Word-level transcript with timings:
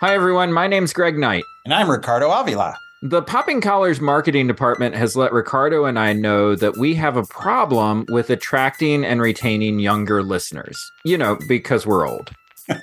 Hi, 0.00 0.12
everyone. 0.12 0.52
My 0.52 0.66
name's 0.66 0.92
Greg 0.92 1.16
Knight. 1.16 1.44
And 1.64 1.72
I'm 1.72 1.90
Ricardo 1.90 2.30
Avila. 2.30 2.76
The 3.00 3.22
Popping 3.22 3.62
Collars 3.62 3.98
marketing 3.98 4.46
department 4.46 4.94
has 4.94 5.16
let 5.16 5.32
Ricardo 5.32 5.86
and 5.86 5.98
I 5.98 6.12
know 6.12 6.54
that 6.54 6.76
we 6.76 6.94
have 6.96 7.16
a 7.16 7.22
problem 7.24 8.04
with 8.10 8.28
attracting 8.28 9.06
and 9.06 9.22
retaining 9.22 9.78
younger 9.78 10.22
listeners. 10.22 10.78
You 11.06 11.16
know, 11.16 11.38
because 11.48 11.86
we're 11.86 12.06
old. 12.06 12.30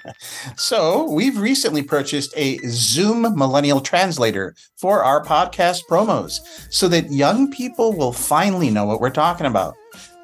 so, 0.56 1.08
we've 1.12 1.38
recently 1.38 1.84
purchased 1.84 2.34
a 2.36 2.58
Zoom 2.70 3.38
Millennial 3.38 3.82
Translator 3.82 4.56
for 4.78 5.04
our 5.04 5.24
podcast 5.24 5.82
promos 5.88 6.40
so 6.72 6.88
that 6.88 7.12
young 7.12 7.52
people 7.52 7.94
will 7.94 8.14
finally 8.14 8.72
know 8.72 8.86
what 8.86 9.00
we're 9.00 9.12
talking 9.12 9.46
about. 9.46 9.76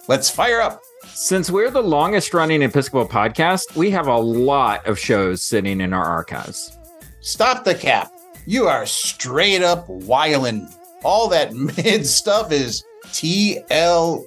Let's 0.07 0.31
fire 0.31 0.59
up. 0.59 0.81
Since 1.09 1.51
we're 1.51 1.69
the 1.69 1.83
longest 1.83 2.33
running 2.33 2.63
Episcopal 2.63 3.07
podcast, 3.07 3.75
we 3.75 3.91
have 3.91 4.07
a 4.07 4.17
lot 4.17 4.87
of 4.87 4.97
shows 4.97 5.43
sitting 5.43 5.81
in 5.81 5.93
our 5.93 6.05
archives. 6.05 6.78
Stop 7.29 7.63
the 7.63 7.75
cap. 7.75 8.11
You 8.47 8.65
are 8.65 8.87
straight 8.87 9.61
up 9.61 9.87
wiling. 9.87 10.67
All 11.03 11.27
that 11.29 11.53
mid 11.77 12.07
stuff 12.07 12.51
is 12.51 12.83
TLDR. 13.05 14.25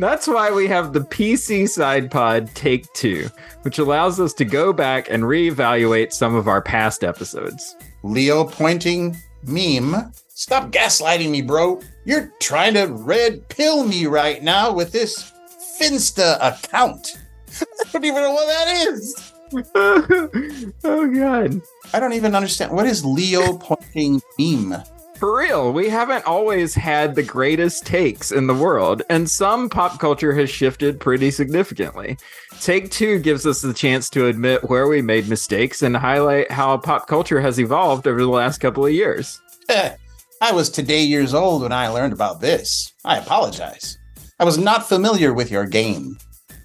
That's 0.00 0.26
why 0.26 0.50
we 0.50 0.66
have 0.66 0.92
the 0.92 1.02
PC 1.02 1.68
side 1.68 2.10
pod 2.10 2.52
take 2.56 2.92
two, 2.92 3.28
which 3.62 3.78
allows 3.78 4.18
us 4.18 4.34
to 4.34 4.44
go 4.44 4.72
back 4.72 5.08
and 5.08 5.22
reevaluate 5.22 6.12
some 6.12 6.34
of 6.34 6.48
our 6.48 6.60
past 6.60 7.04
episodes. 7.04 7.76
Leo 8.02 8.42
pointing 8.44 9.16
meme. 9.44 10.12
Stop 10.26 10.72
gaslighting 10.72 11.30
me, 11.30 11.40
bro. 11.40 11.80
You're 12.04 12.32
trying 12.40 12.74
to 12.74 12.86
red 12.86 13.48
pill 13.48 13.84
me 13.84 14.06
right 14.06 14.42
now 14.42 14.72
with 14.72 14.90
this 14.90 15.32
Finsta 15.80 16.36
account. 16.40 17.16
I 17.60 17.64
don't 17.92 18.04
even 18.04 18.22
know 18.22 18.32
what 18.32 18.48
that 18.48 18.88
is. 18.88 19.33
oh 19.74 21.10
god. 21.14 21.60
I 21.92 22.00
don't 22.00 22.12
even 22.12 22.34
understand. 22.34 22.72
What 22.72 22.86
is 22.86 23.04
Leo 23.04 23.56
pointing 23.58 24.20
meme? 24.38 24.82
For 25.16 25.38
real, 25.38 25.72
we 25.72 25.88
haven't 25.88 26.26
always 26.26 26.74
had 26.74 27.14
the 27.14 27.22
greatest 27.22 27.86
takes 27.86 28.32
in 28.32 28.48
the 28.48 28.54
world, 28.54 29.02
and 29.08 29.30
some 29.30 29.68
pop 29.68 30.00
culture 30.00 30.34
has 30.34 30.50
shifted 30.50 30.98
pretty 30.98 31.30
significantly. 31.30 32.18
Take 32.60 32.90
two 32.90 33.20
gives 33.20 33.46
us 33.46 33.62
the 33.62 33.72
chance 33.72 34.10
to 34.10 34.26
admit 34.26 34.68
where 34.68 34.88
we 34.88 35.02
made 35.02 35.28
mistakes 35.28 35.82
and 35.82 35.96
highlight 35.96 36.50
how 36.50 36.76
pop 36.78 37.06
culture 37.06 37.40
has 37.40 37.60
evolved 37.60 38.08
over 38.08 38.20
the 38.20 38.28
last 38.28 38.58
couple 38.58 38.84
of 38.84 38.92
years. 38.92 39.40
Eh, 39.68 39.94
I 40.40 40.52
was 40.52 40.68
today 40.68 41.04
years 41.04 41.32
old 41.32 41.62
when 41.62 41.72
I 41.72 41.88
learned 41.88 42.12
about 42.12 42.40
this. 42.40 42.92
I 43.04 43.18
apologize. 43.18 43.96
I 44.40 44.44
was 44.44 44.58
not 44.58 44.88
familiar 44.88 45.32
with 45.32 45.50
your 45.50 45.64
game. 45.64 46.18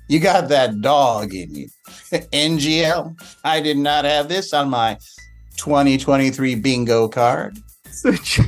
You 0.09 0.19
got 0.19 0.49
that 0.49 0.81
dog 0.81 1.35
in 1.35 1.53
you. 1.53 1.67
NGL. 2.11 3.15
I 3.43 3.61
did 3.61 3.77
not 3.77 4.05
have 4.05 4.27
this 4.27 4.53
on 4.53 4.67
my 4.67 4.97
2023 5.57 6.55
bingo 6.55 7.07
card. 7.07 7.59
So 7.91 8.13
ch- 8.13 8.41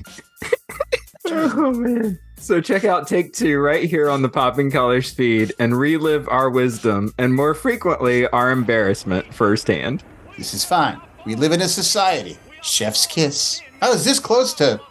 oh 1.27 1.71
man. 1.71 2.19
So 2.37 2.59
check 2.59 2.83
out 2.83 3.07
Take 3.07 3.33
Two 3.33 3.59
right 3.59 3.87
here 3.87 4.09
on 4.09 4.23
the 4.23 4.29
Popping 4.29 4.71
Collars 4.71 5.11
feed 5.11 5.53
and 5.59 5.77
relive 5.77 6.27
our 6.29 6.49
wisdom 6.49 7.13
and 7.19 7.35
more 7.35 7.53
frequently 7.53 8.25
our 8.29 8.49
embarrassment 8.49 9.31
firsthand. 9.31 10.03
This 10.39 10.55
is 10.55 10.65
fine. 10.65 10.99
We 11.27 11.35
live 11.35 11.51
in 11.51 11.61
a 11.61 11.67
society. 11.67 12.37
Chef's 12.63 13.05
kiss. 13.05 13.61
I 13.83 13.89
was 13.89 14.03
this 14.03 14.19
close 14.19 14.55
to 14.55 14.81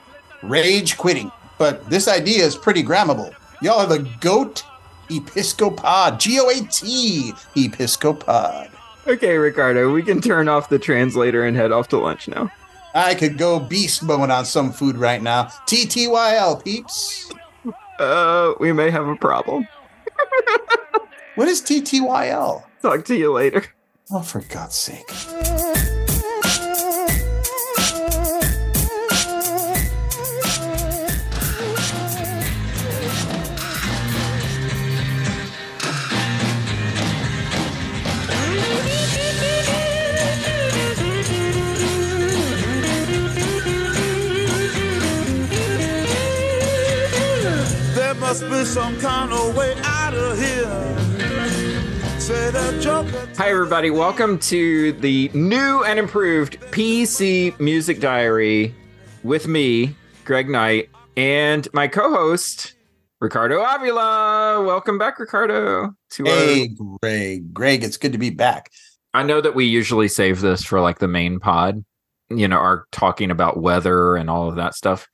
rage 0.44 0.96
quitting, 0.96 1.32
but 1.58 1.90
this 1.90 2.06
idea 2.06 2.44
is 2.44 2.54
pretty 2.54 2.84
grammable. 2.84 3.34
Y'all 3.60 3.80
are 3.80 3.86
the 3.86 4.08
goat 4.20 4.62
episcopod. 5.10 6.18
G 6.18 6.38
O 6.40 6.48
A 6.48 6.60
T 6.66 7.32
episcopod. 7.56 8.70
Okay, 9.06 9.36
Ricardo, 9.36 9.92
we 9.92 10.02
can 10.02 10.20
turn 10.20 10.48
off 10.48 10.68
the 10.68 10.78
translator 10.78 11.44
and 11.44 11.56
head 11.56 11.72
off 11.72 11.88
to 11.88 11.98
lunch 11.98 12.28
now. 12.28 12.50
I 12.94 13.14
could 13.14 13.38
go 13.38 13.60
beast 13.60 14.02
mode 14.02 14.30
on 14.30 14.44
some 14.44 14.72
food 14.72 14.96
right 14.96 15.22
now. 15.22 15.44
TTYL, 15.66 16.62
peeps. 16.64 17.32
Uh, 17.98 18.54
we 18.58 18.72
may 18.72 18.90
have 18.90 19.06
a 19.06 19.16
problem. 19.16 19.66
what 21.34 21.48
is 21.48 21.60
TTYL? 21.62 22.64
Talk 22.82 23.04
to 23.06 23.16
you 23.16 23.32
later. 23.32 23.64
Oh, 24.10 24.22
for 24.22 24.40
God's 24.40 24.76
sake. 24.76 25.08
Hi, 53.36 53.50
everybody. 53.50 53.90
Welcome 53.90 54.38
to 54.38 54.92
the 54.92 55.28
new 55.34 55.82
and 55.82 55.98
improved 55.98 56.60
PC 56.70 57.58
Music 57.58 57.98
Diary 57.98 58.72
with 59.24 59.48
me, 59.48 59.96
Greg 60.24 60.48
Knight, 60.48 60.88
and 61.16 61.66
my 61.72 61.88
co 61.88 62.10
host, 62.10 62.74
Ricardo 63.20 63.60
Avila. 63.60 64.62
Welcome 64.64 64.98
back, 64.98 65.18
Ricardo. 65.18 65.92
To 66.10 66.24
hey, 66.24 66.68
our... 66.80 66.98
Greg. 67.02 67.52
Greg, 67.52 67.82
it's 67.82 67.96
good 67.96 68.12
to 68.12 68.18
be 68.18 68.30
back. 68.30 68.70
I 69.12 69.24
know 69.24 69.40
that 69.40 69.56
we 69.56 69.64
usually 69.64 70.06
save 70.06 70.42
this 70.42 70.62
for 70.62 70.80
like 70.80 71.00
the 71.00 71.08
main 71.08 71.40
pod, 71.40 71.84
you 72.28 72.46
know, 72.46 72.58
our 72.58 72.84
talking 72.92 73.32
about 73.32 73.60
weather 73.60 74.14
and 74.14 74.30
all 74.30 74.48
of 74.48 74.54
that 74.54 74.76
stuff 74.76 75.08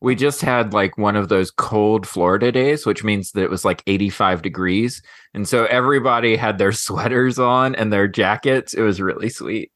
we 0.00 0.14
just 0.14 0.40
had 0.40 0.72
like 0.72 0.96
one 0.96 1.16
of 1.16 1.28
those 1.28 1.50
cold 1.50 2.06
Florida 2.06 2.50
days, 2.50 2.86
which 2.86 3.04
means 3.04 3.32
that 3.32 3.42
it 3.42 3.50
was 3.50 3.64
like 3.64 3.82
85 3.86 4.42
degrees. 4.42 5.02
And 5.34 5.46
so 5.46 5.66
everybody 5.66 6.36
had 6.36 6.58
their 6.58 6.72
sweaters 6.86 7.38
on 7.38 7.74
and 7.74 7.92
their 7.92 8.08
jackets. 8.08 8.74
It 8.74 8.82
was 8.82 9.00
really 9.00 9.28
sweet. 9.28 9.70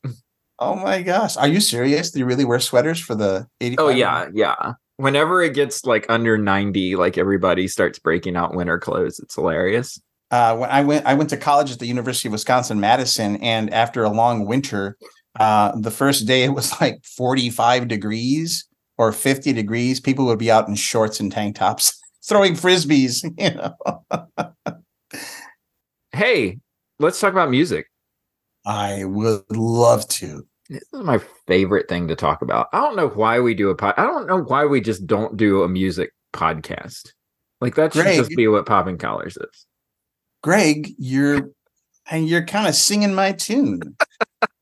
Oh 0.58 0.76
my 0.76 1.02
gosh. 1.02 1.36
Are 1.36 1.48
you 1.48 1.60
serious? 1.60 2.10
Do 2.10 2.20
you 2.20 2.26
really 2.26 2.44
wear 2.44 2.60
sweaters 2.60 3.00
for 3.00 3.14
the 3.14 3.46
85? 3.60 3.84
Oh, 3.84 3.88
yeah. 3.90 4.28
Yeah. 4.32 4.72
Whenever 4.96 5.42
it 5.42 5.54
gets 5.54 5.84
like 5.84 6.06
under 6.08 6.38
90, 6.38 6.96
like 6.96 7.18
everybody 7.18 7.68
starts 7.68 7.98
breaking 7.98 8.36
out 8.36 8.54
winter 8.54 8.78
clothes. 8.78 9.18
It's 9.18 9.34
hilarious. 9.34 10.00
Uh, 10.30 10.56
when 10.56 10.70
I 10.70 10.82
went, 10.82 11.06
I 11.06 11.14
went 11.14 11.30
to 11.30 11.36
college 11.36 11.72
at 11.72 11.80
the 11.80 11.86
University 11.86 12.28
of 12.28 12.32
Wisconsin 12.32 12.80
Madison, 12.80 13.36
and 13.36 13.72
after 13.72 14.02
a 14.02 14.08
long 14.08 14.46
winter, 14.46 14.96
uh, 15.38 15.72
the 15.78 15.90
first 15.90 16.26
day 16.26 16.44
it 16.44 16.48
was 16.48 16.80
like 16.80 17.04
45 17.04 17.88
degrees 17.88 18.66
or 18.98 19.12
50 19.12 19.52
degrees, 19.52 20.00
people 20.00 20.26
would 20.26 20.38
be 20.38 20.50
out 20.50 20.68
in 20.68 20.74
shorts 20.74 21.20
and 21.20 21.30
tank 21.30 21.56
tops 21.56 21.98
throwing 22.24 22.54
frisbees, 22.54 23.22
you 23.38 23.54
know. 23.54 25.20
hey, 26.12 26.58
let's 26.98 27.20
talk 27.20 27.32
about 27.32 27.50
music. 27.50 27.86
I 28.66 29.04
would 29.04 29.44
love 29.50 30.08
to. 30.08 30.46
This 30.70 30.82
is 30.92 31.00
my 31.02 31.20
favorite 31.46 31.88
thing 31.88 32.08
to 32.08 32.16
talk 32.16 32.40
about. 32.40 32.68
I 32.72 32.80
don't 32.80 32.96
know 32.96 33.08
why 33.08 33.40
we 33.40 33.54
do 33.54 33.68
a 33.68 33.74
pod. 33.74 33.94
I 33.98 34.06
don't 34.06 34.26
know 34.26 34.42
why 34.42 34.64
we 34.64 34.80
just 34.80 35.06
don't 35.06 35.36
do 35.36 35.62
a 35.62 35.68
music 35.68 36.12
podcast. 36.32 37.12
Like 37.60 37.74
that 37.74 37.92
should 37.92 38.02
Greg, 38.02 38.16
just 38.16 38.30
be 38.30 38.48
what 38.48 38.66
popping 38.66 38.96
collars 38.96 39.36
is. 39.36 39.66
Greg, 40.42 40.90
you're 40.98 41.50
and 42.10 42.28
you're 42.28 42.44
kind 42.44 42.66
of 42.66 42.74
singing 42.74 43.14
my 43.14 43.32
tune 43.32 43.80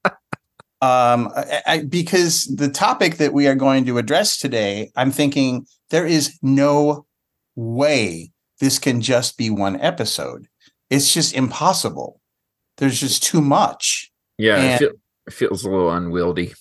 um, 0.83 1.31
I, 1.37 1.63
I, 1.67 1.85
because 1.85 2.47
the 2.47 2.69
topic 2.69 3.19
that 3.19 3.33
we 3.33 3.47
are 3.47 3.55
going 3.55 3.87
to 3.87 3.99
address 3.99 4.37
today, 4.37 4.91
I'm 4.97 5.13
thinking 5.13 5.65
there 5.91 6.07
is 6.07 6.37
no 6.43 7.07
way 7.55 8.33
this 8.59 8.81
can 8.81 9.01
just 9.01 9.39
be 9.39 9.49
one 9.49 9.81
episode. 9.81 10.49
It's 10.91 11.15
just 11.15 11.35
impossible. 11.35 12.21
There's 12.79 12.99
just 12.99 13.23
too 13.23 13.41
much. 13.41 14.11
Yeah, 14.39 14.57
and, 14.57 14.75
it, 14.75 14.79
feel, 14.79 14.91
it 15.29 15.33
feels 15.33 15.65
a 15.65 15.71
little 15.71 15.91
unwieldy. 15.91 16.53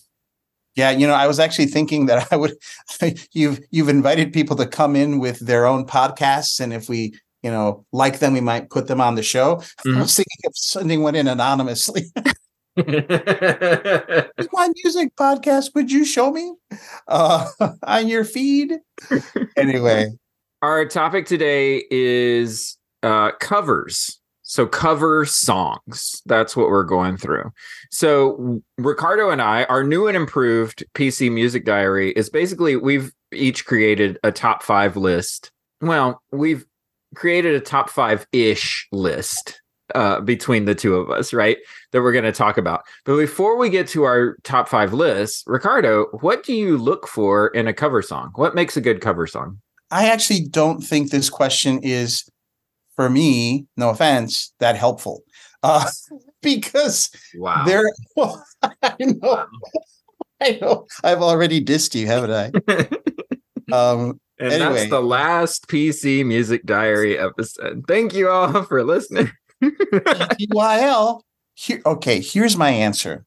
Yeah, 0.75 0.91
you 0.91 1.07
know, 1.07 1.13
I 1.13 1.25
was 1.25 1.39
actually 1.39 1.65
thinking 1.65 2.05
that 2.05 2.27
I 2.31 2.35
would. 2.35 2.53
you've 3.33 3.59
you've 3.71 3.89
invited 3.89 4.33
people 4.33 4.55
to 4.57 4.67
come 4.67 4.95
in 4.95 5.17
with 5.17 5.39
their 5.39 5.65
own 5.65 5.87
podcasts, 5.87 6.59
and 6.59 6.73
if 6.73 6.87
we 6.87 7.15
you 7.41 7.49
know 7.49 7.85
like 7.91 8.19
them, 8.19 8.33
we 8.33 8.41
might 8.41 8.69
put 8.69 8.85
them 8.85 9.01
on 9.01 9.15
the 9.15 9.23
show. 9.23 9.63
Mm-hmm. 9.81 9.97
I 9.97 10.01
was 10.01 10.15
thinking 10.15 10.41
of 10.45 10.55
sending 10.55 11.01
one 11.01 11.15
in 11.15 11.27
anonymously. 11.27 12.03
my 12.77 14.69
music 14.83 15.15
podcast 15.17 15.75
would 15.75 15.91
you 15.91 16.05
show 16.05 16.31
me 16.31 16.53
uh, 17.07 17.47
on 17.83 18.07
your 18.07 18.23
feed? 18.23 18.79
Anyway. 19.57 20.07
Our 20.61 20.85
topic 20.85 21.25
today 21.25 21.83
is 21.89 22.77
uh, 23.03 23.31
covers. 23.39 24.19
So 24.43 24.67
cover 24.67 25.25
songs. 25.25 26.21
That's 26.25 26.55
what 26.55 26.69
we're 26.69 26.83
going 26.83 27.17
through. 27.17 27.51
So 27.89 28.61
ricardo 28.77 29.29
and 29.29 29.41
i 29.41 29.63
our 29.65 29.83
new 29.83 30.07
and 30.07 30.17
improved 30.17 30.83
pc 30.93 31.31
music 31.31 31.65
diary 31.65 32.11
is 32.11 32.29
basically 32.29 32.75
we've 32.75 33.11
each 33.31 33.65
created 33.65 34.19
a 34.23 34.31
top 34.31 34.61
five 34.61 34.95
list. 34.97 35.51
Well 35.79 36.21
we've 36.31 36.65
created 37.15 37.55
a 37.55 37.59
top 37.59 37.89
five 37.89 38.27
ish 38.31 38.87
list 38.91 39.60
uh, 39.95 40.21
between 40.21 40.65
the 40.65 40.75
two 40.75 40.95
of 40.95 41.09
us, 41.09 41.33
right? 41.33 41.57
That 41.91 42.01
we're 42.01 42.11
going 42.11 42.25
to 42.25 42.31
talk 42.31 42.57
about. 42.57 42.83
But 43.05 43.17
before 43.17 43.57
we 43.57 43.69
get 43.69 43.87
to 43.89 44.03
our 44.03 44.37
top 44.43 44.67
five 44.67 44.93
lists, 44.93 45.43
Ricardo, 45.47 46.05
what 46.21 46.43
do 46.43 46.53
you 46.53 46.77
look 46.77 47.07
for 47.07 47.47
in 47.49 47.67
a 47.67 47.73
cover 47.73 48.01
song? 48.01 48.31
What 48.35 48.55
makes 48.55 48.77
a 48.77 48.81
good 48.81 49.01
cover 49.01 49.27
song? 49.27 49.59
I 49.91 50.07
actually 50.07 50.45
don't 50.47 50.81
think 50.81 51.11
this 51.11 51.29
question 51.29 51.79
is, 51.83 52.23
for 52.95 53.09
me, 53.09 53.65
no 53.77 53.89
offense, 53.89 54.53
that 54.59 54.75
helpful. 54.75 55.23
Uh, 55.63 55.89
because 56.41 57.09
wow. 57.35 57.63
there, 57.65 57.91
well, 58.15 58.43
I 58.81 58.95
know, 58.99 59.17
wow. 59.21 59.47
I 60.41 60.57
know, 60.61 60.87
I've 61.03 61.21
already 61.21 61.63
dissed 61.63 61.93
you, 61.93 62.07
haven't 62.07 62.31
I? 62.31 63.75
um, 63.75 64.19
and 64.41 64.53
anyway. 64.53 64.73
that's 64.73 64.89
the 64.89 65.01
last 65.01 65.67
PC 65.67 66.25
Music 66.25 66.65
Diary 66.65 67.17
episode. 67.17 67.85
Thank 67.87 68.15
you 68.15 68.27
all 68.27 68.63
for 68.63 68.83
listening. 68.83 69.31
TYL. 69.61 71.21
Here, 71.53 71.81
okay, 71.85 72.21
here's 72.21 72.57
my 72.57 72.69
answer. 72.69 73.25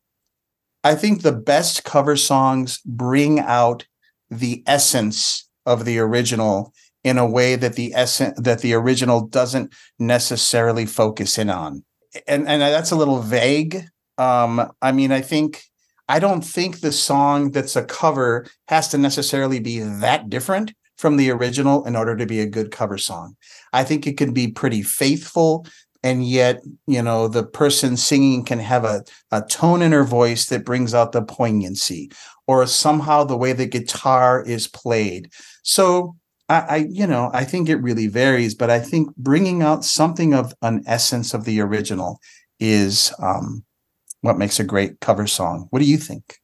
I 0.82 0.94
think 0.94 1.22
the 1.22 1.32
best 1.32 1.84
cover 1.84 2.16
songs 2.16 2.80
bring 2.84 3.40
out 3.40 3.86
the 4.30 4.62
essence 4.66 5.48
of 5.66 5.84
the 5.84 5.98
original 5.98 6.72
in 7.04 7.18
a 7.18 7.26
way 7.26 7.56
that 7.56 7.74
the 7.74 7.92
essence 7.94 8.38
that 8.40 8.60
the 8.60 8.74
original 8.74 9.26
doesn't 9.26 9.72
necessarily 9.98 10.86
focus 10.86 11.38
in 11.38 11.50
on. 11.50 11.84
And 12.26 12.48
and 12.48 12.62
that's 12.62 12.90
a 12.90 12.96
little 12.96 13.20
vague. 13.20 13.86
Um, 14.18 14.70
I 14.80 14.92
mean, 14.92 15.12
I 15.12 15.20
think 15.20 15.64
I 16.08 16.18
don't 16.18 16.42
think 16.42 16.80
the 16.80 16.92
song 16.92 17.50
that's 17.50 17.76
a 17.76 17.84
cover 17.84 18.46
has 18.68 18.88
to 18.88 18.98
necessarily 18.98 19.60
be 19.60 19.80
that 19.80 20.28
different 20.28 20.72
from 20.96 21.16
the 21.16 21.30
original 21.30 21.84
in 21.86 21.96
order 21.96 22.16
to 22.16 22.26
be 22.26 22.40
a 22.40 22.46
good 22.46 22.70
cover 22.70 22.98
song. 22.98 23.36
I 23.72 23.84
think 23.84 24.06
it 24.06 24.16
can 24.16 24.32
be 24.32 24.48
pretty 24.48 24.82
faithful 24.82 25.66
and 26.04 26.28
yet, 26.28 26.62
you 26.86 27.00
know, 27.00 27.28
the 27.28 27.42
person 27.42 27.96
singing 27.96 28.44
can 28.44 28.58
have 28.58 28.84
a, 28.84 29.02
a 29.32 29.40
tone 29.40 29.80
in 29.80 29.92
her 29.92 30.04
voice 30.04 30.44
that 30.46 30.66
brings 30.66 30.92
out 30.92 31.12
the 31.12 31.22
poignancy 31.22 32.12
or 32.46 32.66
somehow 32.66 33.24
the 33.24 33.38
way 33.38 33.54
the 33.54 33.64
guitar 33.64 34.42
is 34.42 34.68
played. 34.68 35.32
So 35.62 36.14
I, 36.50 36.60
I, 36.60 36.76
you 36.90 37.06
know, 37.06 37.30
I 37.32 37.44
think 37.44 37.70
it 37.70 37.76
really 37.76 38.06
varies, 38.06 38.54
but 38.54 38.68
I 38.68 38.80
think 38.80 39.16
bringing 39.16 39.62
out 39.62 39.82
something 39.82 40.34
of 40.34 40.52
an 40.60 40.84
essence 40.86 41.32
of 41.32 41.46
the 41.46 41.58
original 41.62 42.20
is 42.60 43.10
um, 43.18 43.64
what 44.20 44.36
makes 44.36 44.60
a 44.60 44.64
great 44.64 45.00
cover 45.00 45.26
song. 45.26 45.68
What 45.70 45.78
do 45.78 45.86
you 45.86 45.96
think? 45.96 46.36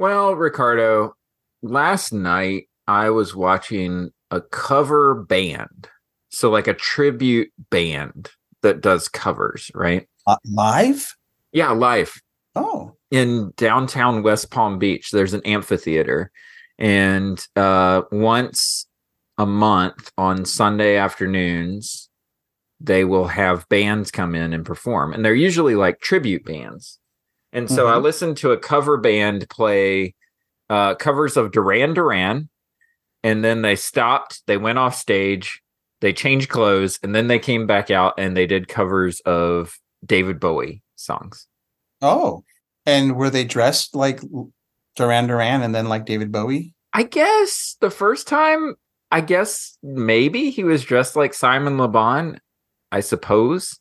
Well, 0.00 0.34
Ricardo, 0.34 1.14
last 1.62 2.12
night 2.12 2.64
I 2.88 3.10
was 3.10 3.36
watching 3.36 4.10
a 4.32 4.40
cover 4.40 5.14
band. 5.14 5.88
So 6.30 6.50
like 6.50 6.66
a 6.66 6.74
tribute 6.74 7.52
band 7.70 8.30
that 8.62 8.80
does 8.80 9.08
covers, 9.08 9.70
right? 9.74 10.08
Uh, 10.26 10.36
live? 10.44 11.14
Yeah, 11.52 11.70
live. 11.70 12.20
Oh. 12.54 12.96
In 13.10 13.52
downtown 13.56 14.22
West 14.22 14.50
Palm 14.50 14.78
Beach, 14.78 15.10
there's 15.10 15.34
an 15.34 15.42
amphitheater. 15.44 16.30
And 16.78 17.44
uh, 17.56 18.02
once 18.10 18.86
a 19.38 19.46
month 19.46 20.12
on 20.16 20.44
Sunday 20.44 20.96
afternoons, 20.96 22.08
they 22.80 23.04
will 23.04 23.26
have 23.26 23.68
bands 23.68 24.10
come 24.10 24.34
in 24.34 24.52
and 24.52 24.64
perform. 24.64 25.12
And 25.12 25.24
they're 25.24 25.34
usually 25.34 25.74
like 25.74 26.00
tribute 26.00 26.44
bands. 26.44 26.98
And 27.52 27.68
so 27.68 27.86
mm-hmm. 27.86 27.94
I 27.94 27.98
listened 27.98 28.36
to 28.38 28.52
a 28.52 28.58
cover 28.58 28.96
band 28.96 29.48
play 29.50 30.14
uh, 30.70 30.94
covers 30.94 31.36
of 31.36 31.50
Duran 31.50 31.94
Duran, 31.94 32.48
and 33.22 33.44
then 33.44 33.62
they 33.62 33.76
stopped 33.76 34.42
they 34.46 34.56
went 34.56 34.78
off 34.78 34.94
stage 34.94 35.60
they 36.00 36.12
changed 36.12 36.48
clothes 36.48 36.98
and 37.02 37.14
then 37.14 37.28
they 37.28 37.38
came 37.38 37.66
back 37.66 37.90
out 37.90 38.14
and 38.18 38.36
they 38.36 38.46
did 38.46 38.68
covers 38.68 39.20
of 39.20 39.78
david 40.04 40.40
bowie 40.40 40.82
songs. 40.96 41.46
Oh 42.02 42.44
and 42.86 43.16
were 43.16 43.30
they 43.30 43.44
dressed 43.44 43.94
like 43.94 44.20
duran 44.96 45.26
duran 45.26 45.62
and 45.62 45.74
then 45.74 45.88
like 45.88 46.06
david 46.06 46.32
bowie? 46.32 46.74
I 46.92 47.04
guess 47.04 47.76
the 47.80 47.90
first 47.90 48.26
time 48.26 48.74
i 49.12 49.20
guess 49.20 49.76
maybe 49.82 50.50
he 50.50 50.64
was 50.64 50.84
dressed 50.84 51.16
like 51.16 51.34
simon 51.34 51.78
le 51.78 51.88
bon 51.88 52.40
i 52.92 53.00
suppose. 53.00 53.78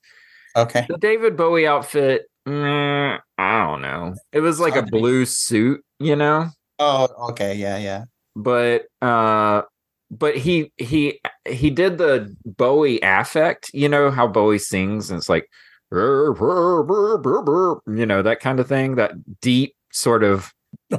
Okay. 0.56 0.86
The 0.90 0.98
david 0.98 1.38
bowie 1.38 1.68
outfit 1.68 2.26
mm, 2.48 3.20
i 3.38 3.66
don't 3.66 3.82
know. 3.82 4.16
It 4.32 4.42
was 4.42 4.60
like 4.60 4.76
a 4.76 4.84
blue 4.84 5.26
suit 5.26 5.84
you 6.00 6.16
know? 6.16 6.50
Oh 6.78 7.30
okay 7.30 7.56
yeah 7.56 7.78
yeah. 7.78 8.04
But 8.36 8.86
uh 9.02 9.64
but 10.12 10.36
he 10.38 10.72
he 10.78 11.20
he 11.48 11.70
did 11.70 11.98
the 11.98 12.36
Bowie 12.46 13.00
affect, 13.02 13.70
you 13.74 13.88
know 13.90 14.12
how 14.12 14.28
Bowie 14.28 14.60
sings 14.60 15.10
and 15.10 15.18
it's 15.18 15.30
like 15.30 15.48
you 15.92 16.36
know 18.06 18.22
that 18.22 18.40
kind 18.40 18.60
of 18.60 18.68
thing, 18.68 18.96
that 18.96 19.12
deep 19.42 19.76
sort 19.92 20.24
of 20.24 20.54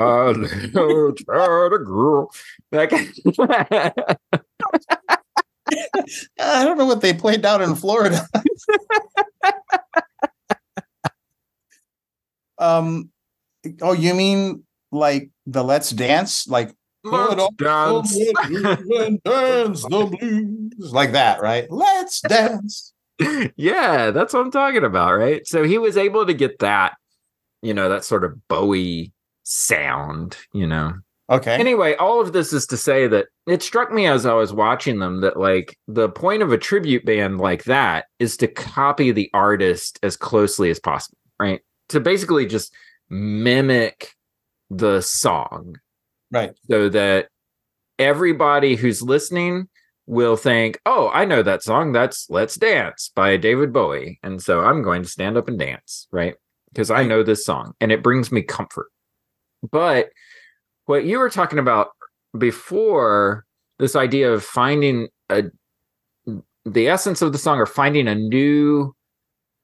uh, 0.00 0.32
girl. 0.32 2.30
That 2.72 2.92
I 6.38 6.64
don't 6.64 6.78
know 6.78 6.86
what 6.86 7.00
they 7.00 7.12
played 7.14 7.42
down 7.42 7.62
in 7.62 7.74
Florida. 7.74 8.26
um 12.58 13.08
oh 13.80 13.92
you 13.92 14.12
mean 14.14 14.62
like 14.92 15.30
the 15.46 15.64
let's 15.64 15.90
dance 15.90 16.46
like 16.46 16.74
Let's 17.02 17.48
dance. 17.56 18.18
dance 19.24 19.82
the 19.82 20.16
blues. 20.18 20.92
Like 20.92 21.12
that, 21.12 21.40
right? 21.40 21.70
Let's 21.70 22.20
dance. 22.20 22.92
yeah, 23.56 24.10
that's 24.10 24.32
what 24.34 24.40
I'm 24.40 24.50
talking 24.50 24.84
about, 24.84 25.14
right? 25.14 25.46
So 25.46 25.64
he 25.64 25.78
was 25.78 25.96
able 25.96 26.26
to 26.26 26.34
get 26.34 26.58
that, 26.60 26.94
you 27.62 27.74
know, 27.74 27.88
that 27.88 28.04
sort 28.04 28.24
of 28.24 28.46
Bowie 28.48 29.12
sound, 29.44 30.36
you 30.52 30.66
know. 30.66 30.94
Okay. 31.30 31.54
Anyway, 31.54 31.94
all 31.94 32.20
of 32.20 32.32
this 32.32 32.52
is 32.52 32.66
to 32.66 32.76
say 32.76 33.06
that 33.06 33.26
it 33.46 33.62
struck 33.62 33.92
me 33.92 34.06
as 34.06 34.26
I 34.26 34.34
was 34.34 34.52
watching 34.52 34.98
them 34.98 35.20
that 35.20 35.38
like 35.38 35.78
the 35.86 36.08
point 36.08 36.42
of 36.42 36.50
a 36.50 36.58
tribute 36.58 37.04
band 37.04 37.38
like 37.38 37.64
that 37.64 38.06
is 38.18 38.36
to 38.38 38.48
copy 38.48 39.12
the 39.12 39.30
artist 39.32 40.00
as 40.02 40.16
closely 40.16 40.70
as 40.70 40.80
possible, 40.80 41.18
right? 41.38 41.60
To 41.90 42.00
basically 42.00 42.46
just 42.46 42.74
mimic 43.08 44.14
the 44.70 45.00
song 45.02 45.76
Right. 46.30 46.52
So 46.68 46.88
that 46.88 47.28
everybody 47.98 48.76
who's 48.76 49.02
listening 49.02 49.68
will 50.06 50.36
think, 50.36 50.80
oh, 50.86 51.10
I 51.12 51.24
know 51.24 51.42
that 51.42 51.62
song. 51.62 51.92
That's 51.92 52.28
Let's 52.28 52.56
Dance 52.56 53.12
by 53.14 53.36
David 53.36 53.72
Bowie. 53.72 54.18
And 54.22 54.42
so 54.42 54.60
I'm 54.60 54.82
going 54.82 55.02
to 55.02 55.08
stand 55.08 55.36
up 55.36 55.48
and 55.48 55.58
dance, 55.58 56.08
right? 56.10 56.34
Because 56.72 56.90
I 56.90 57.04
know 57.04 57.22
this 57.22 57.44
song 57.44 57.74
and 57.80 57.92
it 57.92 58.02
brings 58.02 58.32
me 58.32 58.42
comfort. 58.42 58.88
But 59.70 60.10
what 60.86 61.04
you 61.04 61.18
were 61.18 61.30
talking 61.30 61.58
about 61.58 61.88
before, 62.36 63.44
this 63.78 63.94
idea 63.94 64.32
of 64.32 64.44
finding 64.44 65.08
a 65.28 65.44
the 66.66 66.88
essence 66.88 67.22
of 67.22 67.32
the 67.32 67.38
song 67.38 67.58
or 67.58 67.66
finding 67.66 68.06
a 68.06 68.14
new 68.14 68.94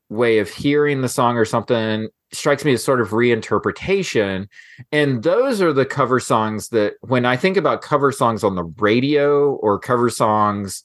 way 0.09 0.39
of 0.39 0.49
hearing 0.49 1.01
the 1.01 1.09
song 1.09 1.37
or 1.37 1.45
something 1.45 2.09
strikes 2.33 2.65
me 2.65 2.73
as 2.73 2.85
sort 2.85 3.01
of 3.01 3.11
reinterpretation. 3.11 4.49
And 4.93 5.23
those 5.23 5.61
are 5.61 5.73
the 5.73 5.87
cover 5.87 6.21
songs 6.21 6.69
that 6.71 6.95
when 7.01 7.25
I 7.25 7.37
think 7.37 7.57
about 7.57 7.83
cover 7.83 8.13
songs 8.13 8.43
on 8.45 8.57
the 8.57 8.65
radio 8.65 9.53
or 9.55 9.79
cover 9.79 10.11
songs, 10.11 10.83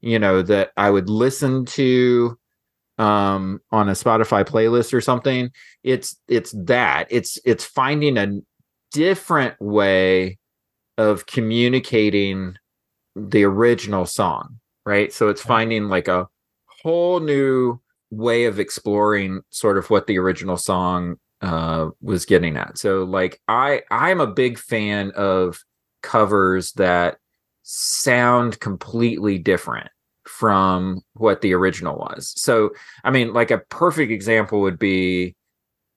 you 0.00 0.18
know, 0.18 0.42
that 0.42 0.70
I 0.76 0.90
would 0.90 1.08
listen 1.08 1.64
to 1.66 2.38
um 2.96 3.60
on 3.72 3.88
a 3.88 3.92
Spotify 3.92 4.44
playlist 4.44 4.94
or 4.94 5.00
something, 5.00 5.50
it's 5.82 6.16
it's 6.28 6.54
that. 6.66 7.08
It's 7.10 7.38
it's 7.44 7.64
finding 7.64 8.16
a 8.16 8.40
different 8.92 9.60
way 9.60 10.38
of 10.96 11.26
communicating 11.26 12.56
the 13.16 13.44
original 13.44 14.06
song, 14.06 14.60
right? 14.86 15.12
So 15.12 15.28
it's 15.28 15.42
finding 15.42 15.88
like 15.88 16.06
a 16.06 16.28
whole 16.82 17.18
new 17.18 17.80
way 18.16 18.44
of 18.44 18.58
exploring 18.58 19.42
sort 19.50 19.78
of 19.78 19.90
what 19.90 20.06
the 20.06 20.18
original 20.18 20.56
song 20.56 21.16
uh, 21.40 21.90
was 22.00 22.24
getting 22.24 22.56
at. 22.56 22.78
So 22.78 23.04
like 23.04 23.40
I 23.48 23.82
I'm 23.90 24.20
a 24.20 24.26
big 24.26 24.58
fan 24.58 25.12
of 25.14 25.62
covers 26.02 26.72
that 26.72 27.18
sound 27.62 28.60
completely 28.60 29.38
different 29.38 29.88
from 30.26 31.00
what 31.14 31.42
the 31.42 31.52
original 31.52 31.96
was. 31.98 32.32
So 32.36 32.70
I 33.04 33.10
mean 33.10 33.32
like 33.32 33.50
a 33.50 33.58
perfect 33.58 34.10
example 34.10 34.60
would 34.62 34.78
be 34.78 35.34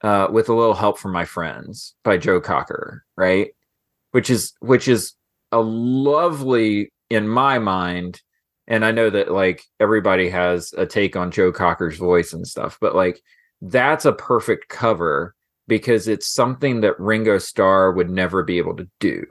uh, 0.02 0.28
with 0.32 0.50
a 0.50 0.54
little 0.54 0.76
help 0.76 1.00
from 1.00 1.12
my 1.12 1.26
friends 1.26 1.96
by 2.04 2.18
Joe 2.18 2.40
Cocker, 2.40 3.04
right? 3.16 3.50
Which 4.12 4.30
is 4.30 4.54
which 4.60 4.88
is 4.88 5.14
a 5.52 5.62
lovely 5.62 6.92
in 7.10 7.28
my 7.28 7.58
mind 7.60 8.22
and 8.68 8.84
I 8.84 8.92
know 8.92 9.10
that 9.10 9.32
like 9.32 9.64
everybody 9.80 10.30
has 10.30 10.74
a 10.78 10.86
take 10.86 11.16
on 11.16 11.32
Joe 11.32 11.52
Cocker's 11.52 11.98
voice 11.98 12.34
and 12.34 12.46
stuff, 12.46 12.78
but 12.82 12.96
like 12.96 13.22
that's 13.62 14.06
a 14.06 14.14
perfect 14.14 14.70
cover 14.70 15.34
because 15.68 16.08
it's 16.08 16.28
something 16.28 16.82
that 16.82 17.00
Ringo 17.00 17.38
Starr 17.38 17.92
would 17.92 18.10
never 18.10 18.44
be 18.44 18.58
able 18.58 18.76
to 18.78 18.88
do 19.00 19.26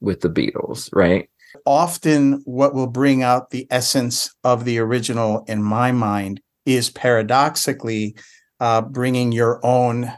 with 0.00 0.20
the 0.20 0.28
Beatles, 0.28 0.88
right? 0.92 1.28
Often, 1.66 2.42
what 2.44 2.74
will 2.74 2.86
bring 2.86 3.22
out 3.22 3.50
the 3.50 3.66
essence 3.70 4.34
of 4.42 4.64
the 4.64 4.78
original 4.78 5.44
in 5.48 5.62
my 5.62 5.92
mind 5.92 6.40
is 6.64 6.88
paradoxically 6.90 8.16
uh, 8.58 8.80
bringing 8.80 9.32
your 9.32 9.64
own 9.64 10.10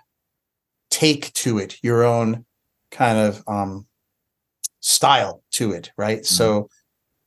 take 0.91 1.33
to 1.33 1.59
it, 1.59 1.77
your 1.83 2.05
own 2.05 2.45
kind 2.91 3.19
of 3.19 3.43
um, 3.49 3.87
style 4.81 5.43
to 5.53 5.73
it, 5.73 5.91
right? 5.97 6.19
Mm-hmm. 6.19 6.25
So, 6.35 6.69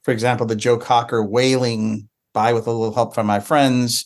for 0.08 0.14
example, 0.14 0.46
the 0.46 0.56
Joe 0.56 0.78
Cocker 0.78 1.22
wailing 1.22 2.08
by 2.34 2.54
with 2.54 2.66
a 2.66 2.72
little 2.72 2.96
help 2.96 3.14
from 3.14 3.28
my 3.28 3.42
friends, 3.42 4.06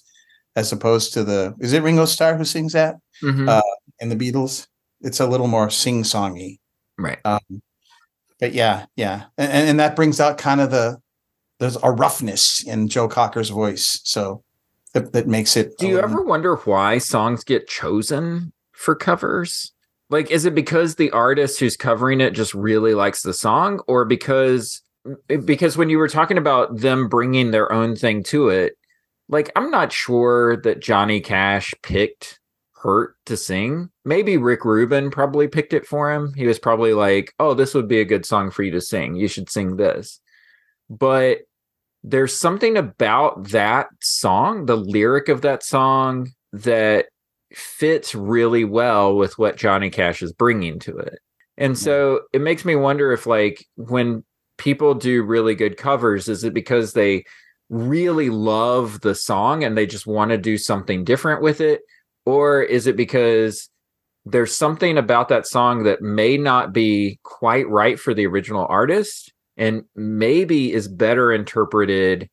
as 0.55 0.71
opposed 0.71 1.13
to 1.13 1.23
the 1.23 1.53
is 1.59 1.73
it 1.73 1.83
Ringo 1.83 2.05
Starr 2.05 2.35
who 2.35 2.43
sings 2.43 2.73
that 2.73 2.95
mm-hmm. 3.21 3.47
uh, 3.47 3.61
in 3.99 4.09
the 4.09 4.15
Beatles? 4.15 4.65
It's 5.01 5.19
a 5.19 5.27
little 5.27 5.45
more 5.45 5.69
sing 5.69 6.01
songy, 6.01 6.57
right? 6.97 7.19
Um, 7.23 7.61
but 8.39 8.51
yeah, 8.53 8.87
yeah, 8.95 9.25
and, 9.37 9.51
and 9.51 9.79
that 9.79 9.95
brings 9.95 10.19
out 10.19 10.39
kind 10.39 10.59
of 10.59 10.71
the 10.71 10.97
there's 11.59 11.77
a 11.83 11.91
roughness 11.91 12.63
in 12.63 12.87
Joe 12.87 13.07
Cocker's 13.07 13.49
voice, 13.49 14.01
so 14.03 14.43
that, 14.95 15.13
that 15.13 15.27
makes 15.27 15.55
it. 15.55 15.77
Do 15.77 15.87
you 15.87 15.99
ever 15.99 16.23
wonder 16.23 16.55
why 16.55 16.97
songs 16.97 17.43
get 17.43 17.67
chosen 17.67 18.53
for 18.71 18.95
covers? 18.95 19.71
Like, 20.09 20.31
is 20.31 20.45
it 20.45 20.55
because 20.55 20.95
the 20.95 21.11
artist 21.11 21.59
who's 21.59 21.77
covering 21.77 22.21
it 22.21 22.31
just 22.31 22.55
really 22.55 22.95
likes 22.95 23.21
the 23.21 23.35
song, 23.35 23.81
or 23.85 24.03
because 24.03 24.81
because 25.27 25.77
when 25.77 25.89
you 25.89 25.97
were 25.97 26.07
talking 26.07 26.37
about 26.37 26.77
them 26.77 27.07
bringing 27.07 27.51
their 27.51 27.71
own 27.71 27.95
thing 27.95 28.23
to 28.23 28.49
it, 28.49 28.73
like 29.29 29.51
I'm 29.55 29.71
not 29.71 29.91
sure 29.91 30.57
that 30.57 30.81
Johnny 30.81 31.21
Cash 31.21 31.73
picked 31.81 32.39
Hurt 32.73 33.15
to 33.27 33.37
sing. 33.37 33.89
Maybe 34.05 34.37
Rick 34.37 34.65
Rubin 34.65 35.11
probably 35.11 35.47
picked 35.47 35.73
it 35.73 35.85
for 35.85 36.11
him. 36.11 36.33
He 36.33 36.47
was 36.47 36.57
probably 36.57 36.93
like, 36.93 37.33
"Oh, 37.39 37.53
this 37.53 37.73
would 37.75 37.87
be 37.87 37.99
a 37.99 38.05
good 38.05 38.25
song 38.25 38.49
for 38.49 38.63
you 38.63 38.71
to 38.71 38.81
sing. 38.81 39.15
You 39.15 39.27
should 39.27 39.49
sing 39.49 39.75
this." 39.77 40.19
But 40.89 41.39
there's 42.03 42.35
something 42.35 42.77
about 42.77 43.49
that 43.49 43.89
song, 44.01 44.65
the 44.65 44.77
lyric 44.77 45.29
of 45.29 45.41
that 45.41 45.63
song 45.63 46.31
that 46.53 47.05
fits 47.53 48.15
really 48.15 48.65
well 48.65 49.15
with 49.15 49.37
what 49.37 49.57
Johnny 49.57 49.89
Cash 49.89 50.23
is 50.23 50.33
bringing 50.33 50.79
to 50.79 50.97
it. 50.97 51.19
And 51.57 51.77
so 51.77 52.21
it 52.33 52.41
makes 52.41 52.65
me 52.65 52.75
wonder 52.75 53.11
if 53.11 53.27
like 53.27 53.65
when 53.75 54.23
people 54.61 54.93
do 54.93 55.23
really 55.23 55.55
good 55.55 55.75
covers 55.75 56.27
is 56.27 56.43
it 56.43 56.53
because 56.53 56.93
they 56.93 57.25
really 57.69 58.29
love 58.29 59.01
the 59.01 59.15
song 59.15 59.63
and 59.63 59.75
they 59.75 59.87
just 59.87 60.05
want 60.05 60.29
to 60.29 60.37
do 60.37 60.55
something 60.55 61.03
different 61.03 61.41
with 61.41 61.59
it 61.59 61.81
or 62.27 62.61
is 62.61 62.85
it 62.85 62.95
because 62.95 63.69
there's 64.23 64.55
something 64.55 64.99
about 64.99 65.29
that 65.29 65.47
song 65.47 65.81
that 65.83 66.03
may 66.03 66.37
not 66.37 66.71
be 66.73 67.19
quite 67.23 67.67
right 67.69 67.99
for 67.99 68.13
the 68.13 68.27
original 68.27 68.67
artist 68.69 69.33
and 69.57 69.83
maybe 69.95 70.71
is 70.71 70.87
better 70.87 71.31
interpreted 71.31 72.29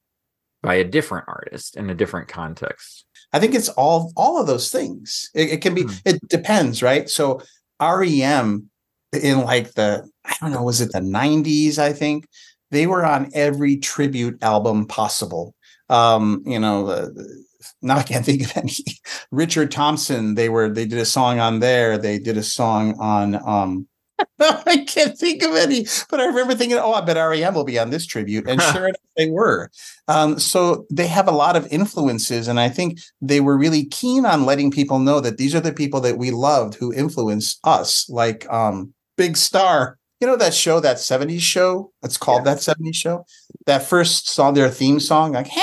by 0.63 0.75
a 0.75 0.85
different 0.85 1.25
artist 1.29 1.79
in 1.79 1.89
a 1.89 1.95
different 1.95 2.29
context 2.29 3.07
I 3.33 3.41
think 3.41 3.55
it's 3.55 3.69
all 3.71 4.13
all 4.17 4.41
of 4.41 4.47
those 4.47 4.71
things. 4.71 5.31
It, 5.35 5.51
it 5.51 5.61
can 5.61 5.75
be. 5.75 5.85
Mm. 5.85 6.01
It 6.07 6.29
depends, 6.29 6.83
right? 6.83 7.11
So 7.11 7.43
REM 7.79 8.71
in 9.13 9.41
like 9.43 9.73
the 9.75 10.09
I 10.25 10.35
don't 10.41 10.53
know, 10.53 10.63
was 10.63 10.81
it 10.81 10.93
the 10.93 11.01
'90s? 11.01 11.79
I 11.79 11.93
think 11.93 12.27
they 12.71 12.87
were 12.87 13.05
on 13.05 13.31
every 13.35 13.77
tribute 13.77 14.43
album 14.43 14.87
possible. 14.87 15.55
Um, 15.89 16.43
you 16.45 16.59
know, 16.59 16.87
the, 16.87 17.45
now 17.83 17.97
I 17.97 18.03
can't 18.03 18.25
think 18.25 18.43
of 18.43 18.57
any. 18.57 18.75
Richard 19.31 19.71
Thompson, 19.71 20.35
they 20.35 20.49
were 20.49 20.69
they 20.69 20.87
did 20.87 20.99
a 20.99 21.05
song 21.05 21.41
on 21.41 21.61
there. 21.61 21.99
They 21.99 22.19
did 22.19 22.37
a 22.37 22.43
song 22.43 22.99
on 23.01 23.35
um 23.47 23.89
I 24.41 24.85
can't 24.87 25.17
think 25.17 25.43
of 25.43 25.55
any, 25.55 25.87
but 26.11 26.21
I 26.21 26.27
remember 26.27 26.55
thinking, 26.55 26.79
oh, 26.79 26.93
I 26.93 27.01
bet 27.01 27.17
REM 27.17 27.55
will 27.55 27.65
be 27.65 27.79
on 27.79 27.91
this 27.91 28.07
tribute. 28.07 28.49
And 28.49 28.61
sure 28.73 28.87
enough, 28.89 29.01
they 29.17 29.31
were. 29.31 29.71
Um, 30.07 30.39
so 30.39 30.87
they 30.91 31.07
have 31.07 31.29
a 31.29 31.33
lot 31.33 31.57
of 31.57 31.67
influences. 31.71 32.49
And 32.49 32.59
I 32.59 32.69
think 32.69 32.99
they 33.21 33.41
were 33.41 33.57
really 33.57 33.85
keen 33.87 34.27
on 34.27 34.47
letting 34.47 34.71
people 34.71 34.99
know 34.99 35.21
that 35.21 35.39
these 35.39 35.55
are 35.55 35.61
the 35.61 35.73
people 35.73 36.01
that 36.01 36.19
we 36.19 36.31
loved 36.31 36.75
who 36.75 36.93
influenced 36.93 37.61
us, 37.65 38.09
like 38.09 38.51
um, 38.53 38.93
Big 39.19 39.37
Star. 39.37 39.99
You 40.21 40.27
know 40.27 40.37
that 40.37 40.55
show, 40.55 40.81
that 40.81 40.97
70s 40.97 41.41
show? 41.41 41.93
It's 42.03 42.17
called 42.17 42.47
yeah. 42.47 42.55
that 42.55 42.59
70s 42.59 42.95
show. 42.95 43.27
That 43.67 43.83
first 43.83 44.31
saw 44.31 44.51
their 44.51 44.71
theme 44.71 44.99
song, 44.99 45.33
like, 45.33 45.47
hey 45.47 45.61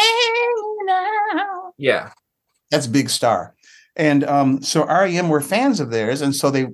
now. 0.86 1.74
Yeah. 1.78 2.12
That's 2.70 2.88
Big 2.88 3.10
Star. 3.10 3.56
And 3.96 4.24
um, 4.26 4.62
so 4.62 4.86
REM 4.86 5.30
were 5.30 5.42
fans 5.42 5.80
of 5.80 5.90
theirs. 5.90 6.22
And 6.22 6.36
so 6.36 6.52
they 6.52 6.68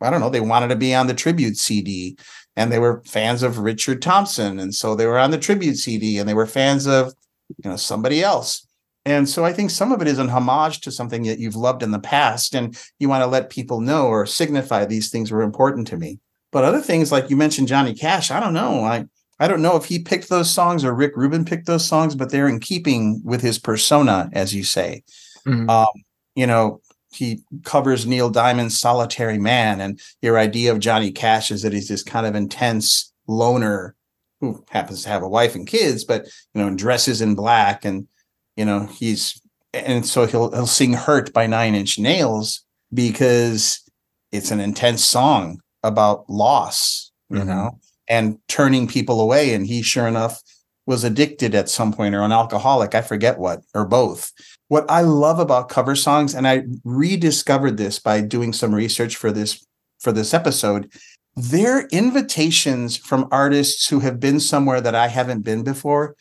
I 0.00 0.10
don't 0.10 0.20
know, 0.20 0.30
they 0.30 0.40
wanted 0.40 0.68
to 0.68 0.76
be 0.76 0.94
on 0.94 1.06
the 1.06 1.14
tribute 1.14 1.56
CD 1.56 2.18
and 2.54 2.70
they 2.70 2.78
were 2.78 3.02
fans 3.06 3.42
of 3.42 3.58
Richard 3.58 4.02
Thompson. 4.02 4.58
And 4.58 4.74
so 4.74 4.94
they 4.94 5.06
were 5.06 5.18
on 5.18 5.30
the 5.30 5.38
tribute 5.38 5.76
CD 5.76 6.18
and 6.18 6.28
they 6.28 6.34
were 6.34 6.46
fans 6.46 6.86
of, 6.86 7.14
you 7.62 7.70
know, 7.70 7.76
somebody 7.76 8.22
else. 8.22 8.65
And 9.06 9.28
so 9.28 9.44
I 9.44 9.52
think 9.52 9.70
some 9.70 9.92
of 9.92 10.02
it 10.02 10.08
is 10.08 10.18
an 10.18 10.28
homage 10.28 10.80
to 10.80 10.90
something 10.90 11.22
that 11.22 11.38
you've 11.38 11.54
loved 11.54 11.84
in 11.84 11.92
the 11.92 12.00
past 12.00 12.56
and 12.56 12.76
you 12.98 13.08
want 13.08 13.22
to 13.22 13.28
let 13.28 13.50
people 13.50 13.80
know 13.80 14.08
or 14.08 14.26
signify 14.26 14.84
these 14.84 15.10
things 15.10 15.30
were 15.30 15.42
important 15.42 15.86
to 15.88 15.96
me. 15.96 16.18
But 16.50 16.64
other 16.64 16.80
things 16.80 17.12
like 17.12 17.30
you 17.30 17.36
mentioned 17.36 17.68
Johnny 17.68 17.94
Cash, 17.94 18.32
I 18.32 18.40
don't 18.40 18.52
know. 18.52 18.82
I 18.82 19.06
I 19.38 19.46
don't 19.46 19.62
know 19.62 19.76
if 19.76 19.84
he 19.84 20.00
picked 20.00 20.28
those 20.28 20.50
songs 20.50 20.84
or 20.84 20.92
Rick 20.94 21.16
Rubin 21.16 21.44
picked 21.44 21.66
those 21.66 21.86
songs, 21.86 22.14
but 22.14 22.30
they're 22.30 22.48
in 22.48 22.58
keeping 22.58 23.20
with 23.24 23.42
his 23.42 23.58
persona, 23.58 24.28
as 24.32 24.54
you 24.54 24.64
say. 24.64 25.04
Mm-hmm. 25.46 25.68
Um, 25.70 25.88
you 26.34 26.46
know, 26.46 26.80
he 27.12 27.42
covers 27.62 28.06
Neil 28.06 28.30
Diamond's 28.30 28.78
Solitary 28.78 29.38
Man, 29.38 29.80
and 29.80 30.00
your 30.22 30.38
idea 30.38 30.72
of 30.72 30.80
Johnny 30.80 31.12
Cash 31.12 31.50
is 31.50 31.62
that 31.62 31.72
he's 31.72 31.88
this 31.88 32.02
kind 32.02 32.26
of 32.26 32.34
intense 32.34 33.12
loner 33.28 33.94
who 34.40 34.64
happens 34.70 35.02
to 35.02 35.10
have 35.10 35.22
a 35.22 35.28
wife 35.28 35.54
and 35.54 35.66
kids, 35.66 36.04
but 36.04 36.24
you 36.54 36.62
know, 36.62 36.74
dresses 36.74 37.20
in 37.20 37.34
black, 37.34 37.84
and 37.84 38.08
you 38.56 38.64
know, 38.64 38.86
he's 38.86 39.40
and 39.72 40.06
so 40.06 40.26
he'll 40.26 40.50
he'll 40.52 40.66
sing 40.66 40.94
"Hurt" 40.94 41.32
by 41.32 41.46
Nine 41.46 41.74
Inch 41.74 41.98
Nails 41.98 42.64
because 42.92 43.80
it's 44.32 44.50
an 44.50 44.60
intense 44.60 45.04
song 45.04 45.60
about 45.82 46.28
loss, 46.28 47.12
you 47.30 47.38
mm-hmm. 47.38 47.48
know, 47.48 47.78
and 48.08 48.38
turning 48.48 48.86
people 48.88 49.20
away. 49.20 49.54
And 49.54 49.66
he, 49.66 49.82
sure 49.82 50.06
enough, 50.06 50.40
was 50.86 51.04
addicted 51.04 51.54
at 51.54 51.68
some 51.68 51.92
point 51.92 52.14
or 52.14 52.22
an 52.22 52.32
alcoholic, 52.32 52.94
I 52.94 53.02
forget 53.02 53.38
what, 53.38 53.60
or 53.74 53.84
both 53.84 54.32
what 54.68 54.84
I 54.90 55.02
love 55.02 55.38
about 55.38 55.68
cover 55.68 55.94
songs, 55.94 56.34
and 56.34 56.46
I 56.46 56.64
rediscovered 56.84 57.76
this 57.76 57.98
by 57.98 58.20
doing 58.20 58.52
some 58.52 58.74
research 58.74 59.16
for 59.16 59.30
this 59.30 59.64
for 60.00 60.12
this 60.12 60.34
episode, 60.34 60.92
they're 61.36 61.86
invitations 61.86 62.96
from 62.96 63.28
artists 63.30 63.88
who 63.88 64.00
have 64.00 64.20
been 64.20 64.40
somewhere 64.40 64.80
that 64.80 64.94
I 64.94 65.08
haven't 65.08 65.42
been 65.42 65.62
before 65.62 66.16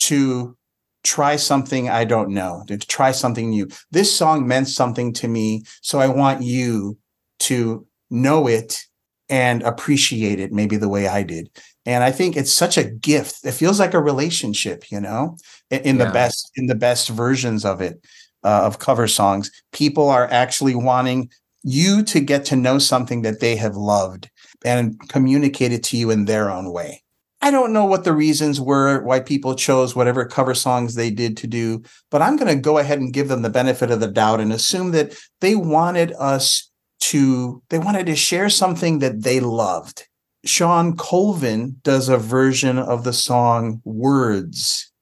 to 0.00 0.56
try 1.04 1.36
something 1.36 1.88
I 1.88 2.04
don't 2.04 2.30
know, 2.30 2.64
to 2.66 2.78
try 2.78 3.12
something 3.12 3.50
new. 3.50 3.68
This 3.90 4.14
song 4.14 4.48
meant 4.48 4.68
something 4.68 5.12
to 5.14 5.28
me, 5.28 5.62
so 5.82 6.00
I 6.00 6.08
want 6.08 6.42
you 6.42 6.98
to 7.40 7.86
know 8.10 8.48
it 8.48 8.80
and 9.28 9.62
appreciate 9.62 10.40
it 10.40 10.52
maybe 10.52 10.76
the 10.76 10.88
way 10.88 11.06
I 11.06 11.22
did. 11.22 11.50
And 11.86 12.02
I 12.02 12.10
think 12.10 12.36
it's 12.36 12.52
such 12.52 12.78
a 12.78 12.84
gift. 12.84 13.44
It 13.44 13.52
feels 13.52 13.78
like 13.78 13.94
a 13.94 14.00
relationship, 14.00 14.90
you 14.90 15.00
know, 15.00 15.36
in, 15.70 15.80
in 15.80 15.98
yeah. 15.98 16.06
the 16.06 16.12
best 16.12 16.50
in 16.56 16.66
the 16.66 16.74
best 16.74 17.08
versions 17.08 17.64
of 17.64 17.80
it 17.80 18.04
uh, 18.42 18.62
of 18.64 18.78
cover 18.78 19.06
songs. 19.06 19.50
People 19.72 20.08
are 20.08 20.30
actually 20.30 20.74
wanting 20.74 21.30
you 21.62 22.02
to 22.04 22.20
get 22.20 22.44
to 22.46 22.56
know 22.56 22.78
something 22.78 23.22
that 23.22 23.40
they 23.40 23.56
have 23.56 23.76
loved 23.76 24.30
and 24.64 24.98
communicate 25.08 25.72
it 25.72 25.82
to 25.84 25.96
you 25.96 26.10
in 26.10 26.24
their 26.24 26.50
own 26.50 26.72
way. 26.72 27.02
I 27.42 27.50
don't 27.50 27.72
know 27.72 27.84
what 27.84 28.04
the 28.04 28.12
reasons 28.12 28.60
were 28.60 29.02
why 29.02 29.20
people 29.20 29.54
chose 29.54 29.94
whatever 29.94 30.24
cover 30.24 30.54
songs 30.54 30.94
they 30.94 31.10
did 31.10 31.36
to 31.38 31.46
do, 31.46 31.82
but 32.10 32.22
I'm 32.22 32.36
going 32.36 32.54
to 32.54 32.60
go 32.60 32.78
ahead 32.78 33.00
and 33.00 33.12
give 33.12 33.28
them 33.28 33.42
the 33.42 33.50
benefit 33.50 33.90
of 33.90 34.00
the 34.00 34.08
doubt 34.08 34.40
and 34.40 34.52
assume 34.52 34.92
that 34.92 35.14
they 35.40 35.54
wanted 35.54 36.12
us 36.18 36.70
to 37.00 37.62
they 37.68 37.78
wanted 37.78 38.06
to 38.06 38.16
share 38.16 38.48
something 38.48 39.00
that 39.00 39.22
they 39.22 39.40
loved 39.40 40.06
Shawn 40.44 40.96
Colvin 40.96 41.76
does 41.82 42.08
a 42.08 42.18
version 42.18 42.78
of 42.78 43.04
the 43.04 43.12
song 43.12 43.80
Words 43.84 44.92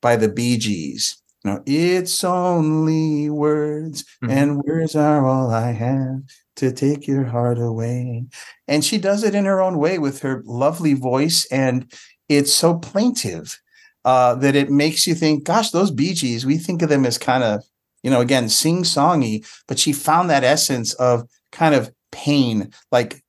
by 0.00 0.16
the 0.16 0.28
Bee 0.28 0.58
Gees. 0.58 1.20
Now, 1.44 1.62
it's 1.66 2.24
only 2.24 3.30
words, 3.30 4.04
mm-hmm. 4.22 4.30
and 4.30 4.62
words 4.62 4.96
are 4.96 5.26
all 5.26 5.50
I 5.50 5.72
have 5.72 6.22
to 6.56 6.72
take 6.72 7.06
your 7.06 7.24
heart 7.24 7.58
away. 7.58 8.26
And 8.66 8.84
she 8.84 8.98
does 8.98 9.22
it 9.22 9.34
in 9.34 9.44
her 9.44 9.60
own 9.60 9.78
way 9.78 9.98
with 9.98 10.20
her 10.20 10.42
lovely 10.44 10.94
voice. 10.94 11.46
And 11.50 11.92
it's 12.28 12.52
so 12.52 12.78
plaintive 12.78 13.58
uh, 14.04 14.34
that 14.36 14.56
it 14.56 14.70
makes 14.70 15.06
you 15.06 15.14
think, 15.14 15.44
gosh, 15.44 15.70
those 15.70 15.90
Bee 15.90 16.14
Gees, 16.14 16.46
we 16.46 16.58
think 16.58 16.82
of 16.82 16.88
them 16.88 17.04
as 17.04 17.18
kind 17.18 17.44
of, 17.44 17.62
you 18.02 18.10
know, 18.10 18.20
again, 18.20 18.48
sing 18.48 18.82
songy, 18.82 19.46
but 19.68 19.78
she 19.78 19.92
found 19.92 20.30
that 20.30 20.44
essence 20.44 20.94
of 20.94 21.28
kind 21.52 21.74
of 21.74 21.92
pain, 22.12 22.72
like 22.90 23.22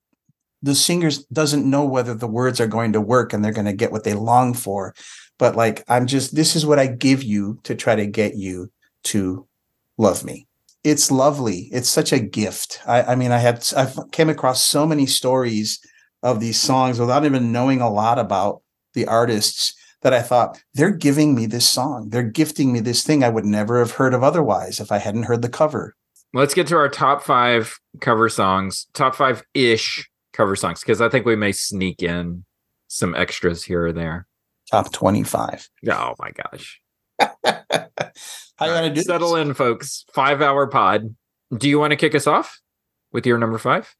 the 0.61 0.75
singer 0.75 1.09
doesn't 1.31 1.69
know 1.69 1.85
whether 1.85 2.13
the 2.13 2.27
words 2.27 2.59
are 2.59 2.67
going 2.67 2.93
to 2.93 3.01
work 3.01 3.33
and 3.33 3.43
they're 3.43 3.51
going 3.51 3.65
to 3.65 3.73
get 3.73 3.91
what 3.91 4.03
they 4.03 4.13
long 4.13 4.53
for 4.53 4.93
but 5.37 5.55
like 5.55 5.83
i'm 5.87 6.07
just 6.07 6.35
this 6.35 6.55
is 6.55 6.65
what 6.65 6.79
i 6.79 6.87
give 6.87 7.23
you 7.23 7.59
to 7.63 7.75
try 7.75 7.95
to 7.95 8.05
get 8.05 8.35
you 8.35 8.71
to 9.03 9.47
love 9.97 10.23
me 10.23 10.46
it's 10.89 11.11
lovely 11.11 11.69
it's 11.71 11.89
such 11.89 12.11
a 12.11 12.19
gift 12.19 12.79
i, 12.87 13.01
I 13.01 13.15
mean 13.15 13.31
i 13.31 13.37
had 13.37 13.65
i 13.75 13.91
came 14.11 14.29
across 14.29 14.63
so 14.63 14.85
many 14.85 15.05
stories 15.05 15.79
of 16.23 16.39
these 16.39 16.59
songs 16.59 16.99
without 16.99 17.25
even 17.25 17.51
knowing 17.51 17.81
a 17.81 17.89
lot 17.89 18.19
about 18.19 18.61
the 18.93 19.05
artists 19.05 19.73
that 20.01 20.13
I 20.13 20.21
thought 20.21 20.61
they're 20.73 20.91
giving 20.91 21.35
me 21.35 21.45
this 21.45 21.69
song. 21.69 22.09
They're 22.09 22.23
gifting 22.23 22.71
me 22.71 22.79
this 22.79 23.03
thing 23.03 23.23
I 23.23 23.29
would 23.29 23.45
never 23.45 23.79
have 23.79 23.91
heard 23.91 24.13
of 24.13 24.23
otherwise 24.23 24.79
if 24.79 24.91
I 24.91 24.97
hadn't 24.97 25.23
heard 25.23 25.41
the 25.41 25.49
cover. 25.49 25.95
Let's 26.33 26.53
get 26.53 26.67
to 26.67 26.77
our 26.77 26.89
top 26.89 27.23
five 27.23 27.77
cover 28.01 28.29
songs, 28.29 28.87
top 28.93 29.15
five 29.15 29.43
ish 29.53 30.09
cover 30.33 30.55
songs, 30.55 30.81
because 30.81 31.01
I 31.01 31.09
think 31.09 31.25
we 31.25 31.35
may 31.35 31.51
sneak 31.51 32.03
in 32.03 32.45
some 32.87 33.15
extras 33.15 33.63
here 33.63 33.87
or 33.87 33.93
there. 33.93 34.27
Top 34.69 34.91
25. 34.91 35.69
Oh 35.89 36.13
my 36.19 36.31
gosh. 36.31 36.81
How 38.57 38.65
you 38.65 38.71
want 38.73 38.87
to 38.87 38.93
do 38.93 39.01
Settle 39.01 39.33
this? 39.33 39.47
in, 39.47 39.53
folks. 39.53 40.05
Five 40.13 40.41
hour 40.41 40.67
pod. 40.67 41.15
Do 41.55 41.69
you 41.69 41.79
want 41.79 41.91
to 41.91 41.97
kick 41.97 42.15
us 42.15 42.27
off 42.27 42.59
with 43.11 43.25
your 43.25 43.37
number 43.37 43.57
five? 43.57 43.95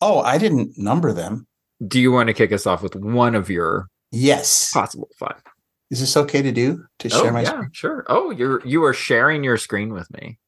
Oh, 0.00 0.20
I 0.20 0.38
didn't 0.38 0.78
number 0.78 1.12
them. 1.12 1.46
Do 1.86 2.00
you 2.00 2.12
want 2.12 2.28
to 2.28 2.34
kick 2.34 2.52
us 2.52 2.66
off 2.66 2.82
with 2.82 2.94
one 2.94 3.34
of 3.34 3.50
your 3.50 3.88
yes 4.12 4.72
possible 4.72 5.08
five? 5.18 5.42
Is 5.90 6.00
this 6.00 6.16
okay 6.16 6.42
to 6.42 6.52
do? 6.52 6.84
To 7.00 7.08
oh, 7.08 7.22
share 7.22 7.30
oh, 7.30 7.32
my 7.32 7.42
yeah, 7.42 7.48
screen? 7.48 7.70
sure. 7.72 8.06
Oh, 8.08 8.30
you're 8.30 8.64
you 8.66 8.84
are 8.84 8.94
sharing 8.94 9.42
your 9.42 9.56
screen 9.56 9.92
with 9.92 10.10
me. 10.12 10.38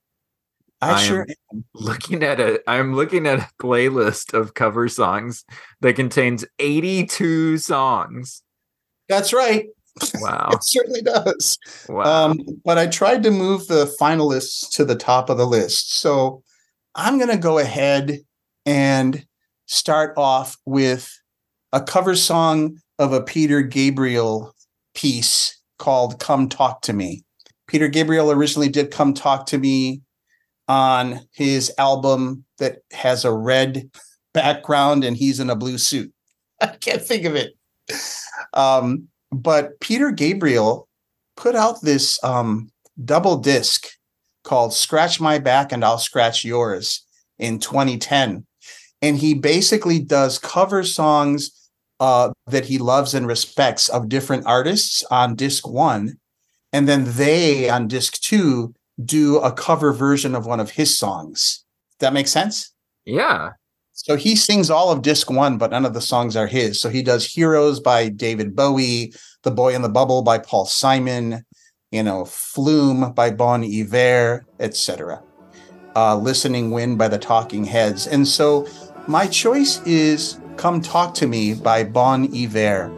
I, 0.81 0.93
I 0.93 0.99
sure 0.99 1.27
am 1.53 1.65
looking 1.75 2.23
at 2.23 2.41
a 2.41 2.61
I'm 2.69 2.95
looking 2.95 3.27
at 3.27 3.41
a 3.41 3.49
playlist 3.61 4.35
of 4.35 4.55
cover 4.55 4.89
songs 4.89 5.45
that 5.81 5.95
contains 5.95 6.45
82 6.59 7.59
songs. 7.59 8.43
That's 9.09 9.33
right. 9.33 9.67
Wow. 10.15 10.51
it 10.53 10.65
certainly 10.65 11.03
does. 11.03 11.59
Wow. 11.89 12.31
Um, 12.31 12.41
but 12.65 12.79
I 12.79 12.87
tried 12.87 13.23
to 13.25 13.31
move 13.31 13.67
the 13.67 13.95
finalists 14.01 14.71
to 14.73 14.85
the 14.85 14.97
top 14.97 15.31
of 15.31 15.39
the 15.39 15.47
list. 15.47 16.01
So 16.01 16.43
I'm 16.95 17.19
going 17.19 17.31
to 17.31 17.39
go 17.39 17.59
ahead 17.59 18.21
and 18.67 19.25
start 19.67 20.15
off 20.17 20.57
with 20.67 21.11
a 21.73 21.81
cover 21.81 22.17
song 22.17 22.79
of 22.99 23.13
a 23.13 23.23
Peter 23.23 23.63
Gabriel 23.63 24.55
piece 24.95 25.61
called 25.79 26.21
Come 26.21 26.49
Talk 26.49 26.83
to 26.83 26.93
Me. 26.93 27.25
Peter 27.67 27.89
Gabriel 27.89 28.31
originally 28.31 28.69
did 28.69 28.91
Come 28.91 29.15
Talk 29.15 29.47
to 29.47 29.59
Me 29.59 30.03
on 30.69 31.21
his 31.33 31.73
album 31.79 32.45
that 32.59 32.79
has 32.93 33.25
a 33.25 33.33
red 33.33 33.91
background 34.35 35.05
and 35.05 35.17
he's 35.17 35.41
in 35.41 35.51
a 35.51 35.57
blue 35.57 35.79
suit. 35.79 36.13
I 36.61 36.67
can't 36.67 37.03
think 37.03 37.25
of 37.25 37.35
it. 37.35 37.55
Um, 38.53 39.09
but 39.33 39.79
Peter 39.81 40.11
Gabriel 40.11 40.89
put 41.37 41.55
out 41.55 41.83
this 41.83 42.23
um, 42.25 42.71
double 43.05 43.39
disc 43.39 43.87
called 44.45 44.73
Scratch 44.73 45.21
My 45.21 45.39
Back 45.39 45.73
and 45.73 45.85
I'll 45.85 45.99
Scratch 45.99 46.45
Yours 46.45 47.05
in 47.39 47.59
2010. 47.59 48.47
And 49.03 49.17
he 49.17 49.35
basically 49.35 49.99
does 49.99 50.39
cover 50.39 50.85
songs 50.85 51.51
uh, 52.01 52.31
that 52.47 52.67
he 52.67 52.79
loves 52.79 53.15
and 53.15 53.27
respects 53.27 53.89
of 53.89 54.09
different 54.09 54.47
artists 54.47 55.05
on 55.11 55.35
disc 55.35 55.69
one. 55.69 56.19
And 56.73 56.89
then 56.89 57.05
they 57.07 57.69
on 57.69 57.89
disc 57.89 58.21
two 58.21 58.75
do 59.03 59.39
a 59.39 59.53
cover 59.53 59.93
version 59.93 60.35
of 60.35 60.47
one 60.47 60.61
of 60.61 60.71
his 60.71 60.99
songs. 60.99 61.65
That 62.01 62.13
makes 62.13 62.31
sense? 62.31 62.73
Yeah. 63.05 63.51
So 64.03 64.17
he 64.17 64.35
sings 64.35 64.71
all 64.71 64.91
of 64.91 65.03
disc 65.03 65.31
one, 65.31 65.59
but 65.59 65.73
none 65.73 65.85
of 65.85 65.93
the 65.93 66.01
songs 66.01 66.35
are 66.35 66.47
his. 66.47 66.81
So 66.81 66.89
he 66.89 67.03
does 67.03 67.27
Heroes 67.27 67.81
by 67.81 68.09
David 68.09 68.57
Bowie, 68.57 69.13
The 69.43 69.51
Boy 69.51 69.75
in 69.75 69.83
the 69.83 69.91
Bubble 69.91 70.23
by 70.23 70.39
Paul 70.39 70.65
Simon, 70.65 71.45
you 71.91 72.03
know, 72.03 72.25
Flume 72.25 73.13
by 73.13 73.31
Bon 73.31 73.63
Iver, 73.63 74.47
etc. 74.59 75.23
Uh, 75.95 76.17
Listening 76.17 76.71
Wind 76.71 76.97
by 76.97 77.09
the 77.09 77.19
Talking 77.19 77.65
Heads. 77.65 78.07
And 78.07 78.27
so 78.27 78.67
my 79.07 79.27
choice 79.27 79.83
is 79.85 80.41
Come 80.57 80.81
Talk 80.81 81.13
to 81.17 81.27
Me 81.27 81.53
by 81.53 81.85
Bon 81.85 82.35
Iver. 82.35 82.91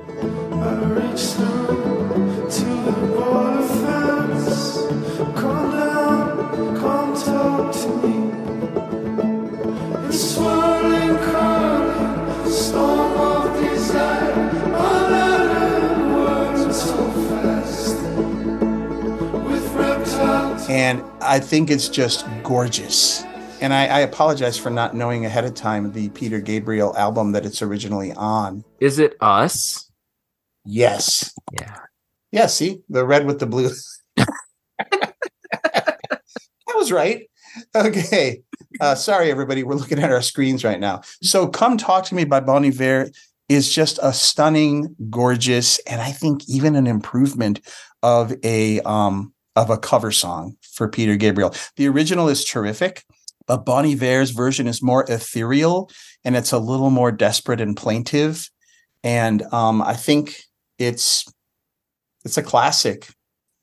I 21.33 21.41
think 21.41 21.71
it's 21.71 21.89
just 21.89 22.27
gorgeous. 22.43 23.23
And 23.63 23.73
I, 23.73 23.87
I, 23.87 24.01
apologize 24.01 24.59
for 24.59 24.69
not 24.69 24.95
knowing 24.95 25.25
ahead 25.25 25.47
of 25.47 25.55
time 25.55 25.91
the 25.91 26.11
Peter 26.11 26.41
Gabriel 26.41 26.95
album 26.95 27.33
that 27.33 27.47
it's 27.47 27.63
originally 27.63 28.13
on. 28.13 28.65
Is 28.81 28.99
it 28.99 29.17
Us? 29.19 29.91
Yes. 30.67 31.33
Yeah. 31.59 31.79
Yeah. 32.33 32.49
See 32.49 32.83
the 32.91 33.07
red 33.07 33.25
with 33.25 33.41
the 33.41 33.47
blue. 33.47 33.71
that 34.17 35.15
was 36.75 36.93
right. 36.93 37.31
Okay. 37.75 38.43
Uh, 38.79 38.95
sorry, 38.95 39.31
everybody. 39.31 39.63
We're 39.63 39.77
looking 39.77 40.01
at 40.01 40.13
our 40.13 40.21
screens 40.21 40.65
right 40.65 40.81
now. 40.81 41.01
So, 41.23 41.47
"Come 41.47 41.79
Talk 41.79 42.05
to 42.07 42.15
Me" 42.15 42.25
by 42.25 42.41
Bon 42.41 42.63
Iver 42.63 43.11
is 43.49 43.75
just 43.75 43.99
a 44.03 44.13
stunning, 44.13 44.95
gorgeous, 45.09 45.79
and 45.87 46.03
I 46.03 46.13
think 46.13 46.47
even 46.47 46.77
an 46.77 46.87
improvement 46.87 47.61
of 48.03 48.35
a 48.45 48.81
um, 48.81 49.33
of 49.57 49.71
a 49.71 49.79
cover 49.79 50.13
song 50.13 50.57
for 50.63 50.89
Peter 50.89 51.17
Gabriel. 51.17 51.55
The 51.77 51.89
original 51.89 52.29
is 52.29 52.45
terrific, 52.45 53.05
but 53.47 53.65
Bon 53.65 53.85
Iver's 53.85 54.31
version 54.31 54.67
is 54.67 54.83
more 54.83 55.05
ethereal 55.09 55.91
and 56.25 56.37
it's 56.37 56.53
a 56.53 56.59
little 56.59 56.91
more 56.91 57.13
desperate 57.13 57.61
and 57.61 57.77
plaintive. 57.77 58.49
And 59.03 59.43
um, 59.53 59.83
I 59.83 59.95
think 59.95 60.37
it's 60.79 61.25
it's 62.25 62.39
a 62.39 62.43
classic. 62.43 63.09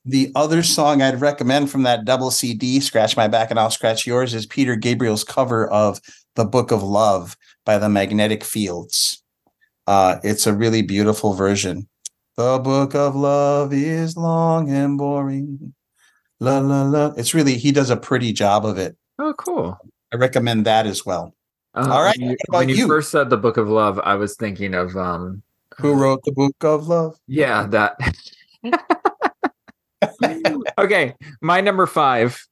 The 0.04 0.32
other 0.34 0.62
song 0.62 1.02
I'd 1.02 1.20
recommend 1.20 1.70
from 1.70 1.82
that 1.82 2.04
double 2.04 2.30
CD, 2.30 2.80
Scratch 2.80 3.16
My 3.16 3.28
Back 3.28 3.50
and 3.50 3.58
I'll 3.58 3.70
Scratch 3.70 4.06
Yours, 4.06 4.34
is 4.34 4.46
Peter 4.46 4.76
Gabriel's 4.76 5.24
cover 5.24 5.68
of 5.68 6.00
The 6.36 6.44
Book 6.44 6.70
of 6.70 6.82
Love 6.82 7.36
by 7.64 7.78
the 7.78 7.88
Magnetic 7.88 8.44
Fields. 8.44 9.22
Uh, 9.86 10.18
it's 10.22 10.46
a 10.46 10.54
really 10.54 10.82
beautiful 10.82 11.34
version. 11.34 11.88
The 12.36 12.58
book 12.58 12.94
of 12.94 13.14
love 13.14 13.72
is 13.72 14.16
long 14.16 14.70
and 14.70 14.96
boring. 14.96 15.74
La 16.40 16.58
la 16.58 16.82
la. 16.82 17.12
It's 17.16 17.34
really 17.34 17.56
he 17.56 17.70
does 17.70 17.90
a 17.90 17.96
pretty 17.96 18.32
job 18.32 18.64
of 18.64 18.78
it. 18.78 18.96
Oh, 19.18 19.34
cool. 19.34 19.78
I 20.12 20.16
recommend 20.16 20.64
that 20.66 20.86
as 20.86 21.04
well. 21.04 21.34
Uh, 21.74 21.88
All 21.90 22.02
right. 22.02 22.18
When 22.18 22.30
you, 22.30 22.36
when 22.48 22.68
you, 22.68 22.74
you, 22.74 22.88
first 22.88 23.10
said 23.10 23.30
the 23.30 23.36
Book 23.36 23.56
of 23.56 23.68
Love, 23.68 24.00
I 24.00 24.14
was 24.14 24.36
thinking 24.36 24.74
of 24.74 24.96
um 24.96 25.42
who 25.78 25.94
wrote 25.94 26.22
the 26.24 26.32
Book 26.32 26.56
of 26.62 26.88
Love? 26.88 27.16
Yeah, 27.26 27.66
that. 27.68 27.96
okay, 30.78 31.14
my 31.40 31.60
number 31.60 31.86
five. 31.86 32.46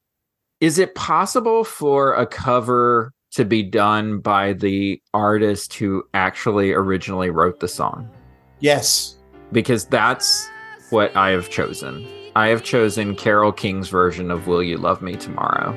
Is 0.61 0.79
it 0.79 0.96
possible 0.96 1.62
for 1.62 2.14
a 2.14 2.27
cover 2.27 3.12
to 3.31 3.44
be 3.44 3.62
done 3.62 4.18
by 4.18 4.55
the 4.55 5.01
artist 5.14 5.74
who 5.74 6.03
actually 6.14 6.72
originally 6.72 7.31
wrote 7.31 7.61
the 7.61 7.68
song? 7.68 8.11
Yes. 8.59 9.18
Because 9.53 9.85
that's 9.85 10.48
what 10.90 11.16
I 11.16 11.31
have 11.31 11.48
chosen. 11.48 12.09
I 12.38 12.51
have 12.51 12.62
chosen 12.62 13.16
Carole 13.16 13.51
King's 13.51 13.88
version 13.88 14.31
of 14.31 14.46
Will 14.46 14.62
You 14.62 14.79
Love 14.79 15.03
Me 15.03 15.16
Tomorrow. 15.16 15.72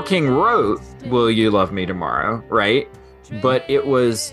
So 0.00 0.06
Carole 0.06 0.22
King 0.22 0.30
wrote 0.30 0.80
Will 1.10 1.30
You 1.30 1.50
Love 1.50 1.72
Me 1.72 1.84
Tomorrow, 1.84 2.42
right? 2.48 2.88
But 3.42 3.68
it 3.68 3.86
was 3.86 4.32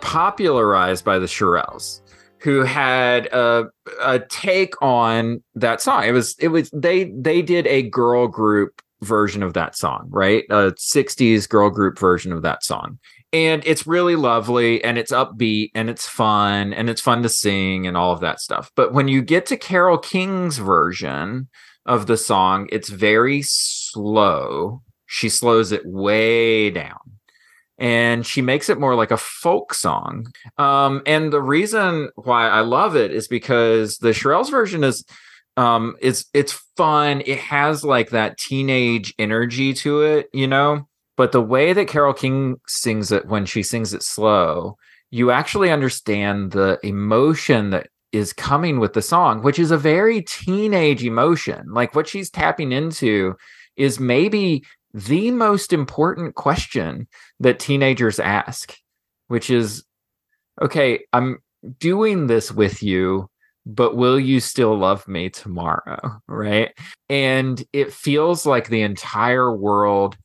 popularized 0.00 1.04
by 1.04 1.18
the 1.18 1.26
Shirelles 1.26 2.00
who 2.38 2.60
had 2.60 3.26
a, 3.26 3.66
a 4.00 4.20
take 4.20 4.72
on 4.80 5.42
that 5.54 5.82
song. 5.82 6.04
It 6.04 6.12
was 6.12 6.34
it 6.38 6.48
was 6.48 6.70
they 6.70 7.12
they 7.14 7.42
did 7.42 7.66
a 7.66 7.82
girl 7.82 8.26
group 8.26 8.80
version 9.02 9.42
of 9.42 9.52
that 9.52 9.76
song, 9.76 10.06
right? 10.08 10.44
A 10.48 10.72
60s 10.72 11.46
girl 11.46 11.68
group 11.68 11.98
version 11.98 12.32
of 12.32 12.40
that 12.40 12.64
song. 12.64 12.98
And 13.34 13.62
it's 13.66 13.86
really 13.86 14.16
lovely 14.16 14.82
and 14.82 14.96
it's 14.96 15.12
upbeat 15.12 15.72
and 15.74 15.90
it's 15.90 16.08
fun 16.08 16.72
and 16.72 16.88
it's 16.88 17.02
fun 17.02 17.22
to 17.22 17.28
sing 17.28 17.86
and 17.86 17.98
all 17.98 18.12
of 18.12 18.20
that 18.20 18.40
stuff. 18.40 18.72
But 18.74 18.94
when 18.94 19.08
you 19.08 19.20
get 19.20 19.44
to 19.46 19.58
Carole 19.58 19.98
King's 19.98 20.56
version 20.56 21.48
of 21.84 22.06
the 22.06 22.16
song, 22.16 22.68
it's 22.72 22.88
very 22.88 23.42
slow. 23.42 24.80
She 25.06 25.28
slows 25.28 25.72
it 25.72 25.82
way 25.84 26.70
down 26.70 26.98
and 27.78 28.26
she 28.26 28.42
makes 28.42 28.68
it 28.68 28.80
more 28.80 28.94
like 28.94 29.10
a 29.10 29.16
folk 29.16 29.74
song. 29.74 30.26
Um, 30.58 31.02
and 31.06 31.32
the 31.32 31.42
reason 31.42 32.10
why 32.16 32.48
I 32.48 32.60
love 32.60 32.96
it 32.96 33.10
is 33.10 33.28
because 33.28 33.98
the 33.98 34.10
Shirelles 34.10 34.50
version 34.50 34.84
is 34.84 35.04
Um, 35.58 35.96
it's 36.02 36.26
it's 36.34 36.52
fun. 36.76 37.22
It 37.24 37.38
has 37.38 37.82
like 37.82 38.10
that 38.10 38.36
teenage 38.36 39.14
energy 39.18 39.72
to 39.74 40.02
it, 40.02 40.28
you 40.34 40.46
know. 40.46 40.86
But 41.16 41.32
the 41.32 41.40
way 41.40 41.72
that 41.72 41.88
Carole 41.88 42.12
King 42.12 42.56
sings 42.66 43.10
it 43.10 43.26
when 43.26 43.46
she 43.46 43.62
sings 43.62 43.94
it 43.94 44.02
slow, 44.02 44.76
you 45.10 45.30
actually 45.30 45.70
understand 45.70 46.52
the 46.52 46.78
emotion 46.82 47.70
that 47.70 47.88
is 48.12 48.34
coming 48.34 48.80
with 48.80 48.92
the 48.92 49.00
song, 49.00 49.42
which 49.42 49.58
is 49.58 49.70
a 49.70 49.78
very 49.78 50.20
teenage 50.20 51.02
emotion. 51.02 51.72
Like 51.72 51.94
what 51.94 52.06
she's 52.06 52.30
tapping 52.30 52.70
into 52.70 53.34
is 53.76 53.98
maybe 53.98 54.62
the 54.96 55.30
most 55.30 55.74
important 55.74 56.36
question 56.36 57.06
that 57.38 57.58
teenagers 57.58 58.18
ask, 58.18 58.74
which 59.28 59.50
is 59.50 59.84
okay, 60.62 61.04
I'm 61.12 61.38
doing 61.78 62.28
this 62.28 62.50
with 62.50 62.82
you, 62.82 63.28
but 63.66 63.94
will 63.94 64.18
you 64.18 64.40
still 64.40 64.76
love 64.76 65.06
me 65.06 65.28
tomorrow? 65.28 66.22
Right. 66.26 66.72
And 67.10 67.62
it 67.74 67.92
feels 67.92 68.46
like 68.46 68.68
the 68.68 68.80
entire 68.80 69.54
world 69.54 70.16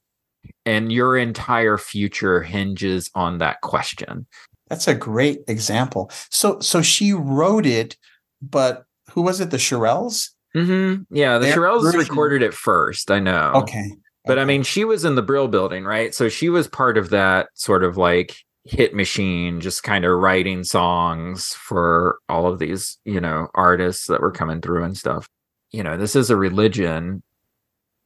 and 0.65 0.89
your 0.89 1.17
entire 1.17 1.77
future 1.77 2.41
hinges 2.41 3.11
on 3.13 3.39
that 3.39 3.59
question. 3.59 4.25
That's 4.69 4.87
a 4.87 4.95
great 4.95 5.39
example. 5.49 6.09
So 6.29 6.61
so 6.61 6.81
she 6.81 7.11
wrote 7.11 7.65
it, 7.65 7.97
but 8.41 8.85
who 9.11 9.21
was 9.21 9.41
it? 9.41 9.51
The 9.51 9.57
Shirelles? 9.57 10.29
Mm-hmm. 10.55 11.13
Yeah, 11.13 11.39
the 11.39 11.47
Shirelles 11.47 11.93
recorded 11.93 12.41
it 12.41 12.53
first. 12.53 13.11
I 13.11 13.19
know. 13.19 13.51
Okay. 13.55 13.91
But 14.25 14.33
okay. 14.33 14.41
I 14.41 14.45
mean, 14.45 14.63
she 14.63 14.85
was 14.85 15.03
in 15.03 15.15
the 15.15 15.21
Brill 15.21 15.47
building, 15.47 15.83
right? 15.83 16.13
So 16.13 16.29
she 16.29 16.49
was 16.49 16.67
part 16.67 16.97
of 16.97 17.09
that 17.09 17.49
sort 17.55 17.83
of 17.83 17.97
like 17.97 18.35
hit 18.63 18.93
machine, 18.93 19.59
just 19.59 19.83
kind 19.83 20.05
of 20.05 20.19
writing 20.19 20.63
songs 20.63 21.53
for 21.53 22.19
all 22.29 22.45
of 22.45 22.59
these, 22.59 22.99
you 23.05 23.19
know, 23.19 23.47
artists 23.55 24.07
that 24.07 24.21
were 24.21 24.31
coming 24.31 24.61
through 24.61 24.83
and 24.83 24.95
stuff. 24.95 25.27
You 25.71 25.83
know, 25.83 25.97
this 25.97 26.15
is 26.15 26.29
a 26.29 26.35
religion 26.35 27.23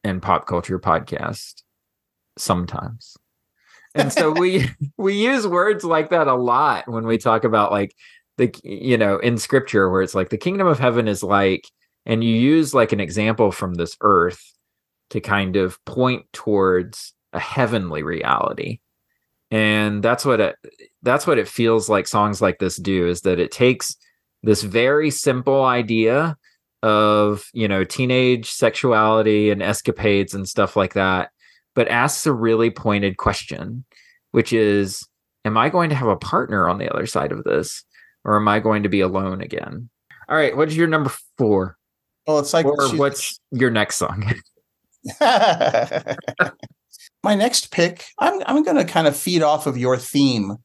and 0.04 0.22
pop 0.22 0.48
culture 0.48 0.80
podcast 0.80 1.64
sometimes. 2.38 3.18
And 3.94 4.14
so 4.14 4.32
we 4.32 4.70
we 4.98 5.16
use 5.16 5.46
words 5.48 5.84
like 5.84 6.10
that 6.12 6.28
a 6.28 6.36
lot 6.36 6.88
when 6.88 7.06
we 7.06 7.18
talk 7.18 7.44
about 7.44 7.72
like 7.72 7.94
the 8.38 8.54
you 8.64 8.98
know, 8.98 9.18
in 9.18 9.38
scripture 9.38 9.90
where 9.90 10.02
it's 10.02 10.16
like 10.16 10.30
the 10.30 10.38
kingdom 10.38 10.68
of 10.68 10.80
heaven 10.80 11.08
is 11.08 11.24
like 11.24 11.66
and 12.06 12.24
you 12.24 12.36
use 12.36 12.74
like 12.74 12.92
an 12.92 13.00
example 13.00 13.52
from 13.52 13.74
this 13.74 13.98
earth 14.02 14.55
to 15.10 15.22
kind 15.22 15.56
of 15.56 15.84
point 15.86 16.26
towards 16.34 17.14
a 17.34 17.40
heavenly 17.40 18.04
reality. 18.04 18.80
And 19.52 20.04
that's 20.04 20.26
what 20.26 20.40
it 20.40 20.56
that's 21.04 21.28
what 21.28 21.38
it 21.38 21.48
feels 21.48 21.88
like 21.88 22.08
songs 22.08 22.42
like 22.42 22.60
this 22.60 22.78
do 22.78 23.08
is 23.08 23.22
that 23.22 23.40
it 23.40 23.52
takes 23.52 23.96
this 24.44 24.64
very 24.64 25.12
simple 25.12 25.64
idea 25.64 26.36
of 26.84 27.50
you 27.54 27.68
know 27.68 27.84
teenage 27.84 28.50
sexuality 28.50 29.50
and 29.50 29.62
escapades 29.62 30.34
and 30.34 30.48
stuff 30.48 30.76
like 30.76 30.94
that 30.94 31.30
but 31.74 31.88
asks 31.88 32.28
a 32.28 32.34
really 32.34 32.70
pointed 32.70 33.18
question 33.18 33.84
which 34.32 34.54
is 34.54 35.08
am 35.46 35.58
i 35.58 35.70
going 35.70 35.90
to 35.90 35.96
have 35.96 36.08
a 36.08 36.18
partner 36.18 36.70
on 36.70 36.78
the 36.78 36.94
other 36.94 37.08
side 37.08 37.32
of 37.32 37.44
this 37.44 37.84
or 38.24 38.36
am 38.36 38.48
i 38.48 38.60
going 38.60 38.84
to 38.84 38.90
be 38.90 39.02
alone 39.02 39.42
again? 39.42 39.90
All 40.28 40.36
right 40.36 40.56
what's 40.56 40.76
your 40.76 40.88
number 40.88 41.12
four? 41.38 41.78
Well 42.28 42.40
it's 42.40 42.54
like 42.54 42.66
or 42.66 42.90
what's 42.96 43.40
your 43.52 43.72
next 43.72 43.96
song 43.96 44.32
my 47.24 47.36
next 47.36 47.72
pick, 47.72 48.06
I'm 48.20 48.42
I'm 48.46 48.64
going 48.64 48.78
to 48.78 48.86
kind 48.86 49.08
of 49.08 49.16
feed 49.16 49.42
off 49.42 49.68
of 49.68 49.78
your 49.78 49.98
theme, 49.98 50.58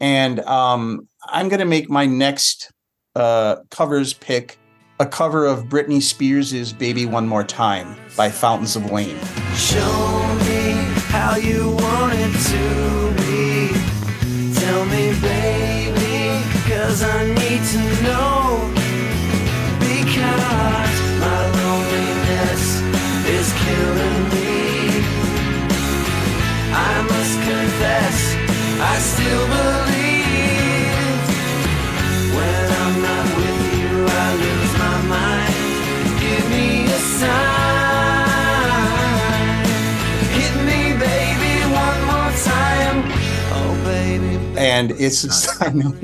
and 0.00 0.40
um, 0.40 1.08
I'm 1.26 1.48
going 1.48 1.60
to 1.60 1.66
make 1.66 1.88
my 1.88 2.06
next 2.06 2.72
uh, 3.14 3.56
covers 3.70 4.12
pick 4.12 4.58
a 4.98 5.06
cover 5.06 5.46
of 5.46 5.64
Britney 5.64 6.02
Spears' 6.02 6.72
"Baby 6.72 7.06
One 7.06 7.26
More 7.28 7.44
Time" 7.44 7.96
by 8.16 8.30
Fountains 8.30 8.76
of 8.76 8.90
Wayne. 8.90 9.18
Show 9.54 10.36
me 10.46 10.72
how 11.08 11.36
you 11.36 11.70
want 11.70 12.12
it 12.14 12.32
to 12.52 13.14
be. 13.22 14.60
Tell 14.60 14.84
me, 14.86 15.18
baby, 15.20 16.44
cause 16.68 17.02
I 17.02 17.26
need 17.26 17.62
to 17.62 18.02
know. 18.02 18.35
And 44.76 44.90
it's, 44.90 45.62
I 45.62 45.70
know, 45.70 45.94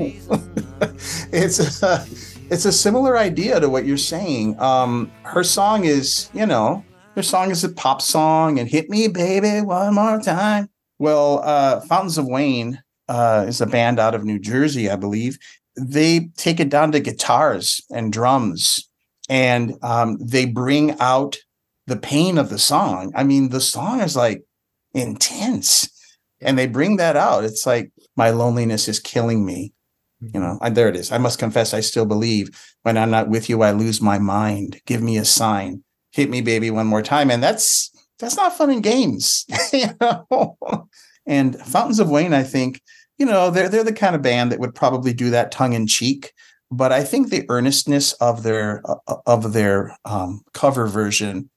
it's 1.31 1.83
a, 1.83 2.03
it's 2.49 2.65
a 2.65 2.71
similar 2.71 3.19
idea 3.19 3.59
to 3.59 3.69
what 3.69 3.85
you're 3.85 3.97
saying. 3.97 4.59
Um, 4.59 5.11
her 5.21 5.43
song 5.43 5.85
is, 5.85 6.31
you 6.33 6.47
know, 6.47 6.83
her 7.13 7.21
song 7.21 7.51
is 7.51 7.63
a 7.63 7.69
pop 7.69 8.01
song 8.01 8.57
and 8.57 8.67
hit 8.67 8.89
me, 8.89 9.07
baby, 9.09 9.61
one 9.61 9.93
more 9.93 10.19
time. 10.19 10.69
Well, 10.97 11.41
uh, 11.43 11.81
Fountains 11.81 12.17
of 12.17 12.25
Wayne 12.25 12.81
uh, 13.07 13.45
is 13.47 13.61
a 13.61 13.67
band 13.67 13.99
out 13.99 14.15
of 14.15 14.25
New 14.25 14.39
Jersey, 14.39 14.89
I 14.89 14.95
believe. 14.95 15.37
They 15.79 16.31
take 16.35 16.59
it 16.59 16.69
down 16.69 16.93
to 16.93 16.99
guitars 16.99 17.79
and 17.91 18.11
drums, 18.11 18.89
and 19.29 19.75
um, 19.83 20.17
they 20.19 20.45
bring 20.45 20.99
out 20.99 21.37
the 21.85 21.97
pain 21.97 22.39
of 22.39 22.49
the 22.49 22.57
song. 22.57 23.11
I 23.15 23.23
mean, 23.23 23.49
the 23.49 23.61
song 23.61 24.01
is 24.01 24.15
like 24.15 24.43
intense, 24.95 25.89
and 26.41 26.57
they 26.57 26.65
bring 26.65 26.97
that 26.97 27.15
out. 27.15 27.43
It's 27.43 27.67
like 27.67 27.91
my 28.15 28.29
loneliness 28.29 28.87
is 28.87 28.99
killing 28.99 29.45
me. 29.45 29.73
You 30.21 30.39
know, 30.39 30.57
I, 30.61 30.69
there 30.69 30.87
it 30.87 30.95
is. 30.95 31.11
I 31.11 31.17
must 31.17 31.39
confess, 31.39 31.73
I 31.73 31.81
still 31.81 32.05
believe. 32.05 32.49
When 32.83 32.97
I'm 32.97 33.11
not 33.11 33.27
with 33.27 33.49
you, 33.49 33.61
I 33.61 33.71
lose 33.71 34.01
my 34.01 34.19
mind. 34.19 34.79
Give 34.85 35.01
me 35.01 35.17
a 35.17 35.25
sign 35.25 35.83
hit 36.13 36.29
me 36.29 36.41
baby 36.41 36.71
one 36.71 36.87
more 36.87 37.01
time 37.01 37.29
and 37.29 37.43
that's 37.43 37.91
that's 38.19 38.37
not 38.37 38.55
fun 38.55 38.69
in 38.69 38.81
games 38.81 39.45
you 39.73 39.87
know 39.99 40.57
and 41.25 41.59
fountains 41.59 41.99
of 41.99 42.09
wayne 42.09 42.33
i 42.33 42.43
think 42.43 42.81
you 43.17 43.25
know 43.25 43.49
they're 43.49 43.67
they're 43.67 43.83
the 43.83 43.91
kind 43.91 44.15
of 44.15 44.21
band 44.21 44.51
that 44.51 44.59
would 44.59 44.75
probably 44.75 45.13
do 45.13 45.29
that 45.31 45.51
tongue 45.51 45.73
in 45.73 45.87
cheek 45.87 46.31
but 46.71 46.91
i 46.91 47.03
think 47.03 47.29
the 47.29 47.45
earnestness 47.49 48.13
of 48.13 48.43
their 48.43 48.81
of 49.25 49.53
their 49.53 49.97
um, 50.05 50.41
cover 50.53 50.87
version 50.87 51.49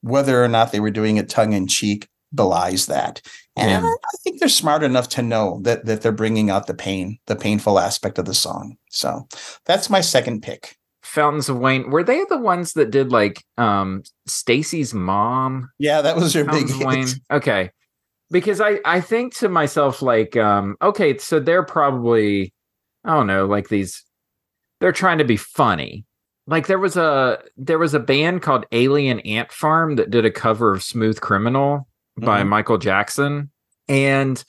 whether 0.00 0.42
or 0.42 0.48
not 0.48 0.72
they 0.72 0.80
were 0.80 0.90
doing 0.90 1.18
it 1.18 1.28
tongue 1.28 1.52
in 1.52 1.66
cheek 1.66 2.08
belies 2.34 2.86
that 2.86 3.22
and 3.56 3.82
yeah. 3.82 3.90
I 3.90 4.16
think 4.22 4.38
they're 4.38 4.48
smart 4.48 4.82
enough 4.82 5.08
to 5.10 5.22
know 5.22 5.60
that 5.62 5.86
that 5.86 6.02
they're 6.02 6.12
bringing 6.12 6.50
out 6.50 6.66
the 6.66 6.74
pain 6.74 7.18
the 7.26 7.36
painful 7.36 7.78
aspect 7.78 8.18
of 8.18 8.26
the 8.26 8.34
song 8.34 8.76
so 8.90 9.26
that's 9.64 9.88
my 9.88 10.00
second 10.00 10.42
pick 10.42 10.78
Fountains 11.08 11.48
of 11.48 11.58
Wayne, 11.58 11.90
were 11.90 12.04
they 12.04 12.24
the 12.28 12.36
ones 12.36 12.74
that 12.74 12.90
did 12.90 13.10
like 13.10 13.42
um 13.56 14.02
Stacy's 14.26 14.92
mom? 14.92 15.70
Yeah, 15.78 16.02
that 16.02 16.16
was 16.16 16.34
your 16.34 16.44
Fountains 16.44 16.76
big 16.76 16.86
Wayne. 16.86 17.06
Okay. 17.30 17.70
Because 18.30 18.60
I 18.60 18.78
I 18.84 19.00
think 19.00 19.34
to 19.36 19.48
myself 19.48 20.02
like 20.02 20.36
um 20.36 20.76
okay, 20.82 21.16
so 21.16 21.40
they're 21.40 21.64
probably 21.64 22.52
I 23.04 23.14
don't 23.14 23.26
know, 23.26 23.46
like 23.46 23.68
these 23.68 24.04
they're 24.80 24.92
trying 24.92 25.18
to 25.18 25.24
be 25.24 25.38
funny. 25.38 26.04
Like 26.46 26.66
there 26.66 26.78
was 26.78 26.96
a 26.98 27.38
there 27.56 27.78
was 27.78 27.94
a 27.94 28.00
band 28.00 28.42
called 28.42 28.66
Alien 28.70 29.20
Ant 29.20 29.50
Farm 29.50 29.96
that 29.96 30.10
did 30.10 30.26
a 30.26 30.30
cover 30.30 30.74
of 30.74 30.82
Smooth 30.82 31.22
Criminal 31.22 31.87
mm-hmm. 32.18 32.26
by 32.26 32.44
Michael 32.44 32.78
Jackson 32.78 33.50
and 33.88 34.44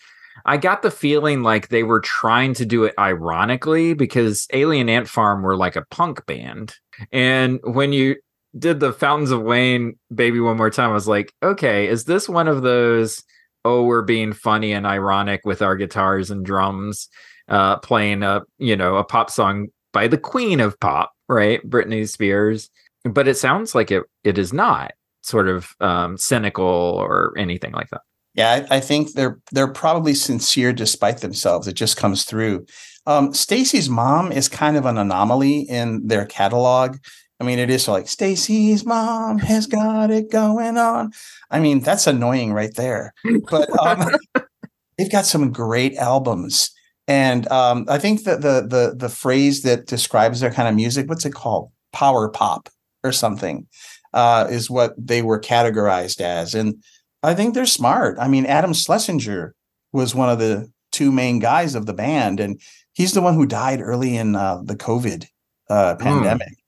I 0.45 0.57
got 0.57 0.81
the 0.81 0.91
feeling 0.91 1.43
like 1.43 1.67
they 1.67 1.83
were 1.83 2.01
trying 2.01 2.53
to 2.55 2.65
do 2.65 2.83
it 2.83 2.93
ironically 2.97 3.93
because 3.93 4.47
Alien 4.53 4.89
Ant 4.89 5.07
Farm 5.07 5.41
were 5.41 5.57
like 5.57 5.75
a 5.75 5.85
punk 5.91 6.25
band. 6.25 6.75
And 7.11 7.59
when 7.63 7.93
you 7.93 8.15
did 8.57 8.79
the 8.79 8.93
Fountains 8.93 9.31
of 9.31 9.41
Wayne 9.41 9.97
Baby 10.13 10.39
One 10.39 10.57
More 10.57 10.69
Time, 10.69 10.91
I 10.91 10.93
was 10.93 11.07
like, 11.07 11.33
okay, 11.43 11.87
is 11.87 12.05
this 12.05 12.27
one 12.27 12.47
of 12.47 12.61
those, 12.61 13.23
oh, 13.65 13.83
we're 13.83 14.01
being 14.01 14.33
funny 14.33 14.71
and 14.71 14.87
ironic 14.87 15.41
with 15.43 15.61
our 15.61 15.75
guitars 15.75 16.31
and 16.31 16.45
drums, 16.45 17.09
uh, 17.47 17.77
playing 17.77 18.23
a, 18.23 18.41
you 18.57 18.75
know, 18.75 18.95
a 18.95 19.03
pop 19.03 19.29
song 19.29 19.67
by 19.93 20.07
the 20.07 20.17
queen 20.17 20.59
of 20.59 20.79
pop, 20.79 21.11
right? 21.27 21.61
Britney 21.67 22.07
Spears. 22.07 22.69
But 23.05 23.27
it 23.27 23.37
sounds 23.37 23.75
like 23.75 23.91
it 23.91 24.03
it 24.23 24.37
is 24.37 24.51
not 24.51 24.91
sort 25.29 25.47
of 25.47 25.75
um, 25.79 26.17
cynical 26.17 26.65
or 26.65 27.33
anything 27.37 27.71
like 27.73 27.89
that. 27.89 28.01
Yeah, 28.33 28.65
I, 28.69 28.77
I, 28.77 28.79
think 28.79 29.13
they're 29.13 29.39
they're 29.51 29.71
probably 29.71 30.13
sincere 30.13 30.73
despite 30.73 31.19
themselves. 31.19 31.67
It 31.67 31.73
just 31.73 31.97
comes 31.97 32.25
through. 32.25 32.65
Um, 33.05 33.33
Stacy's 33.33 33.89
mom 33.89 34.31
is 34.31 34.47
kind 34.47 34.77
of 34.77 34.85
an 34.85 34.97
anomaly 34.97 35.61
in 35.61 36.07
their 36.07 36.25
catalog. 36.25 36.97
I 37.39 37.43
mean, 37.43 37.57
it 37.57 37.69
is 37.69 37.87
like 37.87 38.07
Stacy's 38.07 38.85
mom 38.85 39.39
has 39.39 39.65
got 39.65 40.11
it 40.11 40.29
going 40.29 40.77
on. 40.77 41.11
I 41.49 41.59
mean, 41.59 41.79
that's 41.79 42.05
annoying 42.05 42.53
right 42.53 42.73
there. 42.75 43.13
But 43.49 43.69
um, 43.79 44.11
they've 44.97 45.11
got 45.11 45.25
some 45.25 45.51
great 45.51 45.95
albums, 45.95 46.71
and 47.07 47.49
um, 47.51 47.85
I 47.87 47.97
think 47.97 48.23
that 48.25 48.41
the 48.41 48.65
the 48.67 48.93
the 48.95 49.09
phrase 49.09 49.63
that 49.63 49.87
describes 49.87 50.39
their 50.39 50.51
kind 50.51 50.67
of 50.67 50.75
music, 50.75 51.07
what's 51.09 51.25
it 51.25 51.33
called? 51.33 51.71
Power 51.93 52.29
pop. 52.29 52.69
or 53.03 53.11
something, 53.11 53.65
uh, 54.13 54.47
is 54.49 54.69
what 54.69 54.93
they 54.97 55.21
were 55.21 55.39
categorized 55.39 56.21
as. 56.21 56.55
And 56.55 56.83
I 57.23 57.33
think 57.33 57.53
they're 57.53 57.65
smart. 57.65 58.17
I 58.19 58.27
mean, 58.27 58.45
Adam 58.45 58.73
Schlesinger 58.73 59.53
was 59.91 60.15
one 60.15 60.29
of 60.29 60.39
the 60.39 60.71
two 60.91 61.11
main 61.11 61.39
guys 61.39 61.75
of 61.75 61.85
the 61.85 61.93
band, 61.93 62.39
and 62.39 62.59
he's 62.93 63.13
the 63.13 63.21
one 63.21 63.35
who 63.35 63.45
died 63.45 63.81
early 63.81 64.15
in 64.15 64.35
uh, 64.35 64.61
the 64.63 64.75
COVID 64.75 65.25
uh, 65.69 65.95
pandemic, 65.95 66.49
mm. 66.49 66.63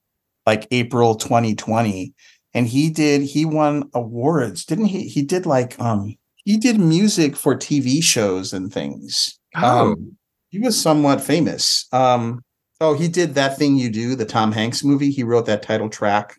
like 0.45 0.67
April 0.71 1.15
2020. 1.15 2.13
And 2.54 2.67
he 2.67 2.89
did, 2.89 3.21
he 3.21 3.45
won 3.45 3.89
awards, 3.93 4.65
didn't 4.65 4.86
he? 4.86 5.08
He 5.08 5.21
did 5.21 5.45
like, 5.45 5.80
um, 5.80 6.17
he 6.43 6.58
did 6.58 6.80
music 6.80 7.36
for 7.36 7.56
TV 7.56 8.04
shows 8.04 8.51
and 8.51 8.71
things. 8.71 9.39
Oh. 9.56 9.93
Um, 9.93 10.17
he 10.49 10.60
was 10.60 10.80
somewhat 10.80 11.21
famous. 11.21 11.88
Um, 11.93 12.43
oh, 12.82 12.93
he 12.93 13.08
did 13.08 13.36
that 13.36 13.58
thing 13.58 13.77
you 13.77 13.89
do, 13.89 14.15
the 14.15 14.25
Tom 14.25 14.51
Hanks 14.51 14.84
movie. 14.84 15.12
He 15.12 15.23
wrote 15.23 15.45
that 15.45 15.63
title 15.63 15.89
track. 15.89 16.38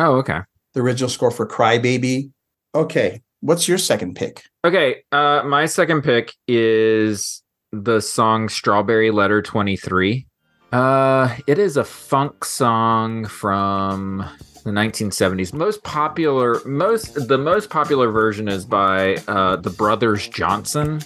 Oh, 0.00 0.14
okay. 0.16 0.40
The 0.72 0.80
original 0.80 1.10
score 1.10 1.30
for 1.30 1.44
Cry 1.44 1.76
Baby. 1.76 2.30
Okay. 2.74 3.20
What's 3.40 3.68
your 3.68 3.76
second 3.76 4.16
pick? 4.16 4.42
Okay. 4.64 5.02
Uh, 5.12 5.42
my 5.44 5.66
second 5.66 6.02
pick 6.02 6.32
is 6.48 7.42
the 7.70 8.00
song 8.00 8.48
Strawberry 8.48 9.10
Letter 9.10 9.42
23. 9.42 10.26
Uh, 10.72 11.36
it 11.46 11.58
is 11.58 11.76
a 11.76 11.84
funk 11.84 12.46
song 12.46 13.26
from 13.26 14.24
the 14.64 14.70
1970s. 14.70 15.52
Most 15.52 15.82
popular, 15.84 16.64
most 16.64 17.28
the 17.28 17.36
most 17.36 17.68
popular 17.68 18.10
version 18.10 18.48
is 18.48 18.64
by 18.64 19.16
uh, 19.28 19.56
the 19.56 19.70
Brothers 19.70 20.28
Johnson. 20.28 21.02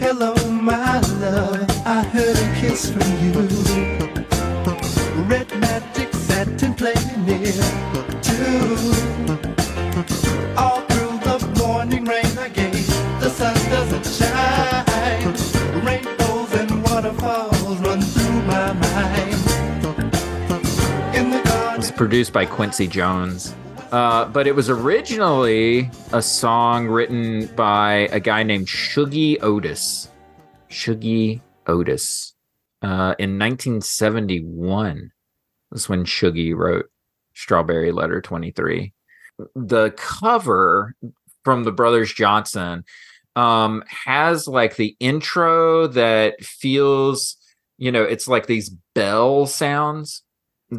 Hello, 0.00 0.34
my 0.50 0.98
love. 1.00 1.70
I 1.86 2.02
heard 2.02 2.36
a 2.36 2.60
kiss 2.60 2.90
from 2.90 3.02
you. 3.24 3.91
Produced 22.02 22.32
by 22.32 22.44
Quincy 22.44 22.88
Jones. 22.88 23.54
Uh, 23.92 24.24
but 24.24 24.48
it 24.48 24.56
was 24.56 24.68
originally 24.68 25.88
a 26.12 26.20
song 26.20 26.88
written 26.88 27.46
by 27.54 28.08
a 28.10 28.18
guy 28.18 28.42
named 28.42 28.66
Shuggie 28.66 29.40
Otis. 29.40 30.08
Shuggie 30.68 31.40
Otis. 31.68 32.34
Uh, 32.82 33.14
in 33.20 33.38
1971 33.38 35.12
was 35.70 35.88
when 35.88 36.04
Shuggie 36.04 36.56
wrote 36.56 36.86
Strawberry 37.34 37.92
Letter 37.92 38.20
23. 38.20 38.92
The 39.54 39.90
cover 39.92 40.96
from 41.44 41.62
the 41.62 41.70
Brothers 41.70 42.12
Johnson 42.12 42.84
um, 43.36 43.84
has 43.86 44.48
like 44.48 44.74
the 44.74 44.96
intro 44.98 45.86
that 45.86 46.42
feels, 46.42 47.36
you 47.78 47.92
know, 47.92 48.02
it's 48.02 48.26
like 48.26 48.46
these 48.46 48.70
bell 48.92 49.46
sounds 49.46 50.24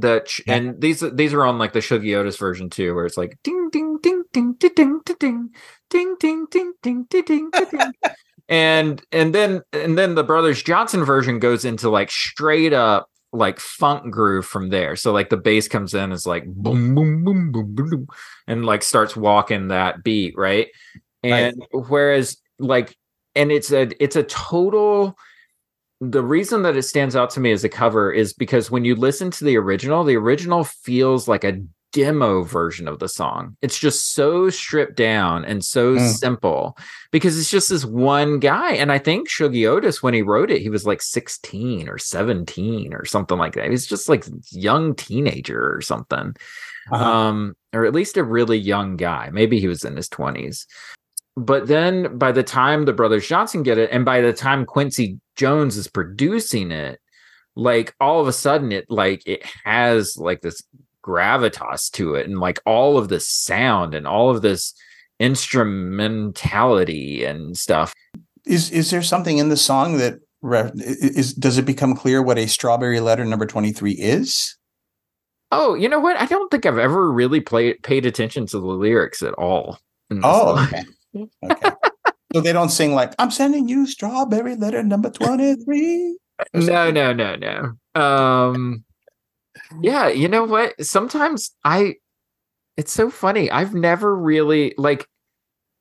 that 0.02 0.28
yeah. 0.46 0.56
and 0.56 0.82
these 0.82 1.04
these 1.14 1.34
are 1.34 1.46
on 1.46 1.58
like 1.58 1.74
the 1.74 1.80
Shuggie 1.80 2.18
Otis 2.18 2.38
version 2.38 2.70
too, 2.70 2.96
where 2.96 3.06
it's 3.06 3.18
like 3.18 3.38
ding 3.44 3.70
ding 3.72 4.00
ding 4.02 4.24
ding 4.34 4.54
ding 4.54 4.74
ding 4.76 5.02
ding 5.20 5.50
ding 5.90 6.16
ding 6.20 6.46
ding 6.50 6.74
ding 6.82 7.06
ding 7.06 7.06
ding 7.10 7.50
ding 7.52 7.52
and 8.50 9.04
and 9.12 9.36
then 9.36 9.62
and 9.72 9.98
then 9.98 10.16
the 10.16 10.24
Brothers 10.24 10.64
Johnson 10.64 11.04
version 11.04 11.40
goes 11.40 11.64
into 11.64 11.90
like 11.90 12.10
straight 12.10 12.74
up 12.74 13.08
like 13.32 13.60
funk 13.60 14.12
groove 14.12 14.46
from 14.46 14.70
there. 14.70 14.96
So 14.96 15.12
like 15.12 15.30
the 15.30 15.38
bass 15.38 15.68
comes 15.68 15.94
in 15.94 16.12
is 16.12 16.26
like 16.26 16.46
boom 16.46 16.96
boom 16.96 17.24
boom 17.24 17.52
boom 17.52 17.76
boom, 17.76 17.90
boom 17.90 18.08
and 18.48 18.66
like 18.66 18.84
starts 18.84 19.16
walking 19.16 19.68
that 19.68 20.04
beat, 20.04 20.36
right? 20.38 20.68
And 21.24 21.56
right. 21.74 21.86
whereas 21.90 22.38
like 22.60 22.96
and 23.36 23.52
it's 23.52 23.72
a 23.72 23.90
it's 24.04 24.16
a 24.16 24.24
total 24.24 25.18
the 26.10 26.24
reason 26.24 26.64
that 26.64 26.78
it 26.78 26.84
stands 26.84 27.16
out 27.16 27.30
to 27.32 27.40
me 27.40 27.52
as 27.52 27.64
a 27.64 27.70
cover 27.70 28.12
is 28.12 28.34
because 28.34 28.72
when 28.72 28.86
you 28.86 28.96
listen 28.96 29.32
to 29.32 29.44
the 29.44 29.58
original, 29.58 30.04
the 30.04 30.16
original 30.16 30.64
feels 30.64 31.28
like 31.28 31.44
a 31.44 31.62
demo 31.94 32.42
version 32.42 32.88
of 32.88 33.00
the 33.00 33.08
song. 33.08 33.56
It's 33.62 33.80
just 33.80 34.14
so 34.14 34.50
stripped 34.50 34.96
down 34.96 35.46
and 35.46 35.64
so 35.64 35.96
mm. 35.96 36.12
simple 36.12 36.78
because 37.12 37.38
it's 37.38 37.52
just 37.52 37.70
this 37.70 37.86
one 37.86 38.40
guy. 38.40 38.74
And 38.74 38.92
I 38.92 38.98
think 38.98 39.30
Shuggie 39.30 39.70
Otis, 39.70 40.02
when 40.02 40.14
he 40.14 40.24
wrote 40.24 40.52
it, 40.52 40.62
he 40.62 40.70
was 40.70 40.86
like 40.86 41.02
16 41.02 41.88
or 41.88 41.98
17 41.98 42.94
or 42.94 43.06
something 43.06 43.38
like 43.38 43.54
that. 43.54 43.70
He's 43.70 43.86
just 43.86 44.10
like 44.10 44.26
young 44.52 44.96
teenager 44.96 45.74
or 45.74 45.82
something. 45.82 46.36
Uh-huh. 46.92 47.04
Um, 47.04 47.56
or 47.72 47.86
at 47.86 47.94
least 47.94 48.18
a 48.18 48.24
really 48.24 48.58
young 48.58 48.98
guy. 48.98 49.30
Maybe 49.32 49.60
he 49.60 49.68
was 49.68 49.86
in 49.86 49.96
his 49.96 50.10
20s 50.10 50.66
but 51.36 51.68
then 51.68 52.18
by 52.18 52.32
the 52.32 52.44
time 52.44 52.86
the 52.86 52.94
brothers 52.94 53.28
Johnson 53.28 53.64
get 53.64 53.78
it, 53.78 53.90
and 53.92 54.06
by 54.06 54.22
the 54.22 54.34
time 54.34 54.66
Quincy 54.66 55.20
Jones 55.36 55.78
is 55.78 55.88
producing 55.88 56.72
it, 56.72 57.00
like 57.56 57.96
all 58.00 58.22
of 58.22 58.28
a 58.28 58.34
sudden 58.34 58.72
it 58.72 58.86
like 58.90 59.24
it 59.26 59.44
has 59.64 60.18
like 60.18 60.42
this 60.42 60.62
gravitas 61.04 61.92
to 61.92 62.16
it 62.16 62.28
and 62.28 62.40
like 62.40 62.60
all 62.66 62.98
of 62.98 63.10
this 63.10 63.28
sound 63.28 63.94
and 63.94 64.08
all 64.08 64.30
of 64.30 64.42
this 64.42 64.74
instrumentality 65.20 67.24
and 67.24 67.58
stuff. 67.58 67.94
Is 68.46 68.72
is 68.72 68.90
there 68.90 69.04
something 69.04 69.38
in 69.38 69.50
the 69.50 69.58
song 69.58 69.98
that 69.98 70.20
is 70.44 71.34
does 71.34 71.58
it 71.58 71.66
become 71.66 71.96
clear 71.96 72.22
what 72.22 72.38
a 72.38 72.48
strawberry 72.48 73.00
letter 73.00 73.26
number 73.26 73.46
23 73.46 73.94
is? 73.94 74.58
Oh, 75.52 75.76
you 75.76 75.88
know 75.88 76.00
what? 76.00 76.20
I 76.20 76.26
don't 76.26 76.50
think 76.50 76.66
I've 76.66 76.80
ever 76.80 77.12
really 77.12 77.40
played 77.40 77.82
paid 77.84 78.06
attention 78.06 78.48
to 78.48 78.60
the 78.60 78.66
lyrics 78.66 79.22
at 79.22 79.36
all. 79.36 79.78
Oh, 80.24 80.64
okay. 80.66 80.84
Okay. 81.16 81.72
so 82.34 82.42
they 82.42 82.54
don't 82.54 82.70
sing 82.70 82.94
like 82.94 83.14
"I'm 83.20 83.32
sending 83.32 83.68
you 83.68 83.86
strawberry 83.88 84.56
letter 84.56 84.84
number 84.84 85.10
twenty 85.10 85.56
three. 85.56 86.18
No, 86.54 86.92
no, 86.92 87.14
no, 87.14 87.36
no. 87.36 88.02
Um, 88.02 88.84
yeah, 89.82 90.08
you 90.08 90.28
know 90.28 90.44
what? 90.44 90.74
Sometimes 90.84 91.52
I, 91.64 91.96
it's 92.78 92.92
so 92.92 93.10
funny. 93.10 93.50
I've 93.52 93.74
never 93.74 94.16
really 94.16 94.74
like. 94.78 95.08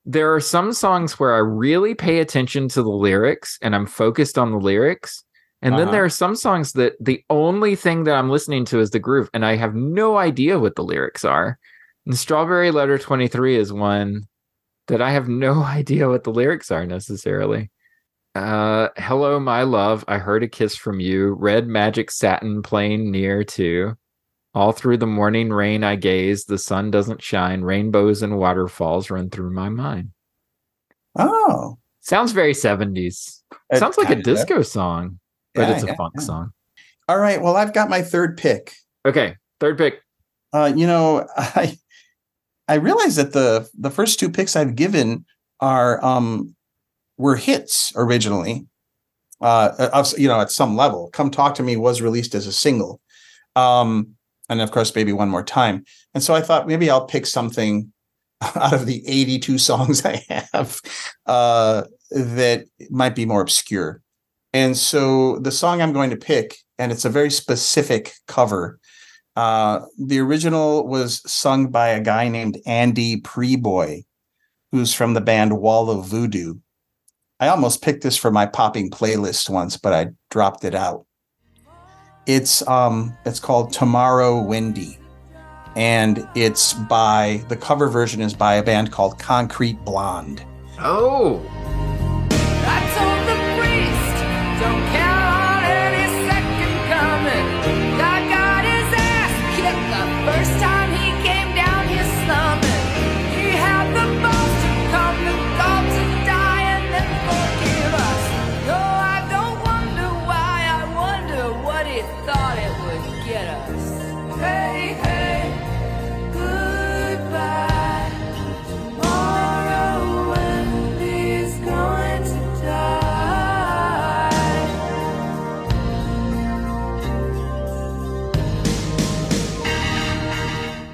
There 0.05 0.33
are 0.33 0.41
some 0.41 0.73
songs 0.73 1.17
where 1.17 1.33
I 1.33 1.37
really 1.37 1.95
pay 1.95 2.19
attention 2.19 2.67
to 2.69 2.83
the 2.83 2.89
lyrics 2.89 3.57
and 3.61 3.73
I'm 3.73 3.85
focused 3.85 4.37
on 4.37 4.51
the 4.51 4.57
lyrics. 4.57 5.23
And 5.61 5.75
uh-huh. 5.75 5.85
then 5.85 5.93
there 5.93 6.03
are 6.03 6.09
some 6.09 6.35
songs 6.35 6.73
that 6.73 6.93
the 6.99 7.23
only 7.29 7.77
thing 7.77 8.03
that 8.03 8.15
I'm 8.15 8.29
listening 8.29 8.65
to 8.65 8.81
is 8.81 8.89
the 8.89 8.99
groove, 8.99 9.29
and 9.33 9.45
I 9.45 9.55
have 9.55 9.75
no 9.75 10.17
idea 10.17 10.59
what 10.59 10.75
the 10.75 10.83
lyrics 10.83 11.23
are. 11.23 11.57
And 12.05 12.17
Strawberry 12.17 12.69
Letter 12.69 12.97
23 12.97 13.55
is 13.55 13.71
one 13.71 14.27
that 14.87 15.01
I 15.01 15.11
have 15.11 15.27
no 15.27 15.63
idea 15.63 16.09
what 16.09 16.23
the 16.23 16.31
lyrics 16.31 16.71
are 16.71 16.85
necessarily. 16.85 17.71
Uh, 18.35 18.89
hello, 18.97 19.39
my 19.39 19.63
love. 19.63 20.03
I 20.07 20.17
heard 20.17 20.43
a 20.43 20.47
kiss 20.47 20.75
from 20.75 20.99
you. 20.99 21.33
Red 21.33 21.67
magic 21.67 22.09
satin 22.09 22.63
playing 22.63 23.11
near 23.11 23.43
to. 23.43 23.95
All 24.55 24.71
through 24.71 24.97
the 24.97 25.07
morning 25.07 25.49
rain 25.49 25.83
I 25.83 25.95
gaze. 25.95 26.45
The 26.45 26.57
sun 26.57 26.91
doesn't 26.91 27.21
shine. 27.21 27.61
Rainbows 27.61 28.21
and 28.21 28.37
waterfalls 28.37 29.09
run 29.09 29.29
through 29.29 29.51
my 29.51 29.69
mind. 29.69 30.11
Oh. 31.17 31.77
Sounds 32.01 32.31
very 32.31 32.53
70s. 32.53 33.41
It 33.71 33.77
Sounds 33.77 33.97
like 33.97 34.09
a 34.09 34.21
disco 34.21 34.61
song, 34.61 35.19
but 35.55 35.69
yeah, 35.69 35.73
it's 35.75 35.83
a 35.83 35.87
yeah, 35.87 35.95
funk 35.95 36.13
yeah. 36.17 36.23
song. 36.23 36.51
All 37.07 37.17
right. 37.17 37.41
Well, 37.41 37.55
I've 37.55 37.73
got 37.73 37.89
my 37.89 38.01
third 38.01 38.37
pick. 38.37 38.73
Okay. 39.05 39.37
Third 39.59 39.77
pick. 39.77 40.01
Uh, 40.51 40.71
you 40.75 40.85
know, 40.85 41.27
I 41.37 41.77
I 42.73 42.77
realize 42.77 43.17
that 43.17 43.33
the 43.33 43.69
the 43.77 43.91
first 43.91 44.19
two 44.19 44.31
picks 44.31 44.55
I've 44.55 44.75
given 44.75 45.25
are 45.59 46.03
um 46.03 46.55
were 47.17 47.35
hits 47.35 47.93
originally. 47.95 48.65
Uh, 49.39 50.03
you 50.17 50.27
know, 50.27 50.39
at 50.39 50.49
some 50.51 50.75
level, 50.75 51.11
"Come 51.11 51.29
Talk 51.29 51.53
to 51.55 51.63
Me" 51.63 51.77
was 51.77 52.01
released 52.01 52.33
as 52.33 52.47
a 52.47 52.51
single, 52.51 52.99
um, 53.55 54.15
and 54.49 54.59
of 54.59 54.71
course, 54.71 54.89
"Baby 54.89 55.13
One 55.13 55.29
More 55.29 55.43
Time." 55.43 55.83
And 56.15 56.23
so 56.23 56.33
I 56.33 56.41
thought 56.41 56.67
maybe 56.67 56.89
I'll 56.89 57.05
pick 57.05 57.27
something 57.27 57.93
out 58.55 58.73
of 58.73 58.87
the 58.87 59.07
82 59.07 59.59
songs 59.59 60.03
I 60.03 60.25
have 60.51 60.81
uh, 61.27 61.83
that 62.09 62.65
might 62.89 63.15
be 63.15 63.27
more 63.27 63.41
obscure. 63.41 64.01
And 64.51 64.75
so 64.75 65.37
the 65.39 65.51
song 65.51 65.79
I'm 65.79 65.93
going 65.93 66.09
to 66.09 66.17
pick, 66.17 66.57
and 66.79 66.91
it's 66.91 67.05
a 67.05 67.09
very 67.09 67.29
specific 67.29 68.13
cover 68.27 68.79
uh, 69.35 69.81
the 69.97 70.19
original 70.19 70.87
was 70.87 71.21
sung 71.31 71.67
by 71.67 71.89
a 71.89 72.01
guy 72.01 72.27
named 72.27 72.59
Andy 72.65 73.19
Prieboy, 73.21 74.05
who's 74.71 74.93
from 74.93 75.13
the 75.13 75.21
band 75.21 75.59
Wall 75.59 75.89
of 75.89 76.05
Voodoo. 76.05 76.55
I 77.39 77.47
almost 77.47 77.81
picked 77.81 78.03
this 78.03 78.17
for 78.17 78.31
my 78.31 78.45
popping 78.45 78.89
playlist 78.89 79.49
once, 79.49 79.75
but 79.77 79.93
I 79.93 80.07
dropped 80.29 80.63
it 80.63 80.75
out. 80.75 81.05
It's 82.25 82.65
um 82.67 83.17
it's 83.25 83.39
called 83.39 83.73
Tomorrow 83.73 84.41
Wendy. 84.41 84.97
And 85.75 86.27
it's 86.35 86.73
by 86.73 87.43
the 87.49 87.57
cover 87.57 87.89
version 87.89 88.21
is 88.21 88.33
by 88.35 88.55
a 88.55 88.63
band 88.63 88.91
called 88.91 89.17
Concrete 89.17 89.83
Blonde. 89.83 90.45
Oh. 90.79 91.41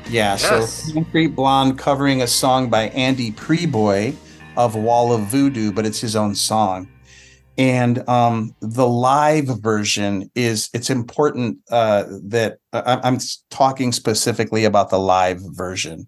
Yeah, 0.09 0.37
Yes. 0.39 0.85
so 0.85 0.93
Concrete 0.93 1.27
Blonde 1.27 1.77
covering 1.77 2.23
a 2.23 2.27
song 2.27 2.69
by 2.69 2.89
Andy 2.89 3.31
Prieboy 3.31 4.15
of 4.57 4.75
Wall 4.75 5.13
of 5.13 5.21
Voodoo, 5.21 5.71
but 5.71 5.85
it's 5.85 6.01
his 6.01 6.15
own 6.15 6.33
song. 6.33 6.87
And 7.59 8.07
um, 8.09 8.55
the 8.61 8.87
live 8.87 9.45
version 9.61 10.31
is 10.33 10.69
it's 10.73 10.89
important 10.89 11.59
uh, 11.69 12.05
that 12.23 12.57
I, 12.73 12.99
I'm 13.03 13.19
talking 13.51 13.91
specifically 13.91 14.63
about 14.63 14.89
the 14.89 14.99
live 14.99 15.41
version 15.51 16.07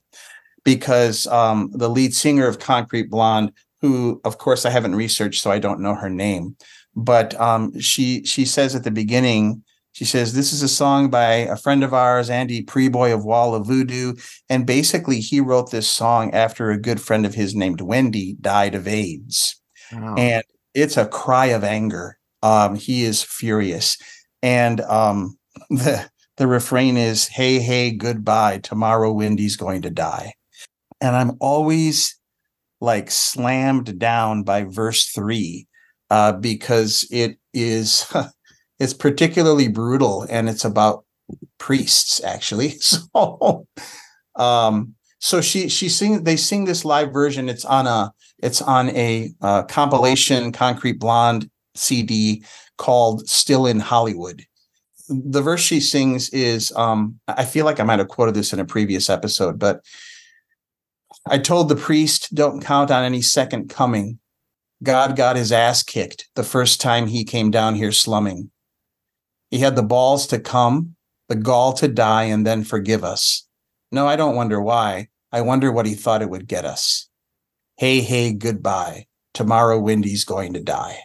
because 0.64 1.28
um, 1.28 1.70
the 1.74 1.90
lead 1.90 2.16
singer 2.16 2.48
of 2.48 2.58
Concrete 2.58 3.10
Blonde, 3.12 3.52
who 3.82 4.20
of 4.24 4.38
course 4.40 4.66
I 4.66 4.72
haven't 4.72 4.96
researched, 4.96 5.42
so 5.42 5.52
I 5.52 5.60
don't 5.60 5.82
know 5.82 5.94
her 5.94 6.10
name, 6.10 6.56
but 6.96 7.40
um, 7.40 7.78
she 7.80 8.24
she 8.24 8.46
says 8.46 8.74
at 8.74 8.84
the 8.84 8.92
beginning 8.92 9.64
she 9.94 10.06
says, 10.06 10.34
This 10.34 10.54
is 10.54 10.62
a 10.62 10.68
song 10.68 11.10
by 11.10 11.34
a 11.34 11.58
friend 11.58 11.84
of 11.84 11.94
ours, 11.94 12.30
Andy 12.30 12.64
Prieboy 12.64 13.14
of 13.14 13.26
Wall 13.26 13.54
of 13.54 13.68
Voodoo. 13.68 14.14
And 14.50 14.66
basically, 14.66 15.20
he 15.20 15.40
wrote 15.40 15.72
this 15.72 15.90
song 15.90 16.34
after 16.34 16.72
a 16.72 16.80
good 16.80 17.02
friend 17.02 17.26
of 17.26 17.36
his 17.36 17.56
named 17.56 17.82
Wendy 17.82 18.36
died 18.40 18.76
of 18.76 18.88
AIDS. 18.88 19.60
Wow. 19.92 20.16
And 20.18 20.44
it's 20.74 20.98
a 20.98 21.08
cry 21.08 21.48
of 21.48 21.64
anger. 21.64 22.18
Um, 22.42 22.76
he 22.76 23.04
is 23.04 23.22
furious. 23.22 23.98
And 24.42 24.82
um, 24.82 25.38
the, 25.70 26.10
the 26.38 26.48
refrain 26.48 26.98
is, 26.98 27.28
Hey, 27.28 27.60
hey, 27.60 27.92
goodbye. 27.92 28.60
Tomorrow, 28.60 29.12
Wendy's 29.12 29.58
going 29.58 29.82
to 29.82 29.90
die. 29.90 30.34
And 31.02 31.16
I'm 31.16 31.32
always 31.40 32.18
like 32.80 33.12
slammed 33.12 34.00
down 34.00 34.44
by 34.44 34.64
verse 34.64 35.08
three 35.08 35.68
uh, 36.10 36.32
because 36.34 37.06
it 37.12 37.38
is. 37.54 38.12
it's 38.82 38.96
particularly 38.96 39.68
brutal 39.68 40.26
and 40.28 40.50
it's 40.50 40.66
about 40.66 41.06
priests 41.60 42.22
actually. 42.24 42.74
So 42.82 43.68
um 44.36 44.96
so 45.20 45.42
she 45.42 45.70
she 45.70 45.88
sing 45.90 46.24
they 46.24 46.36
sing 46.36 46.66
this 46.66 46.84
live 46.84 47.14
version. 47.14 47.48
It's 47.50 47.66
on 47.66 47.86
a 47.86 48.12
it's 48.42 48.62
on 48.62 48.90
a 48.92 49.32
uh, 49.42 49.64
compilation 49.64 50.52
concrete 50.52 51.00
blonde 51.00 51.50
cd 51.76 52.44
called 52.78 53.28
still 53.30 53.68
in 53.68 53.80
hollywood. 53.80 54.46
The 55.10 55.42
verse 55.42 55.62
she 55.62 55.80
sings 55.80 56.30
is 56.30 56.72
um 56.76 57.20
i 57.28 57.46
feel 57.46 57.66
like 57.66 57.80
i 57.80 57.84
might 57.84 58.00
have 58.00 58.08
quoted 58.08 58.34
this 58.34 58.54
in 58.54 58.60
a 58.60 58.66
previous 58.66 59.10
episode 59.10 59.60
but 59.60 59.82
i 61.28 61.38
told 61.38 61.68
the 61.68 61.76
priest 61.76 62.34
don't 62.34 62.64
count 62.64 62.90
on 62.90 63.04
any 63.04 63.22
second 63.22 63.70
coming. 63.70 64.18
God 64.84 65.16
got 65.16 65.36
his 65.36 65.52
ass 65.52 65.84
kicked 65.84 66.30
the 66.36 66.44
first 66.44 66.82
time 66.82 67.06
he 67.06 67.24
came 67.24 67.52
down 67.52 67.76
here 67.76 67.92
slumming 67.92 68.51
he 69.52 69.60
had 69.60 69.76
the 69.76 69.84
balls 69.84 70.26
to 70.28 70.40
come, 70.40 70.96
the 71.28 71.36
gall 71.36 71.74
to 71.74 71.88
die, 71.88 72.24
and 72.24 72.48
then 72.48 72.64
forgive 72.64 73.04
us. 73.04 73.48
No, 73.92 74.08
I 74.08 74.16
don't 74.16 74.36
wonder 74.36 74.62
why. 74.62 75.10
I 75.32 75.42
wonder 75.42 75.72
what 75.72 75.86
he 75.86 75.94
thought 75.94 76.22
it 76.22 76.30
would 76.30 76.48
get 76.48 76.66
us. 76.66 77.10
Hey, 77.78 78.00
hey, 78.00 78.34
goodbye. 78.34 79.06
Tomorrow, 79.34 79.80
Wendy's 79.80 80.24
going 80.24 80.54
to 80.54 80.62
die. 80.62 81.00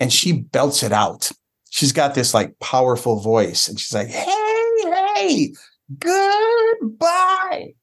And 0.00 0.12
she 0.12 0.32
belts 0.32 0.82
it 0.82 0.92
out. 0.92 1.30
She's 1.70 1.92
got 1.92 2.14
this 2.14 2.34
like 2.34 2.58
powerful 2.58 3.20
voice, 3.20 3.68
and 3.68 3.78
she's 3.78 3.94
like, 3.94 4.08
hey, 4.08 4.74
hey, 5.16 5.52
goodbye. 5.98 7.74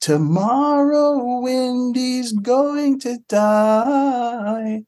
Tomorrow, 0.00 1.40
Wendy's 1.40 2.32
going 2.32 3.00
to 3.00 3.18
die. 3.28 4.84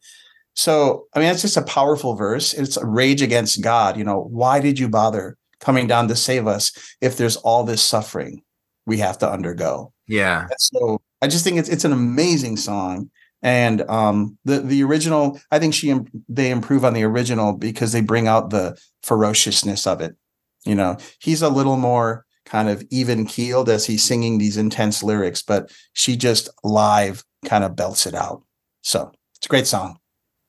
So, 0.56 1.06
I 1.14 1.20
mean, 1.20 1.28
it's 1.28 1.42
just 1.42 1.58
a 1.58 1.62
powerful 1.62 2.14
verse. 2.14 2.54
It's 2.54 2.78
a 2.78 2.86
rage 2.86 3.22
against 3.22 3.62
God. 3.62 3.96
You 3.96 4.04
know, 4.04 4.22
why 4.30 4.60
did 4.60 4.78
you 4.78 4.88
bother 4.88 5.36
coming 5.60 5.86
down 5.86 6.08
to 6.08 6.16
save 6.16 6.46
us 6.46 6.72
if 7.00 7.16
there's 7.16 7.36
all 7.36 7.62
this 7.62 7.82
suffering 7.82 8.42
we 8.86 8.98
have 8.98 9.18
to 9.18 9.30
undergo? 9.30 9.92
yeah. 10.08 10.42
And 10.42 10.60
so, 10.60 11.00
I 11.22 11.28
just 11.28 11.44
think 11.44 11.58
it's 11.58 11.68
it's 11.68 11.84
an 11.84 11.92
amazing 11.92 12.56
song. 12.56 13.10
And 13.42 13.82
um, 13.90 14.38
the 14.44 14.60
the 14.60 14.82
original, 14.82 15.38
I 15.50 15.58
think 15.58 15.74
she 15.74 15.94
they 16.28 16.50
improve 16.50 16.84
on 16.84 16.94
the 16.94 17.04
original 17.04 17.52
because 17.52 17.92
they 17.92 18.00
bring 18.00 18.26
out 18.26 18.50
the 18.50 18.80
ferociousness 19.02 19.86
of 19.86 20.00
it. 20.00 20.16
You 20.64 20.74
know, 20.74 20.96
he's 21.20 21.42
a 21.42 21.48
little 21.48 21.76
more 21.76 22.24
kind 22.44 22.68
of 22.68 22.82
even 22.90 23.26
keeled 23.26 23.68
as 23.68 23.86
he's 23.86 24.04
singing 24.04 24.38
these 24.38 24.56
intense 24.56 25.02
lyrics, 25.02 25.42
but 25.42 25.70
she 25.92 26.16
just 26.16 26.48
live 26.64 27.24
kind 27.44 27.64
of 27.64 27.76
belts 27.76 28.06
it 28.06 28.14
out. 28.14 28.42
So 28.82 29.12
it's 29.36 29.46
a 29.46 29.48
great 29.48 29.66
song. 29.66 29.98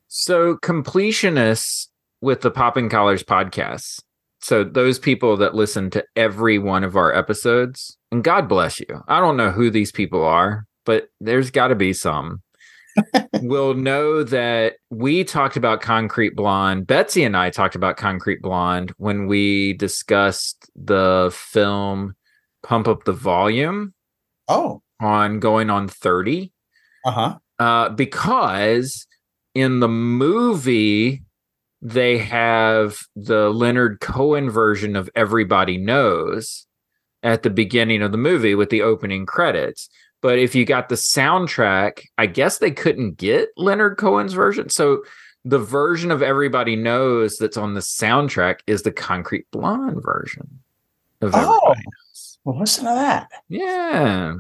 So 0.08 0.56
completionists 0.56 1.88
with 2.22 2.42
the 2.42 2.52
Popping 2.52 2.90
Collars 2.90 3.24
podcast. 3.24 4.02
So 4.40 4.64
those 4.64 5.00
people 5.00 5.36
that 5.38 5.56
listen 5.56 5.90
to 5.92 6.06
every 6.16 6.60
one 6.60 6.84
of 6.84 6.96
our 6.96 7.14
episodes, 7.14 7.98
and 8.12 8.24
God 8.24 8.48
bless 8.48 8.80
you. 8.80 9.04
I 9.08 9.20
don't 9.20 9.38
know 9.38 9.52
who 9.52 9.70
these 9.70 9.92
people 9.92 10.24
are, 10.24 10.66
but 10.86 11.10
there's 11.20 11.52
got 11.52 11.68
to 11.68 11.76
be 11.76 11.94
some. 11.94 12.42
will 13.42 13.74
know 13.74 14.24
that 14.24 14.76
we 14.90 15.24
talked 15.24 15.58
about 15.58 15.82
Concrete 15.82 16.36
Blonde. 16.36 16.88
Betsy 16.88 17.24
and 17.24 17.38
I 17.38 17.50
talked 17.50 17.76
about 17.76 17.98
Concrete 17.98 18.42
Blonde 18.42 18.94
when 18.98 19.28
we 19.28 19.74
discussed 19.74 20.70
the 20.76 21.30
film 21.34 22.16
Pump 22.64 22.88
Up 22.88 23.04
the 23.04 23.14
Volume 23.14 23.94
Oh, 24.48 24.82
on 25.00 25.40
going 25.40 25.70
on 25.70 25.88
30 25.88 26.52
uh-huh. 27.06 27.38
uh, 27.60 27.90
because 27.90 29.06
in 29.58 29.80
the 29.80 29.88
movie 29.88 31.24
they 31.82 32.18
have 32.18 33.00
the 33.16 33.50
Leonard 33.50 34.00
Cohen 34.00 34.50
version 34.50 34.96
of 34.96 35.10
Everybody 35.16 35.78
Knows 35.78 36.66
at 37.24 37.44
the 37.44 37.50
beginning 37.50 38.02
of 38.02 38.12
the 38.12 38.18
movie 38.18 38.56
with 38.56 38.70
the 38.70 38.82
opening 38.82 39.26
credits. 39.26 39.90
But 40.22 40.40
if 40.40 40.56
you 40.56 40.66
got 40.66 40.90
the 40.90 40.96
soundtrack, 40.96 42.02
I 42.18 42.26
guess 42.26 42.58
they 42.58 42.72
couldn't 42.72 43.18
get 43.18 43.50
Leonard 43.58 43.98
Cohen's 43.98 44.34
version. 44.34 44.70
So 44.70 45.04
the 45.46 45.60
version 45.60 46.12
of 46.12 46.22
Everybody 46.22 46.76
Knows 46.76 47.38
that's 47.38 47.58
on 47.58 47.74
the 47.74 47.80
soundtrack 47.80 48.60
is 48.66 48.82
the 48.82 48.92
Concrete 48.92 49.46
Blonde 49.52 50.02
version 50.04 50.60
of 51.22 51.32
Oh. 51.36 51.74
Knows. 51.76 52.40
Well, 52.44 52.60
listen 52.60 52.86
to 52.86 52.92
that. 52.92 53.30
Yeah. 53.50 54.36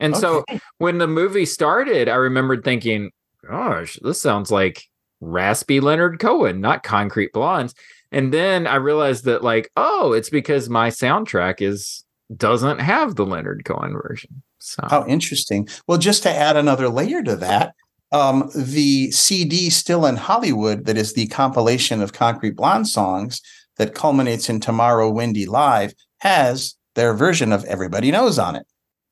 And 0.00 0.16
so 0.16 0.44
when 0.78 0.98
the 0.98 1.08
movie 1.08 1.44
started, 1.44 2.08
I 2.08 2.14
remembered 2.14 2.62
thinking, 2.62 3.10
gosh, 3.48 3.98
this 4.02 4.20
sounds 4.20 4.50
like 4.50 4.84
raspy 5.20 5.80
Leonard 5.80 6.18
Cohen, 6.18 6.60
not 6.60 6.82
concrete 6.82 7.32
blondes. 7.32 7.74
And 8.10 8.32
then 8.32 8.66
I 8.66 8.76
realized 8.76 9.24
that, 9.24 9.44
like, 9.44 9.70
oh, 9.76 10.12
it's 10.12 10.30
because 10.30 10.68
my 10.68 10.88
soundtrack 10.88 11.60
is 11.60 12.04
doesn't 12.34 12.80
have 12.80 13.16
the 13.16 13.24
Leonard 13.24 13.64
Cohen 13.64 13.92
version. 13.92 14.42
So 14.58 14.82
How 14.88 15.06
interesting. 15.06 15.68
Well, 15.86 15.98
just 15.98 16.22
to 16.24 16.30
add 16.30 16.56
another 16.56 16.88
layer 16.88 17.22
to 17.22 17.36
that, 17.36 17.74
um, 18.12 18.50
the 18.54 19.10
CD 19.10 19.70
still 19.70 20.06
in 20.06 20.16
Hollywood 20.16 20.86
that 20.86 20.96
is 20.96 21.12
the 21.12 21.26
compilation 21.28 22.02
of 22.02 22.12
Concrete 22.12 22.56
Blonde 22.56 22.88
songs 22.88 23.40
that 23.76 23.94
culminates 23.94 24.48
in 24.48 24.60
Tomorrow 24.60 25.10
Wendy 25.10 25.46
Live 25.46 25.94
has 26.18 26.74
their 26.94 27.14
version 27.14 27.52
of 27.52 27.64
Everybody 27.64 28.10
Knows 28.10 28.38
on 28.38 28.56
it. 28.56 28.66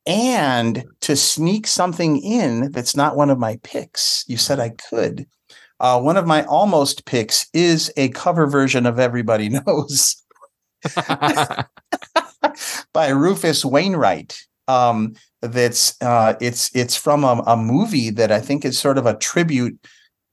And 0.06 0.84
to 1.00 1.16
sneak 1.16 1.66
something 1.66 2.18
in 2.22 2.70
that's 2.70 2.94
not 2.94 3.16
one 3.16 3.30
of 3.30 3.38
my 3.38 3.58
picks, 3.62 4.24
you 4.28 4.36
said 4.36 4.60
I 4.60 4.70
could. 4.70 5.26
Uh, 5.80 6.00
one 6.00 6.16
of 6.16 6.26
my 6.26 6.44
almost 6.44 7.04
picks 7.04 7.48
is 7.52 7.92
a 7.96 8.08
cover 8.10 8.46
version 8.46 8.86
of 8.86 8.98
Everybody 8.98 9.48
Knows 9.66 10.22
by 12.92 13.08
Rufus 13.08 13.64
Wainwright. 13.64 14.38
Um, 14.68 15.14
that's 15.42 16.00
uh, 16.00 16.34
it's 16.40 16.74
it's 16.74 16.96
from 16.96 17.24
a, 17.24 17.42
a 17.46 17.56
movie 17.56 18.10
that 18.10 18.32
I 18.32 18.40
think 18.40 18.64
is 18.64 18.78
sort 18.78 18.98
of 18.98 19.06
a 19.06 19.16
tribute 19.16 19.78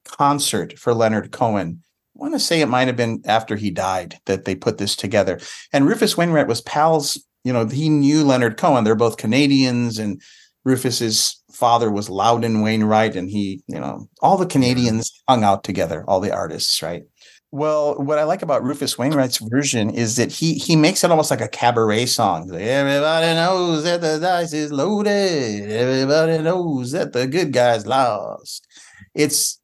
concert 0.05 0.77
for 0.77 0.93
Leonard 0.93 1.31
Cohen. 1.31 1.83
I 2.15 2.19
want 2.19 2.33
to 2.33 2.39
say 2.39 2.61
it 2.61 2.67
might 2.67 2.87
have 2.87 2.95
been 2.95 3.21
after 3.25 3.55
he 3.55 3.71
died 3.71 4.19
that 4.25 4.45
they 4.45 4.55
put 4.55 4.77
this 4.77 4.95
together. 4.95 5.39
And 5.71 5.87
Rufus 5.87 6.15
Wainwright 6.15 6.47
was 6.47 6.61
pals. 6.61 7.23
You 7.43 7.53
know, 7.53 7.65
he 7.67 7.89
knew 7.89 8.23
Leonard 8.23 8.57
Cohen. 8.57 8.83
They're 8.83 8.95
both 8.95 9.17
Canadians, 9.17 9.99
and 9.99 10.21
Rufus's 10.63 11.41
father 11.51 11.91
was 11.91 12.09
Loudon 12.09 12.61
Wainwright, 12.61 13.15
and 13.15 13.29
he, 13.29 13.63
you 13.67 13.79
know, 13.79 14.07
all 14.21 14.37
the 14.37 14.45
Canadians 14.45 15.11
hung 15.27 15.43
out 15.43 15.63
together, 15.63 16.03
all 16.07 16.19
the 16.19 16.33
artists, 16.33 16.81
right? 16.81 17.03
Well, 17.51 17.95
what 18.01 18.17
I 18.17 18.23
like 18.23 18.41
about 18.41 18.63
Rufus 18.63 18.97
Wainwright's 18.97 19.37
version 19.37 19.91
is 19.91 20.15
that 20.15 20.31
he 20.31 20.55
he 20.55 20.75
makes 20.75 21.03
it 21.03 21.11
almost 21.11 21.29
like 21.29 21.41
a 21.41 21.47
cabaret 21.47 22.07
song. 22.07 22.47
Like, 22.47 22.61
Everybody 22.61 23.35
knows 23.35 23.83
that 23.83 24.01
the 24.01 24.17
dice 24.19 24.53
is 24.53 24.71
loaded. 24.71 25.69
Everybody 25.69 26.39
knows 26.41 26.93
that 26.93 27.13
the 27.13 27.27
good 27.27 27.53
guy's 27.53 27.85
lost. 27.85 28.65
It's 29.13 29.59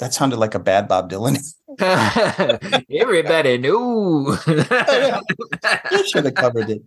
that 0.00 0.12
sounded 0.12 0.36
like 0.36 0.54
a 0.54 0.58
bad 0.58 0.86
Bob 0.86 1.10
Dylan. 1.10 1.38
Everybody 2.90 3.56
knew. 3.56 4.36
he 5.90 6.08
should 6.08 6.26
have 6.26 6.34
covered 6.34 6.68
it. 6.68 6.82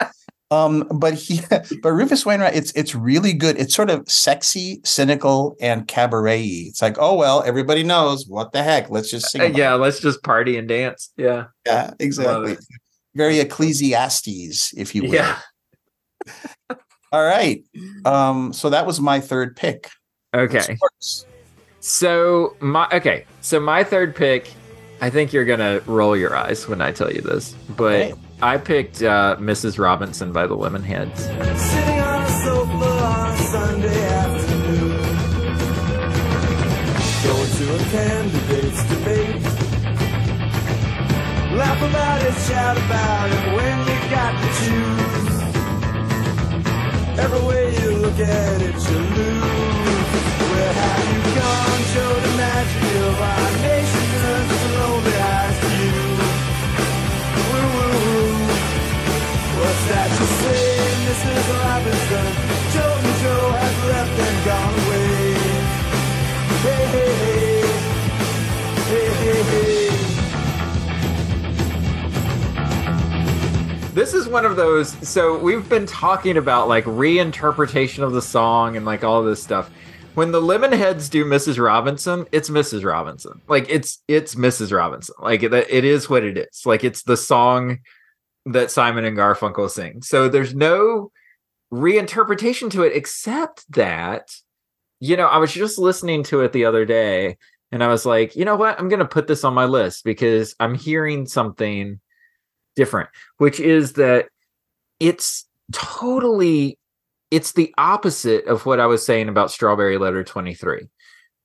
Um, 0.51 0.87
but 0.93 1.13
he, 1.13 1.41
but 1.81 1.91
Rufus 1.91 2.25
Wainwright, 2.25 2.55
it's 2.55 2.71
it's 2.73 2.93
really 2.93 3.33
good. 3.33 3.57
It's 3.57 3.73
sort 3.73 3.89
of 3.89 4.09
sexy, 4.09 4.81
cynical, 4.83 5.55
and 5.61 5.87
cabaret. 5.87 6.43
It's 6.43 6.81
like, 6.81 6.97
oh 6.99 7.15
well, 7.15 7.43
everybody 7.43 7.83
knows 7.83 8.27
what 8.27 8.51
the 8.51 8.63
heck. 8.63 8.89
Let's 8.89 9.09
just 9.09 9.29
sing. 9.29 9.41
about 9.41 9.57
yeah, 9.57 9.73
let's 9.73 9.99
just 9.99 10.23
party 10.23 10.57
and 10.57 10.67
dance. 10.67 11.11
Yeah. 11.17 11.45
yeah, 11.65 11.93
exactly. 11.99 12.57
Very 13.15 13.39
Ecclesiastes, 13.39 14.73
if 14.75 14.95
you 14.95 15.03
will. 15.03 15.13
Yeah. 15.13 15.39
All 17.11 17.23
right. 17.23 17.63
Um, 18.05 18.53
so 18.53 18.71
that 18.71 18.87
was 18.87 18.99
my 18.99 19.19
third 19.19 19.55
pick. 19.55 19.89
Okay. 20.33 20.77
So 21.79 22.55
my 22.59 22.87
okay. 22.91 23.25
So 23.41 23.59
my 23.59 23.83
third 23.83 24.15
pick, 24.15 24.51
I 24.99 25.09
think 25.09 25.31
you're 25.31 25.45
gonna 25.45 25.81
roll 25.85 26.17
your 26.17 26.35
eyes 26.35 26.67
when 26.67 26.81
I 26.81 26.91
tell 26.91 27.11
you 27.11 27.21
this, 27.21 27.53
but 27.75 28.01
Okay. 28.01 28.13
I 28.41 28.57
picked 28.57 29.01
uh, 29.01 29.37
Mrs. 29.39 29.79
Robinson 29.79 30.33
by 30.33 30.47
the 30.47 30.55
Lemonheads. 30.55 31.27
Laugh 41.53 41.81
about 41.83 42.21
it, 42.23 42.33
shout 42.47 42.77
about 42.77 43.29
it 43.29 43.55
when 43.55 43.77
you 43.87 43.97
got 44.09 44.33
to 44.41 44.47
choose. 44.59 45.33
Every 47.19 47.43
way 47.47 47.63
you 47.79 47.89
look 47.97 48.19
at 48.19 48.61
it, 48.61 48.73
you 48.73 48.97
lose. 48.97 50.09
Where 50.51 50.73
have 50.73 51.05
you 51.13 51.21
gone, 51.39 51.81
Joe 51.93 52.15
DiMaggio? 52.25 53.05
Our 53.21 53.51
nation 53.61 54.02
This 73.93 74.13
is 74.13 74.27
one 74.27 74.45
of 74.45 74.55
those. 74.55 74.91
So 75.07 75.37
we've 75.37 75.67
been 75.67 75.85
talking 75.85 76.37
about 76.37 76.69
like 76.69 76.85
reinterpretation 76.85 78.03
of 78.03 78.13
the 78.13 78.21
song 78.21 78.77
and 78.77 78.85
like 78.85 79.03
all 79.03 79.21
this 79.21 79.43
stuff. 79.43 79.69
When 80.15 80.31
the 80.31 80.41
Lemonheads 80.41 81.09
do 81.09 81.25
Mrs. 81.25 81.61
Robinson, 81.61 82.25
it's 82.31 82.49
Mrs. 82.49 82.85
Robinson. 82.85 83.41
Like 83.49 83.65
it's 83.69 84.01
it's 84.07 84.35
Mrs. 84.35 84.71
Robinson. 84.71 85.15
Like 85.19 85.43
it, 85.43 85.53
it 85.53 85.83
is 85.83 86.09
what 86.09 86.23
it 86.23 86.37
is. 86.37 86.65
Like 86.65 86.85
it's 86.85 87.03
the 87.03 87.17
song 87.17 87.79
that 88.45 88.71
Simon 88.71 89.05
and 89.05 89.17
Garfunkel 89.17 89.69
sing. 89.69 90.01
So 90.01 90.29
there's 90.29 90.53
no 90.53 91.11
reinterpretation 91.71 92.69
to 92.71 92.83
it 92.83 92.95
except 92.95 93.65
that 93.71 94.29
you 95.03 95.17
know, 95.17 95.27
I 95.27 95.37
was 95.37 95.51
just 95.51 95.77
listening 95.77 96.23
to 96.23 96.39
it 96.41 96.53
the 96.53 96.63
other 96.63 96.85
day 96.85 97.35
and 97.73 97.83
I 97.83 97.87
was 97.87 98.05
like, 98.05 98.37
you 98.37 98.45
know 98.45 98.55
what? 98.55 98.79
I'm 98.79 98.87
going 98.87 98.99
to 98.99 99.05
put 99.05 99.27
this 99.27 99.43
on 99.43 99.53
my 99.53 99.65
list 99.65 100.05
because 100.05 100.55
I'm 100.61 100.75
hearing 100.75 101.25
something 101.25 101.99
different, 102.77 103.09
which 103.37 103.59
is 103.59 103.93
that 103.93 104.27
it's 105.01 105.45
totally 105.73 106.79
it's 107.31 107.51
the 107.51 107.73
opposite 107.77 108.45
of 108.45 108.65
what 108.65 108.79
I 108.79 108.85
was 108.85 109.05
saying 109.05 109.27
about 109.27 109.51
Strawberry 109.51 109.97
Letter 109.97 110.23
23 110.23 110.87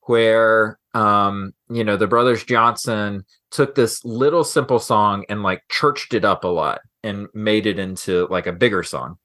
where 0.03 0.79
um 0.93 1.53
you 1.69 1.83
know 1.83 1.97
the 1.97 2.07
brothers 2.07 2.43
Johnson 2.43 3.25
took 3.51 3.75
this 3.75 4.03
little 4.05 4.43
simple 4.43 4.79
song 4.79 5.25
and 5.29 5.43
like 5.43 5.63
churched 5.69 6.13
it 6.13 6.23
up 6.23 6.43
a 6.43 6.47
lot 6.47 6.81
and 7.03 7.27
made 7.33 7.65
it 7.65 7.79
into 7.79 8.27
like 8.29 8.47
a 8.47 8.53
bigger 8.53 8.83
song. 8.83 9.17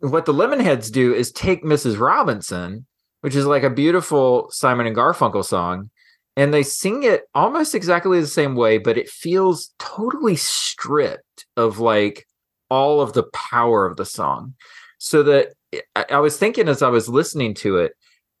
What 0.00 0.24
the 0.24 0.32
Lemonheads 0.32 0.90
do 0.90 1.14
is 1.14 1.32
take 1.32 1.62
Mrs. 1.62 1.98
Robinson, 2.00 2.86
which 3.20 3.34
is 3.34 3.46
like 3.46 3.62
a 3.62 3.70
beautiful 3.70 4.48
Simon 4.50 4.86
and 4.86 4.96
Garfunkel 4.96 5.44
song, 5.44 5.90
and 6.36 6.52
they 6.52 6.62
sing 6.62 7.02
it 7.02 7.24
almost 7.34 7.74
exactly 7.74 8.20
the 8.20 8.26
same 8.26 8.54
way, 8.54 8.78
but 8.78 8.98
it 8.98 9.08
feels 9.08 9.72
totally 9.78 10.36
stripped 10.36 11.46
of 11.56 11.78
like 11.78 12.26
all 12.70 13.00
of 13.00 13.12
the 13.12 13.24
power 13.34 13.86
of 13.86 13.96
the 13.96 14.04
song. 14.04 14.54
So 14.98 15.22
that 15.24 15.48
eh, 15.72 15.80
I, 15.94 16.06
I 16.12 16.18
was 16.18 16.36
thinking 16.36 16.68
as 16.68 16.82
I 16.82 16.88
was 16.88 17.08
listening 17.08 17.54
to 17.54 17.78
it, 17.78 17.92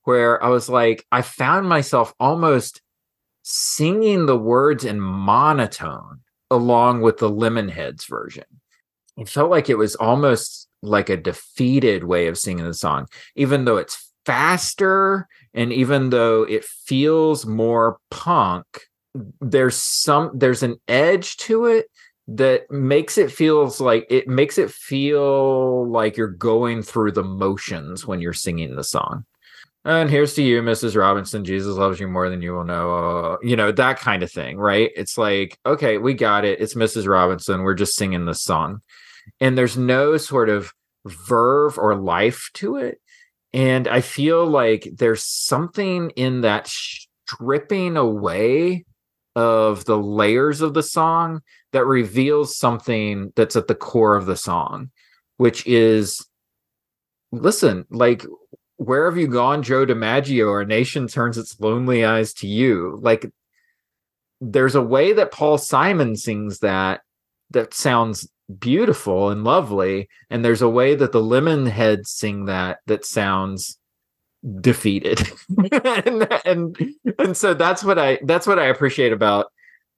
where 0.04 0.42
I 0.42 0.48
was 0.48 0.68
like, 0.68 1.04
I 1.10 1.22
found 1.22 1.68
myself 1.68 2.14
almost 2.20 2.80
singing 3.42 4.26
the 4.26 4.38
words 4.38 4.84
in 4.84 5.00
monotone 5.00 6.20
along 6.50 7.00
with 7.00 7.18
the 7.18 7.30
Lemonheads 7.30 8.08
version. 8.08 8.44
Oh, 9.18 9.22
it 9.22 9.28
felt 9.28 9.50
like 9.50 9.70
it 9.70 9.78
was 9.78 9.96
almost 9.96 10.68
like 10.82 11.08
a 11.08 11.16
defeated 11.16 12.04
way 12.04 12.28
of 12.28 12.38
singing 12.38 12.64
the 12.64 12.74
song, 12.74 13.08
even 13.34 13.64
though 13.64 13.76
it's 13.76 14.12
faster 14.26 15.28
and 15.54 15.72
even 15.72 16.10
though 16.10 16.42
it 16.42 16.64
feels 16.64 17.46
more 17.46 17.98
punk 18.10 18.66
there's 19.40 19.76
some 19.76 20.30
there's 20.34 20.64
an 20.64 20.76
edge 20.88 21.36
to 21.36 21.66
it 21.66 21.86
that 22.28 22.68
makes 22.70 23.16
it 23.16 23.30
feels 23.30 23.80
like 23.80 24.04
it 24.10 24.26
makes 24.26 24.58
it 24.58 24.70
feel 24.70 25.88
like 25.88 26.16
you're 26.16 26.26
going 26.26 26.82
through 26.82 27.12
the 27.12 27.22
motions 27.22 28.04
when 28.04 28.20
you're 28.20 28.32
singing 28.32 28.74
the 28.74 28.84
song 28.84 29.24
and 29.86 30.10
here's 30.10 30.34
to 30.34 30.42
you 30.42 30.60
mrs 30.62 30.96
robinson. 30.96 31.44
Jesus 31.44 31.76
loves 31.76 31.98
you 31.98 32.08
more 32.08 32.28
than 32.28 32.42
you 32.42 32.52
will 32.52 32.64
know 32.64 32.90
uh, 32.94 33.36
you 33.42 33.56
know 33.56 33.72
that 33.72 33.98
kind 33.98 34.22
of 34.22 34.30
thing 34.30 34.58
right? 34.58 34.90
It's 34.96 35.16
like 35.16 35.58
okay 35.64 35.98
we 35.98 36.14
got 36.14 36.44
it. 36.44 36.60
It's 36.60 36.74
mrs 36.74 37.06
robinson. 37.06 37.62
We're 37.62 37.74
just 37.74 37.96
singing 37.96 38.26
this 38.26 38.42
song. 38.42 38.82
And 39.40 39.56
there's 39.56 39.76
no 39.76 40.16
sort 40.18 40.48
of 40.48 40.72
verve 41.04 41.78
or 41.78 41.94
life 41.94 42.50
to 42.54 42.76
it. 42.76 43.00
And 43.52 43.88
I 43.88 44.00
feel 44.00 44.46
like 44.46 44.88
there's 44.96 45.24
something 45.24 46.10
in 46.10 46.42
that 46.42 46.68
stripping 46.68 47.96
away 47.96 48.84
of 49.34 49.84
the 49.84 49.98
layers 49.98 50.60
of 50.60 50.74
the 50.74 50.82
song 50.82 51.42
that 51.72 51.84
reveals 51.84 52.56
something 52.56 53.32
that's 53.36 53.56
at 53.56 53.66
the 53.66 53.74
core 53.74 54.16
of 54.16 54.26
the 54.26 54.36
song, 54.36 54.90
which 55.36 55.66
is 55.66 56.26
listen, 57.32 57.84
like, 57.90 58.24
where 58.76 59.06
have 59.06 59.18
you 59.18 59.26
gone, 59.28 59.62
Joe 59.62 59.86
DiMaggio? 59.86 60.50
Our 60.50 60.64
nation 60.64 61.08
turns 61.08 61.38
its 61.38 61.58
lonely 61.60 62.04
eyes 62.04 62.32
to 62.34 62.46
you. 62.46 62.98
Like, 63.00 63.30
there's 64.40 64.74
a 64.74 64.82
way 64.82 65.12
that 65.14 65.32
Paul 65.32 65.58
Simon 65.58 66.16
sings 66.16 66.58
that 66.58 67.00
that 67.50 67.72
sounds 67.72 68.28
beautiful 68.58 69.30
and 69.30 69.42
lovely 69.42 70.08
and 70.30 70.44
there's 70.44 70.62
a 70.62 70.68
way 70.68 70.94
that 70.94 71.10
the 71.10 71.20
lemonheads 71.20 72.06
sing 72.06 72.44
that 72.44 72.78
that 72.86 73.04
sounds 73.04 73.76
defeated 74.60 75.20
and, 75.72 76.28
and 76.44 76.94
and 77.18 77.36
so 77.36 77.54
that's 77.54 77.82
what 77.82 77.98
i 77.98 78.16
that's 78.22 78.46
what 78.46 78.60
i 78.60 78.66
appreciate 78.66 79.12
about 79.12 79.46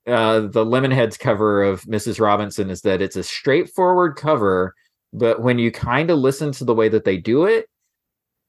uh 0.06 0.40
the 0.40 0.64
lemonheads 0.64 1.18
cover 1.18 1.62
of 1.62 1.82
mrs 1.82 2.18
robinson 2.18 2.70
is 2.70 2.80
that 2.80 3.02
it's 3.02 3.16
a 3.16 3.22
straightforward 3.22 4.16
cover 4.16 4.74
but 5.12 5.42
when 5.42 5.58
you 5.58 5.70
kind 5.70 6.08
of 6.08 6.18
listen 6.18 6.50
to 6.50 6.64
the 6.64 6.74
way 6.74 6.88
that 6.88 7.04
they 7.04 7.18
do 7.18 7.44
it 7.44 7.66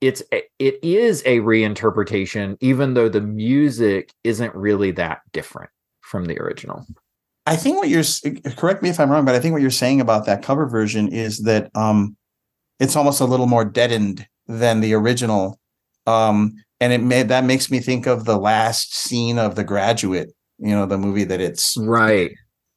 it's 0.01 0.23
a, 0.33 0.43
it 0.59 0.79
is 0.81 1.21
a 1.25 1.39
reinterpretation 1.39 2.57
even 2.61 2.93
though 2.93 3.09
the 3.09 3.21
music 3.21 4.13
isn't 4.23 4.53
really 4.55 4.91
that 4.91 5.19
different 5.33 5.69
from 6.01 6.25
the 6.25 6.39
original 6.39 6.85
I 7.49 7.55
think 7.55 7.77
what 7.77 7.89
you're 7.89 8.03
correct 8.57 8.83
me 8.83 8.89
if 8.89 8.99
I'm 8.99 9.09
wrong, 9.09 9.25
but 9.25 9.33
I 9.33 9.39
think 9.39 9.53
what 9.53 9.61
you're 9.61 9.71
saying 9.71 10.01
about 10.01 10.27
that 10.27 10.43
cover 10.43 10.67
version 10.67 11.07
is 11.11 11.39
that 11.39 11.75
um, 11.75 12.15
it's 12.79 12.95
almost 12.95 13.21
a 13.21 13.25
little 13.25 13.47
more 13.47 13.65
deadened 13.65 14.27
than 14.45 14.81
the 14.81 14.93
original, 14.93 15.59
um, 16.05 16.53
and 16.79 16.93
it 16.93 17.01
made 17.01 17.29
that 17.29 17.45
makes 17.45 17.71
me 17.71 17.79
think 17.79 18.05
of 18.05 18.25
the 18.25 18.37
last 18.37 18.95
scene 18.95 19.39
of 19.39 19.55
The 19.55 19.63
Graduate. 19.63 20.29
You 20.59 20.75
know, 20.75 20.85
the 20.85 20.99
movie 20.99 21.23
that 21.23 21.41
it's 21.41 21.75
right 21.75 22.29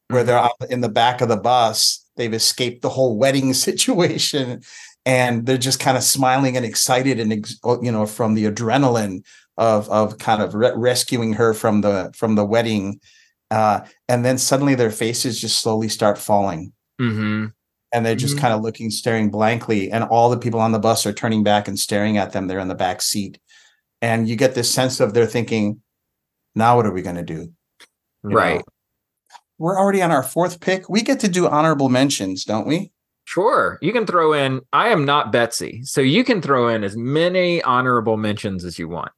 where 0.08 0.24
they're 0.24 0.38
out 0.38 0.52
in 0.70 0.80
the 0.80 0.88
back 0.88 1.20
of 1.20 1.28
the 1.28 1.36
bus. 1.36 2.02
They've 2.16 2.32
escaped 2.32 2.80
the 2.80 2.88
whole 2.88 3.18
wedding 3.18 3.52
situation, 3.54 4.62
and 5.06 5.46
they're 5.46 5.58
just 5.58 5.80
kind 5.80 5.96
of 5.96 6.02
smiling 6.02 6.56
and 6.56 6.64
excited, 6.66 7.18
and 7.20 7.32
ex- 7.32 7.58
you 7.82 7.90
know, 7.92 8.06
from 8.06 8.34
the 8.34 8.44
adrenaline 8.44 9.24
of 9.58 9.88
of 9.90 10.18
kind 10.18 10.40
of 10.42 10.54
re- 10.54 10.72
rescuing 10.74 11.32
her 11.34 11.52
from 11.54 11.82
the 11.82 12.10
from 12.16 12.34
the 12.36 12.44
wedding 12.44 12.98
uh, 13.50 13.80
and 14.08 14.24
then 14.24 14.38
suddenly 14.38 14.74
their 14.74 14.90
faces 14.90 15.38
just 15.38 15.60
slowly 15.60 15.86
start 15.86 16.16
falling 16.16 16.72
mm-hmm. 16.98 17.48
and 17.92 18.06
they're 18.06 18.14
just 18.16 18.36
Mhm. 18.36 18.40
kind 18.40 18.54
of 18.54 18.62
looking 18.62 18.88
staring 18.90 19.30
blankly 19.30 19.92
and 19.92 20.04
all 20.04 20.30
the 20.30 20.38
people 20.38 20.58
on 20.58 20.72
the 20.72 20.78
bus 20.78 21.04
are 21.04 21.12
turning 21.12 21.42
back 21.44 21.68
and 21.68 21.78
staring 21.78 22.16
at 22.16 22.32
them 22.32 22.46
they're 22.46 22.60
in 22.60 22.68
the 22.68 22.74
back 22.74 23.02
seat 23.02 23.38
and 24.00 24.26
you 24.26 24.36
get 24.36 24.54
this 24.54 24.72
sense 24.72 25.00
of 25.00 25.12
they're 25.12 25.26
thinking 25.26 25.82
now 26.54 26.76
what 26.76 26.86
are 26.86 26.92
we 26.92 27.02
going 27.02 27.16
to 27.16 27.22
do 27.22 27.52
You 28.24 28.30
right 28.34 28.56
know? 28.56 28.62
we're 29.58 29.78
already 29.78 30.00
on 30.00 30.10
our 30.10 30.22
fourth 30.22 30.60
pick 30.60 30.88
we 30.88 31.02
get 31.02 31.20
to 31.20 31.28
do 31.28 31.46
honorable 31.46 31.90
mentions 31.90 32.44
don't 32.46 32.66
we 32.66 32.90
Sure. 33.24 33.78
You 33.80 33.92
can 33.92 34.04
throw 34.06 34.32
in, 34.32 34.60
I 34.72 34.88
am 34.88 35.04
not 35.04 35.30
Betsy. 35.32 35.82
So 35.84 36.00
you 36.00 36.24
can 36.24 36.42
throw 36.42 36.68
in 36.68 36.82
as 36.84 36.96
many 36.96 37.62
honorable 37.62 38.16
mentions 38.16 38.64
as 38.64 38.78
you 38.78 38.88
want. 38.88 39.12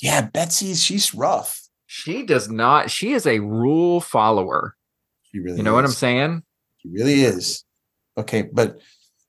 yeah 0.00 0.22
betsy's 0.22 0.82
she's 0.82 1.14
rough 1.14 1.62
She 1.86 2.24
does 2.24 2.50
not, 2.50 2.90
she 2.90 3.12
is 3.12 3.26
a 3.26 3.40
rule 3.40 4.00
follower. 4.00 4.76
she 5.22 5.40
really 5.40 5.56
You 5.58 5.62
know 5.62 5.72
what 5.74 5.84
I'm 5.84 5.90
saying? 5.90 6.42
she 6.78 6.88
really 6.90 7.22
is 7.22 7.64
okay 8.16 8.42
but 8.42 8.78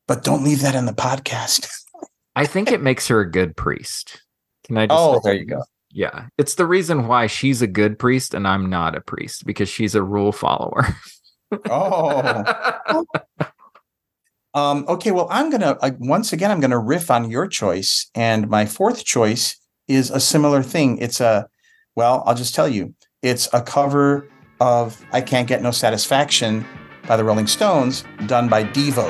but 0.08 0.24
don't 0.24 0.44
leave 0.44 0.62
that 0.62 0.76
in 0.76 0.86
the 0.86 0.94
podcast 0.94 1.68
I 2.36 2.46
think 2.46 2.72
it 2.72 2.82
makes 2.82 3.08
her 3.08 3.20
a 3.22 3.30
good 3.32 3.56
priest. 3.58 4.22
Can 4.66 4.78
I 4.78 4.86
just 4.88 4.98
oh 5.00 5.20
there 5.24 5.34
you 5.34 5.46
go 5.46 5.64
Yeah. 5.92 6.28
It's 6.38 6.56
the 6.56 6.66
reason 6.68 7.08
why 7.08 7.28
she's 7.28 7.62
a 7.62 7.68
good 7.68 7.98
priest 7.98 8.34
and 8.34 8.48
I'm 8.48 8.70
not 8.70 8.96
a 8.96 9.02
priest 9.02 9.46
because 9.46 9.70
she's 9.70 9.96
a 9.96 10.04
rule 10.04 10.32
follower. 10.32 10.86
oh 11.70 13.06
Um, 14.60 14.84
okay, 14.89 15.12
well, 15.12 15.28
I'm 15.30 15.49
gonna 15.49 15.78
uh, 15.82 15.91
once 15.99 16.34
again 16.34 16.51
I'm 16.51 16.60
gonna 16.60 16.78
riff 16.80 17.10
on 17.10 17.30
your 17.30 17.47
choice, 17.47 18.10
and 18.14 18.49
my 18.49 18.66
fourth 18.66 19.05
choice 19.05 19.55
is 19.88 20.12
a 20.12 20.20
similar 20.20 20.62
thing. 20.62 20.97
It's 20.97 21.22
a 21.22 21.47
well, 21.95 22.24
I'll 22.26 22.36
just 22.36 22.53
tell 22.53 22.68
you, 22.68 22.93
it's 23.22 23.47
a 23.53 23.62
cover 23.62 24.28
of 24.60 25.01
"I 25.14 25.22
Can't 25.22 25.47
Get 25.47 25.62
No 25.62 25.72
Satisfaction" 25.72 26.66
by 27.07 27.16
the 27.16 27.24
Rolling 27.24 27.47
Stones, 27.47 28.03
done 28.28 28.49
by 28.49 28.66
Devo. 28.66 29.07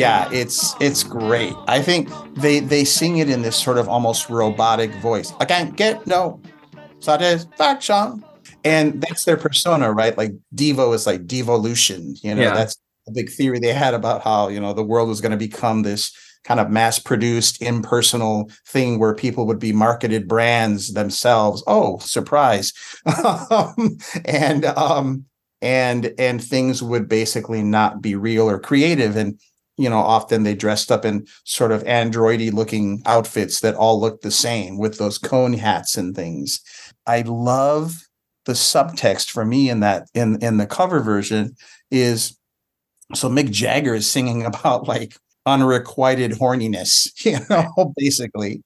Yeah, 0.00 0.28
it's 0.32 0.74
it's 0.80 1.02
great. 1.02 1.54
I 1.68 1.82
think 1.82 2.08
they 2.34 2.60
they 2.60 2.84
sing 2.84 3.18
it 3.18 3.28
in 3.28 3.42
this 3.42 3.56
sort 3.56 3.78
of 3.78 3.88
almost 3.88 4.30
robotic 4.30 4.92
voice. 4.96 5.32
I 5.40 5.44
can't 5.44 5.76
get 5.76 6.06
no 6.06 6.40
satisfaction. 7.00 8.24
And 8.64 9.00
that's 9.02 9.24
their 9.24 9.36
persona, 9.36 9.92
right? 9.92 10.16
Like 10.16 10.32
Devo 10.54 10.94
is 10.94 11.06
like 11.06 11.26
devolution. 11.26 12.14
You 12.22 12.34
know, 12.34 12.42
Yeah. 12.42 12.54
that's 12.54 12.76
a 13.08 13.12
big 13.12 13.30
theory 13.30 13.58
they 13.58 13.72
had 13.72 13.94
about 13.94 14.22
how, 14.22 14.48
you 14.48 14.60
know, 14.60 14.72
the 14.74 14.82
world 14.84 15.08
was 15.08 15.20
going 15.22 15.32
to 15.32 15.38
become 15.38 15.82
this 15.82 16.12
kind 16.44 16.60
of 16.60 16.70
mass 16.70 16.98
produced, 16.98 17.60
impersonal 17.62 18.50
thing 18.66 18.98
where 18.98 19.14
people 19.14 19.46
would 19.46 19.58
be 19.58 19.72
marketed 19.72 20.28
brands 20.28 20.92
themselves. 20.92 21.62
Oh, 21.66 21.98
surprise. 21.98 22.72
And 24.24 24.64
um 24.66 25.24
and 25.62 26.12
and 26.18 26.42
things 26.42 26.82
would 26.82 27.08
basically 27.08 27.62
not 27.62 28.00
be 28.02 28.14
real 28.14 28.48
or 28.48 28.58
creative. 28.58 29.16
And 29.16 29.38
you 29.80 29.88
know, 29.88 29.98
often 29.98 30.42
they 30.42 30.54
dressed 30.54 30.92
up 30.92 31.04
in 31.04 31.26
sort 31.44 31.72
of 31.72 31.82
androidy 31.84 32.52
looking 32.52 33.02
outfits 33.06 33.60
that 33.60 33.74
all 33.74 33.98
looked 33.98 34.22
the 34.22 34.30
same 34.30 34.78
with 34.78 34.98
those 34.98 35.16
cone 35.16 35.54
hats 35.54 35.96
and 35.96 36.14
things. 36.14 36.60
I 37.06 37.22
love 37.22 38.06
the 38.44 38.52
subtext 38.52 39.30
for 39.30 39.44
me 39.44 39.70
in 39.70 39.80
that 39.80 40.08
in 40.14 40.38
in 40.42 40.58
the 40.58 40.66
cover 40.66 41.00
version 41.00 41.56
is 41.90 42.36
so 43.14 43.28
Mick 43.28 43.50
Jagger 43.50 43.94
is 43.94 44.10
singing 44.10 44.44
about 44.46 44.86
like 44.86 45.16
unrequited 45.46 46.32
horniness, 46.32 47.08
you 47.24 47.38
know, 47.48 47.94
basically. 47.96 48.62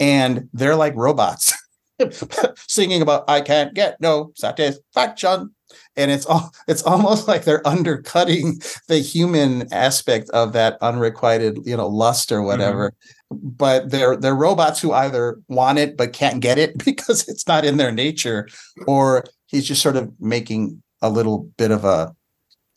And 0.00 0.48
they're 0.52 0.76
like 0.76 0.94
robots 0.96 1.54
singing 2.68 3.02
about 3.02 3.24
I 3.28 3.40
can't 3.40 3.74
get 3.74 4.00
no 4.00 4.32
satisfaction. 4.36 5.54
And 5.96 6.10
it's 6.10 6.26
all 6.26 6.50
it's 6.68 6.82
almost 6.82 7.28
like 7.28 7.44
they're 7.44 7.66
undercutting 7.66 8.60
the 8.88 8.98
human 8.98 9.72
aspect 9.72 10.30
of 10.30 10.52
that 10.52 10.78
unrequited, 10.80 11.58
you 11.64 11.76
know, 11.76 11.88
lust 11.88 12.32
or 12.32 12.42
whatever. 12.42 12.92
But 13.30 13.90
they're 13.90 14.16
they're 14.16 14.34
robots 14.34 14.80
who 14.80 14.92
either 14.92 15.38
want 15.48 15.78
it 15.78 15.96
but 15.96 16.12
can't 16.12 16.40
get 16.40 16.58
it 16.58 16.78
because 16.84 17.28
it's 17.28 17.46
not 17.46 17.64
in 17.64 17.76
their 17.76 17.92
nature, 17.92 18.48
or 18.86 19.24
he's 19.46 19.66
just 19.66 19.82
sort 19.82 19.96
of 19.96 20.12
making 20.20 20.82
a 21.02 21.10
little 21.10 21.50
bit 21.56 21.70
of 21.70 21.84
a 21.84 22.14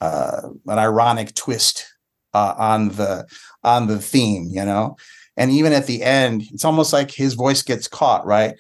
uh, 0.02 0.42
an 0.68 0.80
ironic 0.80 1.34
twist 1.34 1.88
uh, 2.34 2.54
on 2.58 2.90
the 2.90 3.26
on 3.64 3.88
the 3.88 4.00
theme, 4.00 4.48
you 4.50 4.64
know. 4.64 4.96
And 5.38 5.52
even 5.52 5.72
at 5.72 5.86
the 5.86 6.02
end, 6.02 6.44
it's 6.52 6.66
almost 6.66 6.92
like 6.92 7.12
his 7.12 7.36
voice 7.36 7.62
gets 7.62 7.88
caught, 7.88 8.26
right? 8.26 8.56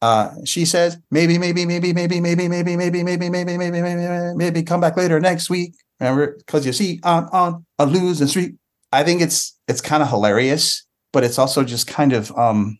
Uh, 0.00 0.30
she 0.44 0.64
says, 0.64 0.98
maybe, 1.10 1.38
maybe, 1.38 1.66
maybe, 1.66 1.92
maybe, 1.92 2.20
maybe, 2.20 2.48
maybe, 2.48 2.76
maybe, 2.76 3.02
maybe, 3.02 3.28
maybe, 3.28 3.56
maybe, 3.56 3.82
maybe, 3.82 4.34
maybe 4.36 4.62
come 4.62 4.80
back 4.80 4.96
later 4.96 5.18
next 5.18 5.50
week. 5.50 5.74
Remember, 5.98 6.36
because 6.38 6.64
you 6.64 6.72
see, 6.72 7.00
on 7.02 7.28
on 7.32 7.66
a 7.78 7.86
losing 7.86 8.28
streak. 8.28 8.54
I 8.92 9.02
think 9.02 9.20
it's 9.20 9.58
it's 9.66 9.80
kind 9.80 10.02
of 10.02 10.08
hilarious, 10.08 10.86
but 11.12 11.24
it's 11.24 11.38
also 11.38 11.64
just 11.64 11.86
kind 11.86 12.12
of 12.12 12.30
um, 12.38 12.78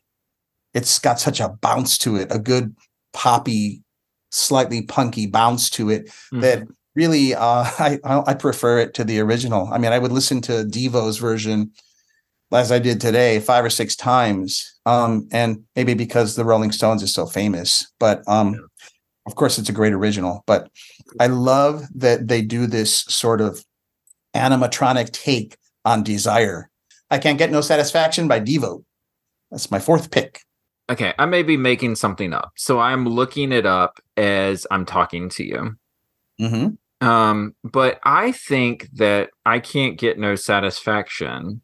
it's 0.74 0.98
got 0.98 1.18
such 1.18 1.40
a 1.40 1.48
bounce 1.48 1.98
to 1.98 2.16
it, 2.16 2.28
a 2.30 2.38
good 2.38 2.76
poppy, 3.12 3.82
slightly 4.30 4.82
punky 4.82 5.26
bounce 5.26 5.68
to 5.70 5.90
it 5.90 6.10
that 6.32 6.66
really 6.94 7.34
uh, 7.34 7.64
I 7.78 7.98
I 8.04 8.22
I 8.28 8.34
prefer 8.34 8.78
it 8.78 8.94
to 8.94 9.04
the 9.04 9.18
original. 9.20 9.68
I 9.72 9.78
mean, 9.78 9.92
I 9.92 9.98
would 9.98 10.12
listen 10.12 10.40
to 10.42 10.64
Devo's 10.64 11.18
version 11.18 11.72
as 12.52 12.72
I 12.72 12.78
did 12.78 13.00
today 13.00 13.40
five 13.40 13.64
or 13.64 13.70
six 13.70 13.94
times, 13.94 14.78
um, 14.86 15.28
and 15.32 15.64
maybe 15.76 15.94
because 15.94 16.34
the 16.34 16.44
Rolling 16.44 16.72
Stones 16.72 17.02
is 17.02 17.12
so 17.12 17.26
famous, 17.26 17.86
but 17.98 18.22
um, 18.26 18.68
of 19.26 19.34
course 19.34 19.58
it's 19.58 19.68
a 19.68 19.72
great 19.72 19.92
original. 19.92 20.42
But 20.46 20.70
I 21.20 21.26
love 21.26 21.84
that 21.94 22.28
they 22.28 22.42
do 22.42 22.66
this 22.66 23.00
sort 23.00 23.40
of 23.40 23.64
animatronic 24.34 25.12
take 25.12 25.56
on 25.84 26.02
Desire. 26.02 26.70
I 27.10 27.18
can't 27.18 27.38
get 27.38 27.50
no 27.50 27.60
satisfaction 27.60 28.28
by 28.28 28.40
Devo. 28.40 28.84
That's 29.50 29.70
my 29.70 29.78
fourth 29.78 30.10
pick. 30.10 30.40
Okay, 30.90 31.12
I 31.18 31.26
may 31.26 31.42
be 31.42 31.58
making 31.58 31.96
something 31.96 32.32
up. 32.32 32.52
So 32.56 32.80
I'm 32.80 33.06
looking 33.06 33.52
it 33.52 33.66
up 33.66 34.00
as 34.16 34.66
I'm 34.70 34.86
talking 34.86 35.28
to 35.30 35.44
you. 35.44 35.76
Mm-hmm. 36.40 37.06
Um, 37.06 37.54
but 37.62 38.00
I 38.04 38.32
think 38.32 38.88
that 38.94 39.30
I 39.44 39.60
can't 39.60 39.98
get 39.98 40.18
no 40.18 40.34
satisfaction 40.34 41.62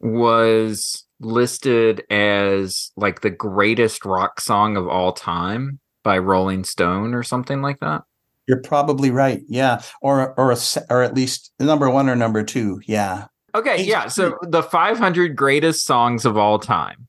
was 0.00 1.04
listed 1.20 2.04
as 2.10 2.92
like 2.96 3.20
the 3.20 3.30
greatest 3.30 4.04
rock 4.04 4.40
song 4.40 4.76
of 4.76 4.86
all 4.88 5.12
time 5.12 5.80
by 6.04 6.18
Rolling 6.18 6.64
Stone 6.64 7.14
or 7.14 7.22
something 7.22 7.60
like 7.62 7.80
that. 7.80 8.02
You're 8.46 8.62
probably 8.62 9.10
right. 9.10 9.42
Yeah, 9.48 9.82
or 10.00 10.34
or 10.38 10.52
a, 10.52 10.56
or 10.88 11.02
at 11.02 11.14
least 11.14 11.52
number 11.60 11.90
one 11.90 12.08
or 12.08 12.16
number 12.16 12.42
two. 12.42 12.80
Yeah. 12.86 13.26
Okay, 13.54 13.82
yeah. 13.82 14.08
So 14.08 14.38
the 14.42 14.62
500 14.62 15.36
greatest 15.36 15.84
songs 15.84 16.24
of 16.24 16.36
all 16.36 16.58
time. 16.58 17.08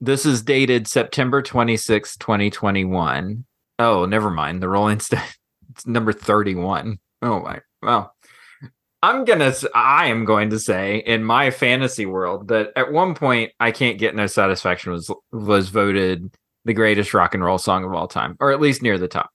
This 0.00 0.26
is 0.26 0.42
dated 0.42 0.86
September 0.86 1.42
26, 1.42 2.16
2021. 2.18 3.44
Oh, 3.78 4.04
never 4.04 4.30
mind. 4.30 4.62
The 4.62 4.68
Rolling 4.68 5.00
Stone. 5.00 5.20
It's 5.70 5.86
number 5.86 6.14
31. 6.14 6.98
Oh 7.20 7.40
my. 7.40 7.60
Well, 7.82 8.15
I'm 9.02 9.24
going 9.24 9.38
to 9.38 9.70
I 9.74 10.06
am 10.06 10.24
going 10.24 10.50
to 10.50 10.58
say 10.58 10.98
in 10.98 11.22
my 11.22 11.50
fantasy 11.50 12.06
world 12.06 12.48
that 12.48 12.72
at 12.76 12.92
one 12.92 13.14
point 13.14 13.52
I 13.60 13.70
can't 13.70 13.98
get 13.98 14.14
no 14.14 14.26
satisfaction 14.26 14.92
was 14.92 15.10
was 15.32 15.68
voted 15.68 16.34
the 16.64 16.74
greatest 16.74 17.14
rock 17.14 17.34
and 17.34 17.44
roll 17.44 17.58
song 17.58 17.84
of 17.84 17.92
all 17.92 18.08
time 18.08 18.36
or 18.40 18.50
at 18.50 18.60
least 18.60 18.82
near 18.82 18.98
the 18.98 19.08
top. 19.08 19.30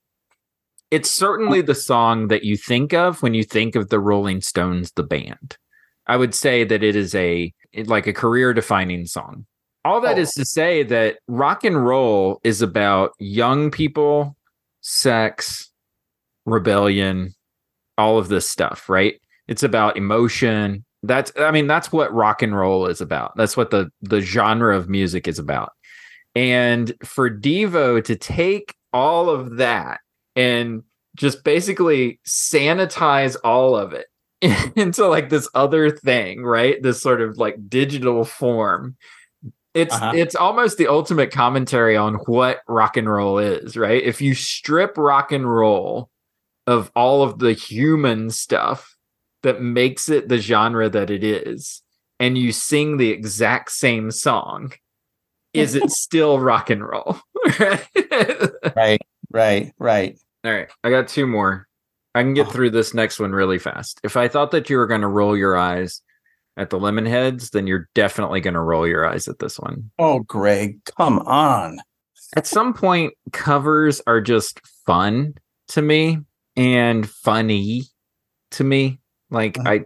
It's 0.90 1.10
certainly 1.10 1.62
the 1.62 1.74
song 1.74 2.28
that 2.28 2.44
you 2.44 2.56
think 2.56 2.92
of 2.92 3.22
when 3.22 3.32
you 3.32 3.44
think 3.44 3.74
of 3.74 3.88
the 3.88 3.98
Rolling 4.00 4.42
Stones 4.42 4.92
the 4.92 5.02
band. 5.02 5.56
I 6.06 6.16
would 6.16 6.34
say 6.34 6.64
that 6.64 6.82
it 6.82 6.96
is 6.96 7.14
a 7.14 7.52
like 7.86 8.06
a 8.06 8.12
career 8.12 8.52
defining 8.52 9.06
song. 9.06 9.46
All 9.84 10.00
that 10.02 10.18
is 10.18 10.32
oh. 10.36 10.40
to 10.40 10.44
say 10.44 10.82
that 10.84 11.18
rock 11.26 11.64
and 11.64 11.84
roll 11.84 12.40
is 12.44 12.62
about 12.62 13.12
young 13.18 13.70
people, 13.70 14.36
sex, 14.80 15.72
rebellion, 16.44 17.34
all 17.96 18.18
of 18.18 18.28
this 18.28 18.48
stuff, 18.48 18.88
right? 18.88 19.20
It's 19.52 19.62
about 19.62 19.98
emotion. 19.98 20.82
That's 21.02 21.30
I 21.36 21.50
mean 21.50 21.66
that's 21.66 21.92
what 21.92 22.10
rock 22.14 22.40
and 22.40 22.56
roll 22.56 22.86
is 22.86 23.02
about. 23.02 23.36
That's 23.36 23.54
what 23.54 23.70
the 23.70 23.92
the 24.00 24.22
genre 24.22 24.74
of 24.74 24.88
music 24.88 25.28
is 25.28 25.38
about. 25.38 25.72
And 26.34 26.94
for 27.04 27.28
Devo 27.28 28.02
to 28.02 28.16
take 28.16 28.74
all 28.94 29.28
of 29.28 29.58
that 29.58 30.00
and 30.36 30.82
just 31.16 31.44
basically 31.44 32.18
sanitize 32.26 33.36
all 33.44 33.76
of 33.76 33.92
it 33.92 34.06
into 34.74 35.06
like 35.06 35.28
this 35.28 35.46
other 35.54 35.90
thing, 35.90 36.42
right? 36.44 36.82
This 36.82 37.02
sort 37.02 37.20
of 37.20 37.36
like 37.36 37.56
digital 37.68 38.24
form. 38.24 38.96
It's 39.74 39.94
Uh-huh. 39.94 40.12
it's 40.14 40.34
almost 40.34 40.78
the 40.78 40.88
ultimate 40.88 41.30
commentary 41.30 41.94
on 41.94 42.14
what 42.24 42.60
rock 42.68 42.96
and 42.96 43.06
roll 43.06 43.36
is, 43.36 43.76
right? 43.76 44.02
If 44.02 44.22
you 44.22 44.34
strip 44.34 44.96
rock 44.96 45.30
and 45.30 45.46
roll 45.46 46.08
of 46.66 46.90
all 46.96 47.22
of 47.22 47.38
the 47.38 47.52
human 47.52 48.30
stuff 48.30 48.91
that 49.42 49.60
makes 49.60 50.08
it 50.08 50.28
the 50.28 50.38
genre 50.38 50.88
that 50.88 51.10
it 51.10 51.24
is, 51.24 51.82
and 52.20 52.36
you 52.38 52.52
sing 52.52 52.96
the 52.96 53.10
exact 53.10 53.70
same 53.72 54.10
song, 54.10 54.72
is 55.52 55.74
it 55.74 55.90
still 55.90 56.38
rock 56.40 56.70
and 56.70 56.84
roll? 56.86 57.18
Right. 58.76 59.00
Right. 59.30 59.72
Right. 59.78 60.18
All 60.44 60.52
right, 60.52 60.68
I 60.84 60.90
got 60.90 61.08
two 61.08 61.26
more. 61.26 61.68
I 62.14 62.22
can 62.22 62.34
get 62.34 62.48
Oh. 62.48 62.50
through 62.50 62.70
this 62.70 62.94
next 62.94 63.18
one 63.20 63.32
really 63.32 63.58
fast. 63.58 64.00
If 64.02 64.16
I 64.16 64.28
thought 64.28 64.50
that 64.52 64.68
you 64.70 64.76
were 64.76 64.86
going 64.86 65.00
to 65.02 65.08
roll 65.08 65.36
your 65.36 65.56
eyes 65.56 66.00
at 66.56 66.70
the 66.70 66.78
Lemonheads, 66.78 67.50
then 67.50 67.66
you're 67.66 67.88
definitely 67.94 68.40
going 68.40 68.54
to 68.54 68.60
roll 68.60 68.86
your 68.86 69.06
eyes 69.08 69.28
at 69.28 69.38
this 69.38 69.58
one. 69.58 69.90
Oh, 69.98 70.20
Greg, 70.20 70.84
come 70.98 71.20
on. 71.20 71.78
At 72.36 72.46
some 72.46 72.74
point, 72.74 73.14
covers 73.32 74.00
are 74.06 74.20
just 74.20 74.60
fun 74.84 75.34
to 75.68 75.80
me 75.82 76.18
and 76.56 77.08
funny 77.08 77.82
to 78.52 78.64
me. 78.64 79.00
Like 79.32 79.58
Uh-huh. 79.58 79.70
I 79.70 79.84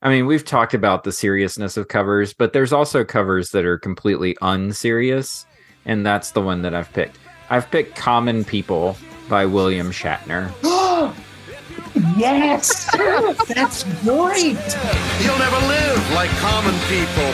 I 0.00 0.10
mean, 0.10 0.26
we've 0.26 0.44
talked 0.44 0.74
about 0.74 1.02
the 1.02 1.10
seriousness 1.10 1.76
of 1.76 1.88
covers, 1.88 2.32
but 2.32 2.52
there's 2.52 2.72
also 2.72 3.04
covers 3.04 3.50
that 3.50 3.64
are 3.64 3.78
completely 3.78 4.36
unserious, 4.42 5.44
and 5.86 6.06
that's 6.06 6.30
the 6.30 6.40
one 6.40 6.62
that 6.62 6.72
I've 6.72 6.92
picked. 6.92 7.18
I've 7.50 7.68
picked 7.70 7.96
Common 7.96 8.44
People 8.44 8.96
by 9.28 9.44
William 9.46 9.90
Shatner. 9.90 10.52
yes, 12.16 12.86
that's 13.48 13.82
great. 14.04 14.60
You'll 15.18 15.42
never 15.42 15.60
live 15.66 16.12
like 16.14 16.30
common 16.38 16.78
people. 16.86 17.30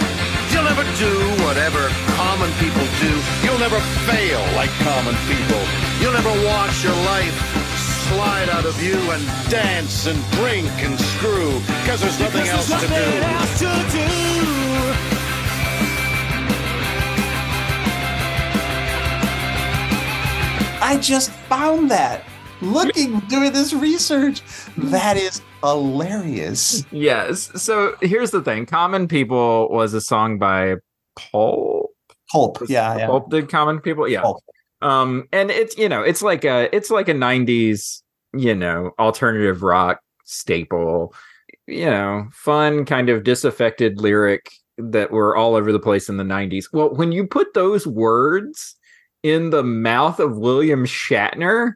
You'll 0.53 0.65
never 0.65 0.85
do 0.97 1.12
whatever 1.45 1.89
common 2.17 2.51
people 2.62 2.87
do. 3.03 3.12
You'll 3.45 3.59
never 3.59 3.81
fail 4.09 4.41
like 4.57 4.71
common 4.81 5.17
people. 5.29 5.61
You'll 6.01 6.17
never 6.17 6.33
watch 6.47 6.83
your 6.83 6.97
life 7.05 7.64
slide 8.09 8.49
out 8.51 8.67
of 8.67 8.83
you 8.83 8.99
and 9.13 9.51
dance 9.51 10.07
and 10.07 10.23
drink 10.33 10.71
and 10.85 10.99
screw 10.99 11.59
because 11.83 12.01
there's 12.01 12.21
nothing 12.21 12.47
else 12.49 12.69
to 12.69 12.87
do. 12.87 14.05
I 20.83 20.99
just 21.01 21.31
found 21.49 21.91
that 21.91 22.25
looking 22.61 23.21
doing 23.21 23.53
this 23.53 23.73
research. 23.73 24.43
That 24.77 25.17
is 25.17 25.41
hilarious. 25.63 26.85
Yes. 26.91 27.51
So 27.63 27.97
here's 28.03 28.31
the 28.31 28.43
thing 28.43 28.67
Common 28.67 29.09
People 29.09 29.69
was 29.71 29.95
a 29.95 30.01
song 30.01 30.39
by 30.39 30.77
Paul. 31.17 31.91
Pulp. 32.31 32.59
Yeah, 32.69 32.99
yeah. 32.99 33.07
Pulp 33.07 33.31
did 33.31 33.49
Common 33.49 33.81
People. 33.81 34.09
Yeah. 34.09 34.23
Pulp. 34.23 34.43
Um, 34.85 35.26
and 35.32 35.51
it's, 35.51 35.76
you 35.78 35.89
know, 35.89 36.03
it's 36.03 36.22
like 36.22 36.45
a, 36.45 36.74
it's 36.74 36.91
like 36.91 37.09
a 37.09 37.14
90s, 37.14 38.03
you 38.35 38.55
know, 38.55 38.93
alternative 38.99 39.62
rock 39.62 40.01
staple, 40.24 41.14
you 41.66 41.87
know, 41.87 42.28
fun, 42.32 42.85
kind 42.85 43.09
of 43.09 43.24
disaffected 43.24 43.99
lyric 43.99 44.51
that 44.76 45.11
were 45.11 45.37
all 45.37 45.55
over 45.55 45.72
the 45.72 45.78
place 45.80 46.11
in 46.11 46.18
the 46.18 46.24
90s. 46.24 46.66
Well, 46.70 46.95
when 46.95 47.12
you 47.12 47.26
put 47.26 47.55
those 47.55 47.87
words 47.87 48.76
in 49.22 49.49
the 49.49 49.62
mouth 49.62 50.20
of 50.20 50.37
William 50.37 50.85
Shatner, 50.85 51.72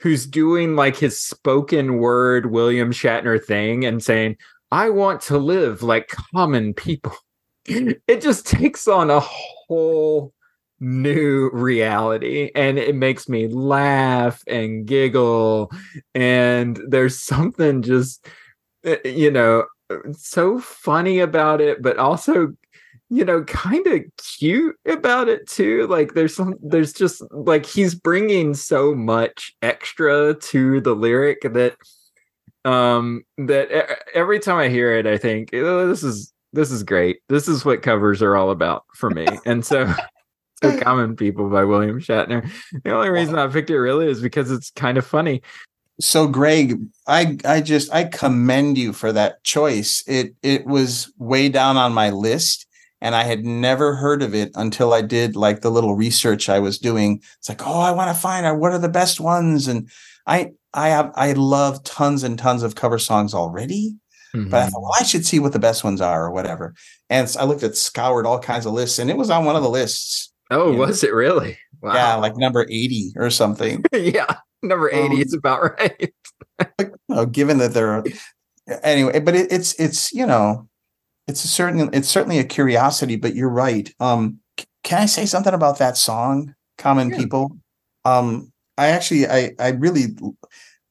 who's 0.00 0.26
doing 0.26 0.76
like 0.76 0.96
his 0.96 1.18
spoken 1.22 1.96
word 1.98 2.50
William 2.50 2.92
Shatner 2.92 3.42
thing 3.42 3.86
and 3.86 4.02
saying, 4.02 4.36
I 4.70 4.90
want 4.90 5.22
to 5.22 5.38
live 5.38 5.82
like 5.82 6.08
common 6.08 6.74
people. 6.74 7.16
It 7.66 8.20
just 8.20 8.46
takes 8.46 8.88
on 8.88 9.10
a 9.10 9.20
whole 9.20 10.32
new 10.80 11.50
reality 11.52 12.50
and 12.54 12.78
it 12.78 12.94
makes 12.94 13.28
me 13.28 13.48
laugh 13.48 14.42
and 14.46 14.86
giggle. 14.86 15.70
And 16.14 16.80
there's 16.88 17.18
something 17.22 17.82
just, 17.82 18.26
uh, 18.86 18.96
you 19.04 19.30
know, 19.30 19.64
so 20.12 20.60
funny 20.60 21.18
about 21.18 21.60
it, 21.60 21.82
but 21.82 21.98
also 21.98 22.54
you 23.10 23.24
know 23.24 23.42
kind 23.44 23.86
of 23.88 24.00
cute 24.38 24.76
about 24.86 25.28
it 25.28 25.46
too 25.48 25.86
like 25.88 26.14
there's 26.14 26.34
some 26.34 26.54
there's 26.62 26.92
just 26.92 27.22
like 27.32 27.66
he's 27.66 27.94
bringing 27.94 28.54
so 28.54 28.94
much 28.94 29.52
extra 29.62 30.34
to 30.34 30.80
the 30.80 30.94
lyric 30.94 31.40
that 31.52 31.76
um 32.64 33.22
that 33.36 33.68
every 34.14 34.38
time 34.38 34.58
i 34.58 34.68
hear 34.68 34.96
it 34.96 35.06
i 35.06 35.18
think 35.18 35.50
oh, 35.52 35.88
this 35.88 36.04
is 36.04 36.32
this 36.52 36.70
is 36.70 36.84
great 36.84 37.18
this 37.28 37.48
is 37.48 37.64
what 37.64 37.82
covers 37.82 38.22
are 38.22 38.36
all 38.36 38.50
about 38.50 38.84
for 38.94 39.10
me 39.10 39.26
and 39.44 39.66
so 39.66 39.92
so 40.62 40.78
common 40.82 41.16
people 41.16 41.48
by 41.48 41.64
william 41.64 42.00
shatner 42.00 42.48
the 42.84 42.92
only 42.92 43.10
reason 43.10 43.38
i 43.38 43.46
picked 43.46 43.70
it 43.70 43.78
really 43.78 44.08
is 44.08 44.20
because 44.20 44.50
it's 44.50 44.70
kind 44.70 44.98
of 44.98 45.06
funny 45.06 45.42
So 46.02 46.26
Greg, 46.28 46.80
I 47.06 47.36
I 47.44 47.60
just 47.60 47.92
I 47.92 48.04
commend 48.04 48.78
you 48.78 48.94
for 48.94 49.12
that 49.12 49.44
choice. 49.44 50.02
It 50.06 50.34
it 50.42 50.64
was 50.64 51.12
way 51.18 51.50
down 51.50 51.76
on 51.76 51.92
my 51.92 52.08
list 52.08 52.66
and 53.00 53.14
I 53.14 53.24
had 53.24 53.44
never 53.44 53.94
heard 53.94 54.22
of 54.22 54.34
it 54.34 54.50
until 54.54 54.92
I 54.92 55.02
did 55.02 55.36
like 55.36 55.60
the 55.60 55.70
little 55.70 55.94
research 55.94 56.48
I 56.48 56.58
was 56.58 56.78
doing. 56.78 57.22
It's 57.38 57.48
like, 57.48 57.66
oh, 57.66 57.80
I 57.80 57.92
want 57.92 58.14
to 58.14 58.20
find 58.20 58.44
out 58.44 58.58
what 58.58 58.72
are 58.72 58.78
the 58.78 58.88
best 58.88 59.20
ones, 59.20 59.68
and 59.68 59.88
I 60.26 60.52
I 60.74 60.88
have 60.88 61.10
I 61.14 61.32
love 61.32 61.82
tons 61.84 62.22
and 62.22 62.38
tons 62.38 62.62
of 62.62 62.74
cover 62.74 62.98
songs 62.98 63.32
already, 63.34 63.96
but 64.32 64.38
I 64.38 64.42
mm-hmm. 64.42 64.50
thought, 64.50 64.82
well, 64.82 64.94
I 64.98 65.04
should 65.04 65.26
see 65.26 65.38
what 65.38 65.52
the 65.52 65.58
best 65.58 65.82
ones 65.82 66.00
are 66.00 66.26
or 66.26 66.30
whatever. 66.30 66.74
And 67.08 67.28
so 67.28 67.40
I 67.40 67.44
looked 67.44 67.62
at 67.62 67.76
scoured 67.76 68.26
all 68.26 68.38
kinds 68.38 68.66
of 68.66 68.72
lists, 68.72 68.98
and 68.98 69.10
it 69.10 69.16
was 69.16 69.30
on 69.30 69.44
one 69.44 69.56
of 69.56 69.62
the 69.62 69.70
lists. 69.70 70.29
Oh 70.50 70.72
was 70.74 71.02
it 71.04 71.12
really 71.14 71.58
wow 71.82 71.94
Yeah, 71.94 72.14
like 72.16 72.36
number 72.36 72.66
eighty 72.70 73.12
or 73.16 73.30
something. 73.30 73.84
yeah 73.92 74.36
number 74.62 74.90
80 74.90 75.14
Um, 75.16 75.20
is 75.22 75.34
about 75.34 75.62
right 75.78 76.12
you 76.80 76.92
know, 77.08 77.26
given 77.26 77.58
that 77.58 77.72
they're 77.72 78.04
anyway, 78.82 79.20
but 79.20 79.34
it, 79.34 79.50
it's 79.52 79.74
it's 79.80 80.12
you 80.12 80.26
know, 80.26 80.68
it's 81.26 81.44
a 81.44 81.48
certain 81.48 81.88
it's 81.94 82.08
certainly 82.08 82.38
a 82.38 82.44
curiosity. 82.44 83.16
But 83.16 83.34
you're 83.34 83.48
right. 83.50 83.92
Um, 84.00 84.38
can 84.84 85.00
I 85.02 85.06
say 85.06 85.26
something 85.26 85.54
about 85.54 85.78
that 85.78 85.96
song, 85.96 86.54
"Common 86.78 87.10
Yeah. 87.10 87.18
People"? 87.18 87.56
Um, 88.04 88.52
I 88.78 88.88
actually 88.88 89.26
I 89.28 89.52
I 89.58 89.70
really 89.70 90.16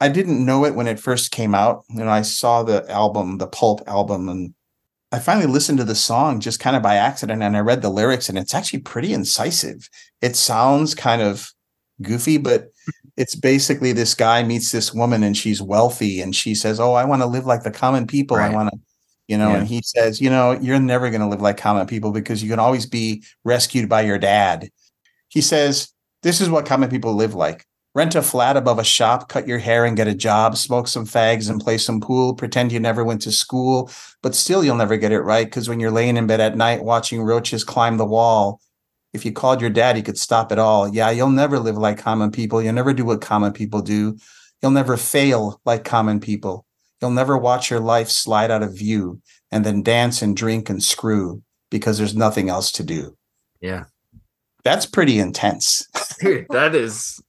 I 0.02 0.10
didn't 0.10 0.44
know 0.46 0.66
it 0.66 0.76
when 0.76 0.88
it 0.88 1.00
first 1.00 1.32
came 1.32 1.54
out. 1.56 1.84
You 1.90 2.04
know, 2.04 2.10
I 2.10 2.22
saw 2.24 2.64
the 2.64 2.90
album, 2.90 3.38
the 3.38 3.48
Pulp 3.48 3.82
album, 3.88 4.30
and 4.30 4.54
I 5.12 5.20
finally 5.20 5.48
listened 5.48 5.80
to 5.80 5.84
the 5.84 5.96
song 5.96 6.40
just 6.40 6.60
kind 6.60 6.76
of 6.76 6.84
by 6.84 6.96
accident, 6.96 7.42
and 7.42 7.58
I 7.58 7.62
read 7.62 7.82
the 7.82 7.90
lyrics, 7.90 8.30
and 8.30 8.38
it's 8.38 8.54
actually 8.54 8.80
pretty 8.80 9.12
incisive. 9.14 9.90
It 10.22 10.36
sounds 10.36 10.94
kind 10.94 11.22
of 11.22 11.52
goofy, 12.02 12.38
but 12.38 12.72
it's 13.18 13.36
basically 13.36 13.92
this 13.92 14.14
guy 14.16 14.44
meets 14.44 14.72
this 14.72 14.94
woman 14.94 15.24
and 15.24 15.36
she's 15.36 15.62
wealthy 15.62 16.22
and 16.22 16.36
she 16.36 16.56
says, 16.56 16.80
"Oh, 16.80 16.94
I 16.94 17.06
want 17.06 17.22
to 17.22 17.26
live 17.28 17.46
like 17.46 17.64
the 17.64 17.72
common 17.72 18.08
people. 18.08 18.38
I 18.38 18.50
want 18.50 18.70
to, 18.72 18.80
you 19.28 19.38
know." 19.38 19.50
Yeah. 19.50 19.58
And 19.58 19.68
he 19.68 19.82
says, 19.84 20.22
"You 20.22 20.30
know, 20.30 20.54
you're 20.54 20.80
never 20.80 21.10
going 21.10 21.22
to 21.22 21.28
live 21.28 21.42
like 21.42 21.58
common 21.58 21.88
people 21.88 22.12
because 22.12 22.42
you 22.44 22.50
can 22.50 22.60
always 22.60 22.86
be 22.86 23.24
rescued 23.44 23.90
by 23.90 24.02
your 24.02 24.20
dad." 24.20 24.70
He 25.28 25.42
says, 25.42 25.90
"This 26.24 26.40
is 26.40 26.50
what 26.50 26.66
common 26.66 26.90
people 26.90 27.14
live 27.16 27.36
like." 27.36 27.66
Rent 27.96 28.14
a 28.14 28.22
flat 28.22 28.56
above 28.56 28.78
a 28.78 28.84
shop, 28.84 29.30
cut 29.30 29.48
your 29.48 29.58
hair 29.58 29.84
and 29.84 29.98
get 29.98 30.08
a 30.08 30.14
job, 30.14 30.56
smoke 30.56 30.88
some 30.88 31.06
fags 31.06 31.50
and 31.50 31.60
play 31.60 31.78
some 31.78 32.00
pool, 32.00 32.36
pretend 32.36 32.72
you 32.72 32.80
never 32.80 33.04
went 33.04 33.22
to 33.24 33.32
school, 33.32 33.90
but 34.22 34.36
still 34.36 34.64
you'll 34.64 34.76
never 34.76 34.96
get 34.96 35.12
it 35.12 35.22
right 35.22 35.48
because 35.48 35.68
when 35.68 35.80
you're 35.80 35.90
laying 35.90 36.16
in 36.16 36.28
bed 36.28 36.40
at 36.40 36.56
night 36.56 36.84
watching 36.84 37.22
roaches 37.22 37.64
climb 37.64 37.98
the 37.98 38.06
wall, 38.06 38.62
if 39.14 39.26
you 39.26 39.32
called 39.32 39.60
your 39.60 39.72
dad, 39.72 39.96
he 39.96 40.04
could 40.04 40.20
stop 40.20 40.52
it 40.52 40.60
all. 40.60 40.88
Yeah, 40.88 41.10
you'll 41.10 41.30
never 41.30 41.60
live 41.60 41.78
like 41.78 41.98
common 41.98 42.30
people. 42.30 42.62
You'll 42.62 42.74
never 42.74 42.94
do 42.94 43.06
what 43.06 43.22
common 43.22 43.54
people 43.54 43.82
do. 43.82 44.18
You'll 44.62 44.72
never 44.72 44.98
fail 44.98 45.60
like 45.66 45.84
common 45.84 46.20
people. 46.20 46.66
You'll 47.02 47.12
never 47.12 47.38
watch 47.38 47.72
your 47.72 47.80
life 47.80 48.10
slide 48.10 48.52
out 48.52 48.62
of 48.62 48.78
view 48.78 49.22
and 49.52 49.66
then 49.66 49.82
dance 49.82 50.22
and 50.22 50.38
drink 50.38 50.70
and 50.70 50.84
screw 50.84 51.42
because 51.72 51.98
there's 51.98 52.16
nothing 52.16 52.50
else 52.50 52.72
to 52.74 52.84
do. 52.84 53.16
yeah 53.62 53.86
That's 54.64 54.86
pretty 54.86 55.18
intense. 55.18 55.88
Dude, 56.20 56.46
that 56.50 56.76
is 56.76 57.20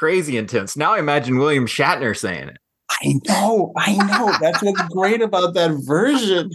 crazy 0.00 0.38
intense. 0.38 0.78
Now 0.78 0.94
I 0.94 0.98
imagine 0.98 1.36
William 1.36 1.66
Shatner 1.66 2.16
saying 2.16 2.48
it. 2.48 2.56
I 2.90 3.20
know, 3.28 3.74
I 3.76 3.96
know. 3.96 4.34
That's 4.40 4.62
what's 4.62 4.80
great 4.94 5.20
about 5.20 5.52
that 5.52 5.72
version. 5.84 6.50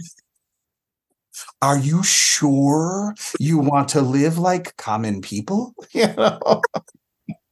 Are 1.62 1.78
you 1.78 2.02
sure 2.02 3.14
you 3.38 3.58
want 3.58 3.88
to 3.90 4.02
live 4.02 4.36
like 4.36 4.76
common 4.76 5.20
people? 5.20 5.74
You 5.92 6.12
know. 6.16 6.60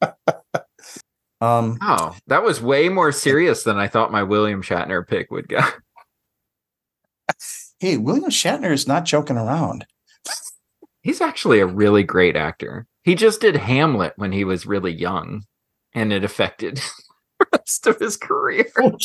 um, 1.41 1.79
Oh, 1.81 2.17
that 2.27 2.43
was 2.43 2.61
way 2.61 2.89
more 2.89 3.13
serious 3.13 3.63
than 3.63 3.79
I 3.79 3.87
thought 3.87 4.11
my 4.11 4.25
William 4.25 4.63
Shatner 4.63 5.07
pick 5.07 5.31
would 5.31 5.47
go. 5.49 5.61
hey, 7.79 7.99
William 7.99 8.31
Shatner 8.31 8.73
is 8.73 8.89
not 8.89 9.05
joking 9.05 9.37
around. 9.37 9.87
He's 11.03 11.21
actually 11.21 11.61
a 11.61 11.67
really 11.67 12.03
great 12.03 12.35
actor. 12.35 12.85
He 13.05 13.15
just 13.15 13.41
did 13.41 13.55
Hamlet 13.55 14.15
when 14.17 14.33
he 14.33 14.43
was 14.43 14.67
really 14.67 14.93
young, 14.93 15.45
and 15.95 16.13
it 16.13 16.25
affected 16.25 16.77
the 17.41 17.47
rest 17.53 17.87
of 17.87 17.99
his 17.99 18.17
career. 18.17 18.67
Oh, 18.81 18.97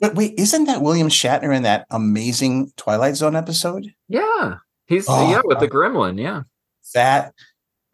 but 0.00 0.14
wait, 0.14 0.34
isn't 0.38 0.64
that 0.64 0.82
William 0.82 1.08
Shatner 1.08 1.54
in 1.54 1.62
that 1.62 1.86
amazing 1.90 2.72
Twilight 2.76 3.16
Zone 3.16 3.36
episode? 3.36 3.86
Yeah. 4.08 4.56
He's 4.86 5.06
Oh, 5.08 5.30
yeah, 5.30 5.40
with 5.44 5.60
the 5.60 5.68
gremlin, 5.68 6.20
yeah. 6.20 6.42
That 6.94 7.32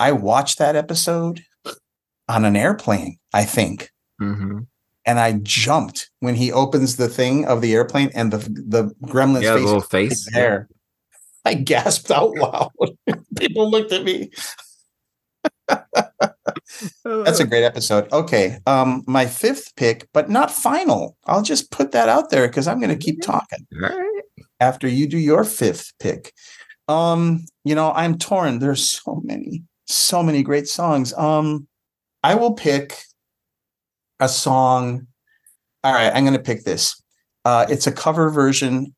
I 0.01 0.12
watched 0.12 0.59
that 0.59 0.74
episode 0.76 1.42
on 2.28 2.44
an 2.44 2.57
airplane, 2.57 3.18
I 3.32 3.44
think. 3.44 3.90
hmm 4.18 4.61
and 5.07 5.18
I 5.18 5.32
jumped 5.42 6.11
when 6.20 6.34
he 6.34 6.53
opens 6.53 6.96
the 6.96 7.09
thing 7.09 7.46
of 7.46 7.62
the 7.62 7.72
airplane 7.74 8.11
and 8.14 8.30
the 8.30 8.36
the 8.38 8.94
gremlin's 9.07 9.44
Yeah, 9.44 9.55
face 9.57 9.64
little 9.64 9.80
face. 9.80 10.28
there. 10.32 10.68
I 11.46 11.55
gasped 11.55 12.11
out 12.11 12.36
loud. 12.36 12.70
People 13.38 13.70
looked 13.70 13.92
at 13.92 14.05
me. 14.05 14.30
That's 17.05 17.41
a 17.41 17.47
great 17.47 17.64
episode. 17.64 18.11
Okay. 18.12 18.59
Um, 18.66 19.03
my 19.07 19.27
fifth 19.27 19.75
pick, 19.77 20.09
but 20.12 20.31
not 20.31 20.51
final. 20.51 21.16
I'll 21.27 21.43
just 21.43 21.71
put 21.71 21.93
that 21.93 22.09
out 22.09 22.31
there 22.31 22.47
because 22.47 22.66
I'm 22.68 22.81
gonna 22.81 22.97
keep 22.97 23.23
talking 23.23 23.66
All 23.83 23.89
right. 23.89 24.23
after 24.61 24.89
you 24.89 25.07
do 25.07 25.18
your 25.18 25.45
fifth 25.45 25.93
pick. 25.99 26.33
Um, 26.89 27.45
you 27.64 27.75
know, 27.75 27.93
I'm 27.93 28.18
torn. 28.18 28.59
There's 28.59 28.85
so 28.85 29.21
many, 29.25 29.62
so 29.87 30.23
many 30.23 30.43
great 30.43 30.66
songs. 30.66 31.12
Um, 31.14 31.68
I 32.23 32.35
will 32.35 32.55
pick 32.55 32.97
a 34.18 34.29
song. 34.29 35.07
All 35.85 35.93
right, 35.93 36.11
I'm 36.12 36.25
going 36.25 36.37
to 36.37 36.43
pick 36.43 36.64
this. 36.64 37.01
Uh, 37.45 37.64
it's 37.71 37.87
a 37.87 37.93
cover 37.93 38.29
version 38.31 38.95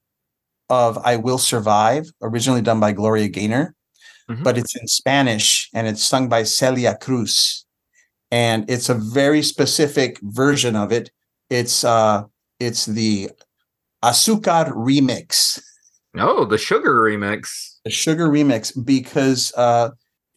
of 0.70 0.99
"I 0.99 1.16
Will 1.16 1.39
Survive," 1.39 2.07
originally 2.23 2.62
done 2.62 2.81
by 2.81 2.93
Gloria 2.93 3.29
Gaynor, 3.29 3.75
Mhm. 4.33 4.43
but 4.45 4.57
it's 4.59 4.74
in 4.76 4.87
Spanish 4.87 5.68
and 5.74 5.87
it's 5.87 6.03
sung 6.05 6.28
by 6.28 6.43
Celia 6.45 6.97
Cruz. 7.01 7.64
and 8.30 8.64
it's 8.70 8.89
a 8.89 8.95
very 8.95 9.43
specific 9.43 10.18
version 10.22 10.74
of 10.74 10.91
it. 10.91 11.11
It's 11.51 11.85
uh, 11.85 12.22
it's 12.59 12.87
the 12.87 13.28
Azúcar 14.03 14.72
remix, 14.72 15.61
Oh, 16.18 16.45
the 16.47 16.57
sugar 16.59 16.95
remix. 17.03 17.76
the 17.85 17.91
sugar 17.91 18.28
remix, 18.30 18.72
because 18.85 19.53
uh, 19.57 19.91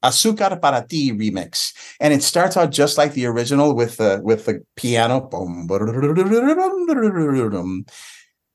Azúcar 0.04 0.60
para 0.62 0.86
ti 0.90 1.12
remix, 1.14 1.72
and 2.02 2.14
it 2.14 2.22
starts 2.22 2.58
out 2.58 2.72
just 2.72 2.98
like 2.98 3.14
the 3.14 3.26
original 3.28 3.74
with 3.76 3.96
the 3.98 4.20
with 4.24 4.44
the 4.46 4.62
piano, 4.76 5.22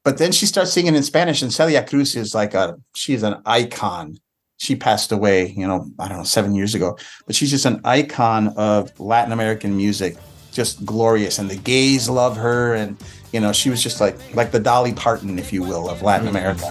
but 0.04 0.18
then 0.18 0.32
she 0.32 0.46
starts 0.46 0.72
singing 0.72 0.94
in 0.94 1.02
Spanish, 1.02 1.40
and 1.42 1.52
Celia 1.52 1.82
Cruz 1.82 2.14
is 2.14 2.34
like 2.34 2.52
a 2.54 2.76
she's 2.94 3.22
an 3.22 3.36
icon. 3.46 4.18
She 4.60 4.76
passed 4.76 5.10
away, 5.10 5.54
you 5.56 5.66
know, 5.66 5.90
I 5.98 6.06
don't 6.06 6.18
know, 6.18 6.22
seven 6.22 6.54
years 6.54 6.74
ago, 6.74 6.98
but 7.26 7.34
she's 7.34 7.48
just 7.48 7.64
an 7.64 7.80
icon 7.82 8.48
of 8.58 8.92
Latin 9.00 9.32
American 9.32 9.74
music, 9.74 10.18
just 10.52 10.84
glorious. 10.84 11.38
And 11.38 11.48
the 11.48 11.56
gays 11.56 12.10
love 12.10 12.36
her, 12.36 12.74
and 12.74 13.02
you 13.32 13.40
know, 13.40 13.54
she 13.54 13.70
was 13.70 13.82
just 13.82 14.02
like 14.02 14.18
like 14.36 14.50
the 14.50 14.60
Dolly 14.60 14.92
Parton, 14.92 15.38
if 15.38 15.50
you 15.50 15.62
will, 15.62 15.88
of 15.88 16.02
Latin 16.02 16.28
America. 16.28 16.66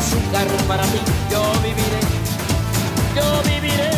Azúcar 0.00 0.48
para 0.66 0.82
ti, 0.84 1.00
yo 1.30 1.42
viviré. 1.60 2.00
Yo 3.16 3.26
viviré. 3.44 3.90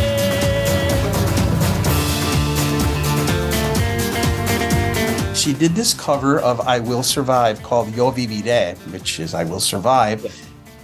She 5.36 5.52
did 5.52 5.74
this 5.74 5.94
cover 5.94 6.40
of 6.40 6.60
I 6.60 6.80
Will 6.80 7.02
Survive 7.02 7.62
called 7.62 7.94
Yo 7.94 8.10
Viviré, 8.10 8.76
which 8.92 9.20
is 9.20 9.34
I 9.34 9.44
Will 9.44 9.60
Survive. 9.60 10.26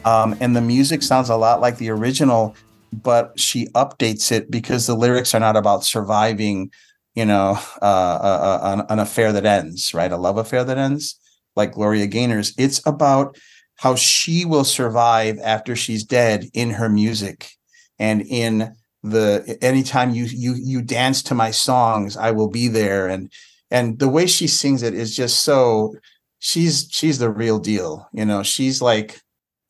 Um, 0.04 0.36
and 0.40 0.54
the 0.54 0.60
music 0.60 1.02
sounds 1.02 1.30
a 1.30 1.36
lot 1.36 1.60
like 1.60 1.78
the 1.78 1.90
original, 1.90 2.54
but 2.92 3.38
she 3.38 3.66
updates 3.74 4.30
it 4.30 4.50
because 4.50 4.86
the 4.86 4.94
lyrics 4.94 5.34
are 5.34 5.40
not 5.40 5.56
about 5.56 5.84
surviving, 5.84 6.70
you 7.14 7.24
know, 7.24 7.58
uh, 7.82 8.18
uh, 8.22 8.40
uh, 8.48 8.60
an, 8.72 8.86
an 8.88 8.98
affair 9.00 9.32
that 9.32 9.44
ends, 9.44 9.92
right? 9.92 10.12
A 10.12 10.16
love 10.16 10.38
affair 10.38 10.62
that 10.64 10.78
ends, 10.78 11.18
like 11.56 11.72
Gloria 11.72 12.06
Gaynor's. 12.06 12.54
It's 12.56 12.80
about 12.86 13.36
how 13.78 13.94
she 13.94 14.44
will 14.44 14.64
survive 14.64 15.38
after 15.42 15.74
she's 15.74 16.04
dead 16.04 16.44
in 16.52 16.70
her 16.70 16.88
music 16.88 17.52
and 17.98 18.22
in 18.22 18.74
the 19.02 19.56
anytime 19.62 20.10
you 20.10 20.24
you 20.24 20.54
you 20.54 20.82
dance 20.82 21.22
to 21.22 21.34
my 21.34 21.50
songs 21.50 22.16
i 22.16 22.30
will 22.30 22.48
be 22.48 22.68
there. 22.68 23.06
And 23.06 23.32
and 23.70 23.98
the 23.98 24.08
way 24.08 24.26
she 24.26 24.46
sings 24.46 24.82
it 24.82 24.94
is 24.94 25.16
just 25.16 25.44
so 25.44 25.94
she's 26.40 26.88
she's 26.90 27.18
the 27.18 27.30
real 27.30 27.58
deal 27.58 28.08
you 28.12 28.24
know? 28.24 28.42
She's 28.42 28.82
like 28.82 29.20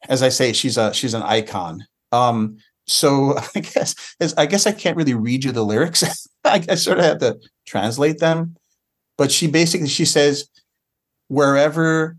as 0.09 0.23
i 0.23 0.29
say 0.29 0.53
she's 0.53 0.77
a 0.77 0.93
she's 0.93 1.15
an 1.15 1.23
icon. 1.23 1.87
Um 2.13 2.57
so 2.87 3.37
i 3.55 3.61
guess 3.61 3.95
i 4.37 4.47
guess 4.47 4.67
i 4.67 4.73
can't 4.73 4.97
really 4.97 5.15
read 5.15 5.45
you 5.45 5.53
the 5.53 5.65
lyrics. 5.65 6.03
I, 6.45 6.65
I 6.69 6.75
sort 6.77 6.99
of 6.99 7.05
have 7.05 7.19
to 7.19 7.39
translate 7.67 8.19
them. 8.19 8.57
But 9.19 9.31
she 9.31 9.49
basically 9.49 9.89
she 9.89 10.07
says 10.07 10.49
wherever 11.29 12.17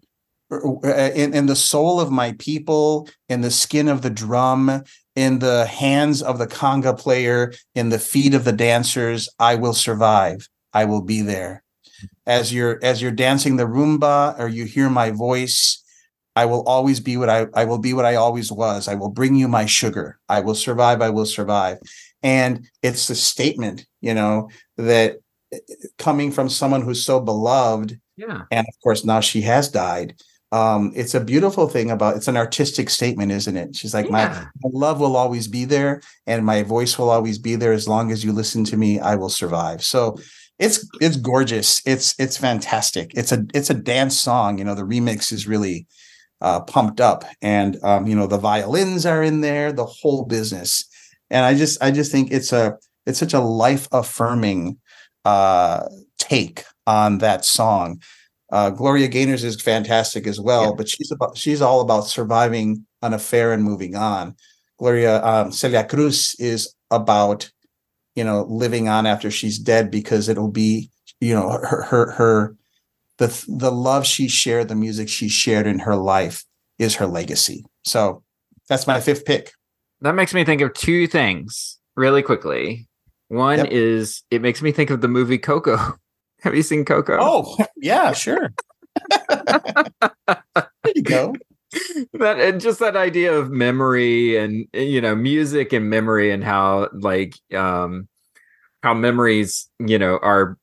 in, 0.52 1.34
in 1.34 1.46
the 1.46 1.56
soul 1.56 2.00
of 2.00 2.12
my 2.12 2.34
people 2.40 3.08
in 3.28 3.42
the 3.42 3.52
skin 3.52 3.88
of 3.88 4.02
the 4.02 4.10
drum 4.10 4.84
in 5.16 5.40
the 5.40 5.66
hands 5.66 6.22
of 6.22 6.38
the 6.40 6.48
conga 6.48 6.98
player 6.98 7.54
in 7.76 7.90
the 7.90 8.00
feet 8.00 8.34
of 8.34 8.46
the 8.46 8.52
dancers 8.54 9.30
i 9.40 9.56
will 9.56 9.74
survive. 9.74 10.48
I 10.74 10.86
will 10.86 11.02
be 11.02 11.22
there. 11.22 11.64
As 12.28 12.54
you're 12.54 12.80
as 12.84 13.02
you're 13.02 13.12
dancing 13.12 13.56
the 13.58 13.66
rumba 13.66 14.38
or 14.40 14.48
you 14.48 14.66
hear 14.66 14.90
my 14.90 15.10
voice 15.12 15.84
i 16.36 16.46
will 16.46 16.64
always 16.68 17.00
be 17.00 17.18
what 17.18 17.30
i 17.30 17.48
i 17.56 17.66
will 17.66 17.80
be 17.80 17.94
what 17.94 18.06
i 18.06 18.16
always 18.16 18.52
was. 18.52 18.88
I 18.88 18.96
will 18.96 19.10
bring 19.10 19.36
you 19.36 19.48
my 19.48 19.66
sugar. 19.66 20.20
I 20.30 20.40
will 20.42 20.56
survive. 20.56 21.02
I 21.02 21.10
will 21.10 21.26
survive. 21.26 21.78
And 22.24 22.68
it's 22.84 23.08
the 23.08 23.16
statement 23.16 23.86
you 24.02 24.14
know 24.14 24.50
that 24.78 25.18
uh, 25.54 25.58
coming 25.98 26.32
from 26.32 26.50
someone 26.50 26.82
who's 26.82 27.04
so 27.04 27.20
beloved 27.20 28.00
Yeah. 28.18 28.44
and 28.52 28.66
of 28.68 28.76
course 28.84 29.04
now 29.06 29.20
she 29.22 29.42
has 29.42 29.70
died 29.70 30.14
um 30.52 30.92
it's 30.96 31.14
a 31.14 31.20
beautiful 31.20 31.68
thing 31.68 31.92
about 31.92 32.16
it's 32.16 32.28
an 32.28 32.38
artistic 32.38 32.90
statement 32.90 33.32
isn't 33.32 33.56
it? 33.56 33.76
She's 33.76 33.94
like 33.94 34.10
my, 34.10 34.28
my 34.28 34.70
love 34.74 35.00
will 35.00 35.16
always 35.16 35.48
be 35.48 35.66
there 35.66 36.02
and 36.26 36.46
my 36.46 36.64
voice 36.64 36.98
will 36.98 37.10
always 37.12 37.38
be 37.38 37.56
there. 37.56 37.74
As 37.74 37.88
long 37.88 38.12
as 38.12 38.24
you 38.24 38.32
listen 38.32 38.64
to 38.66 38.78
me 38.78 39.00
i 39.00 39.16
will 39.16 39.30
survive. 39.30 39.84
So 39.84 40.18
it's 40.58 40.88
it's 41.00 41.18
gorgeous. 41.18 41.82
It's 41.86 42.16
it's 42.20 42.38
fantastic. 42.38 43.12
It's 43.16 43.32
a 43.32 43.46
it's 43.54 43.70
a 43.70 43.76
dance 43.76 44.20
song 44.20 44.58
you 44.58 44.64
know 44.64 44.76
the 44.76 44.84
remix 44.84 45.32
is 45.32 45.48
really 45.48 45.86
uh 46.42 46.62
pumped 46.62 47.00
up. 47.00 47.26
And 47.42 47.78
um 47.84 48.08
you 48.08 48.16
know 48.16 48.28
the 48.28 48.38
violins 48.38 49.06
are 49.06 49.24
in 49.24 49.42
there 49.42 49.72
the 49.72 49.86
whole 49.86 50.26
business. 50.26 50.84
And 51.30 51.46
i 51.46 51.54
just 51.54 51.82
i 51.84 51.92
just 51.92 52.12
think 52.12 52.32
it's 52.32 52.52
a 52.52 52.78
it's 53.06 53.20
such 53.20 53.34
a 53.36 53.40
life 53.40 53.88
affirming 53.92 54.80
uh 55.26 55.88
take 56.18 56.64
on 56.88 57.20
that 57.20 57.46
song 57.46 58.02
uh, 58.52 58.70
Gloria 58.72 59.08
Gaynor's 59.08 59.44
is 59.44 59.62
fantastic 59.62 60.26
as 60.28 60.40
well, 60.40 60.64
Yeah. 60.66 60.72
but 60.78 60.90
she's 60.90 61.12
about 61.12 61.38
she's 61.38 61.62
all 61.62 61.82
about 61.82 62.08
surviving 62.08 62.86
an 63.02 63.14
affair 63.14 63.54
and 63.54 63.64
moving 63.64 63.96
on. 63.96 64.36
Gloria 64.80 65.24
um, 65.24 65.52
Celia 65.52 65.84
Cruz 65.86 66.36
is 66.40 66.74
about 66.92 67.52
you 68.16 68.24
know 68.24 68.46
living 68.50 68.88
on 68.90 69.06
after 69.06 69.30
she's 69.30 69.60
dead 69.60 69.92
because 69.92 70.28
it'll 70.30 70.52
be 70.52 70.90
you 71.22 71.34
know 71.36 71.50
her 71.50 71.84
her 71.84 72.12
her 72.12 72.56
the 73.18 73.28
the 73.48 73.72
love 73.72 74.06
she 74.06 74.28
shared, 74.28 74.68
the 74.70 74.76
music 74.76 75.10
she 75.10 75.28
shared 75.30 75.68
in 75.68 75.80
her 75.80 75.96
life 75.96 76.44
is 76.80 76.96
her 76.96 77.06
legacy. 77.08 77.66
So 77.84 78.24
that's 78.70 78.88
my 78.88 79.00
fifth 79.02 79.26
pick. 79.26 79.52
That 80.02 80.16
makes 80.16 80.34
me 80.34 80.46
think 80.46 80.62
of 80.62 80.74
two 80.74 81.06
things 81.08 81.78
really 81.98 82.22
quickly. 82.24 82.88
One 83.28 83.60
Yep. 83.60 83.68
is 83.72 84.24
it 84.32 84.42
makes 84.42 84.62
me 84.62 84.72
think 84.72 84.90
of 84.90 85.02
the 85.02 85.08
movie 85.10 85.38
Coco. 85.38 85.78
Have 86.44 86.56
you 86.56 86.64
seen 86.64 86.86
Coco? 86.86 87.18
Oh 87.20 87.58
yeah, 87.78 88.14
sure. 88.14 88.54
there 89.30 90.42
you 90.96 91.04
go. 91.04 91.34
that 92.14 92.40
and 92.40 92.60
just 92.60 92.80
that 92.80 92.96
idea 92.96 93.32
of 93.34 93.52
memory 93.52 94.38
and 94.38 94.66
you 94.74 95.00
know 95.00 95.16
music 95.16 95.72
and 95.72 95.90
memory 95.90 96.32
and 96.32 96.44
how 96.44 96.90
like 96.94 97.36
um 97.54 98.08
how 98.82 98.94
memories 98.94 99.70
you 99.86 100.00
know 100.00 100.18
are 100.24 100.58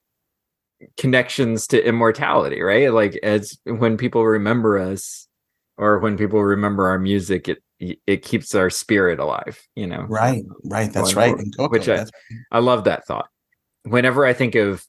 connections 0.96 1.66
to 1.68 1.86
immortality 1.86 2.60
right 2.60 2.92
like 2.92 3.16
as 3.22 3.56
when 3.64 3.96
people 3.96 4.24
remember 4.26 4.78
us 4.78 5.28
or 5.78 5.98
when 6.00 6.16
people 6.16 6.42
remember 6.42 6.88
our 6.88 6.98
music 6.98 7.48
it 7.48 7.62
it 8.06 8.22
keeps 8.22 8.54
our 8.54 8.68
spirit 8.68 9.20
alive 9.20 9.62
you 9.76 9.86
know 9.86 10.02
Right, 10.08 10.42
right. 10.64 10.92
That's 10.92 11.14
Going 11.14 11.36
right. 11.36 11.46
Coco, 11.56 11.70
which 11.70 11.88
I- 11.88 11.96
that's- 11.98 12.10
I 12.50 12.58
love 12.58 12.84
that 12.84 13.06
thought. 13.06 13.28
Whenever 13.84 14.24
I 14.26 14.32
think 14.32 14.54
of 14.56 14.84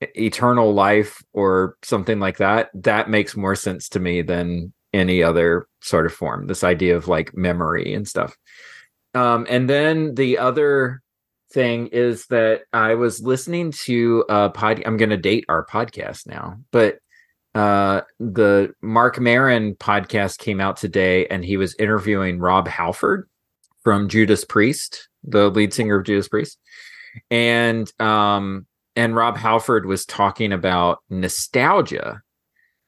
eternal 0.00 0.72
life 0.74 1.22
or 1.32 1.76
something 1.82 2.20
like 2.20 2.38
that, 2.38 2.70
that 2.74 3.10
makes 3.10 3.36
more 3.36 3.56
sense 3.56 3.88
to 3.90 4.00
me 4.00 4.22
than 4.22 4.72
any 4.92 5.22
other 5.22 5.66
sort 5.80 6.06
of 6.06 6.12
form. 6.12 6.46
This 6.46 6.64
idea 6.64 6.96
of 6.96 7.08
like 7.08 7.36
memory 7.36 7.94
and 7.94 8.06
stuff. 8.06 8.36
Um, 9.14 9.46
and 9.48 9.68
then 9.68 10.14
the 10.14 10.38
other 10.38 11.02
thing 11.52 11.88
is 11.88 12.26
that 12.26 12.62
I 12.72 12.94
was 12.94 13.22
listening 13.22 13.72
to 13.84 14.24
a 14.28 14.50
pod. 14.50 14.82
I'm 14.84 14.96
going 14.96 15.10
to 15.10 15.16
date 15.16 15.44
our 15.48 15.64
podcast 15.64 16.26
now, 16.26 16.58
but 16.72 16.98
uh, 17.54 18.00
the 18.18 18.74
Marc 18.82 19.20
Maron 19.20 19.74
podcast 19.76 20.38
came 20.38 20.60
out 20.60 20.76
today, 20.76 21.26
and 21.28 21.44
he 21.44 21.56
was 21.56 21.76
interviewing 21.78 22.40
Rob 22.40 22.66
Halford 22.66 23.28
from 23.84 24.08
Judas 24.08 24.44
Priest, 24.44 25.08
the 25.22 25.50
lead 25.50 25.72
singer 25.72 25.98
of 25.98 26.06
Judas 26.06 26.28
Priest, 26.28 26.58
and 27.30 27.90
um, 28.00 28.66
and 28.96 29.16
Rob 29.16 29.36
Halford 29.36 29.86
was 29.86 30.06
talking 30.06 30.52
about 30.52 30.98
nostalgia, 31.10 32.22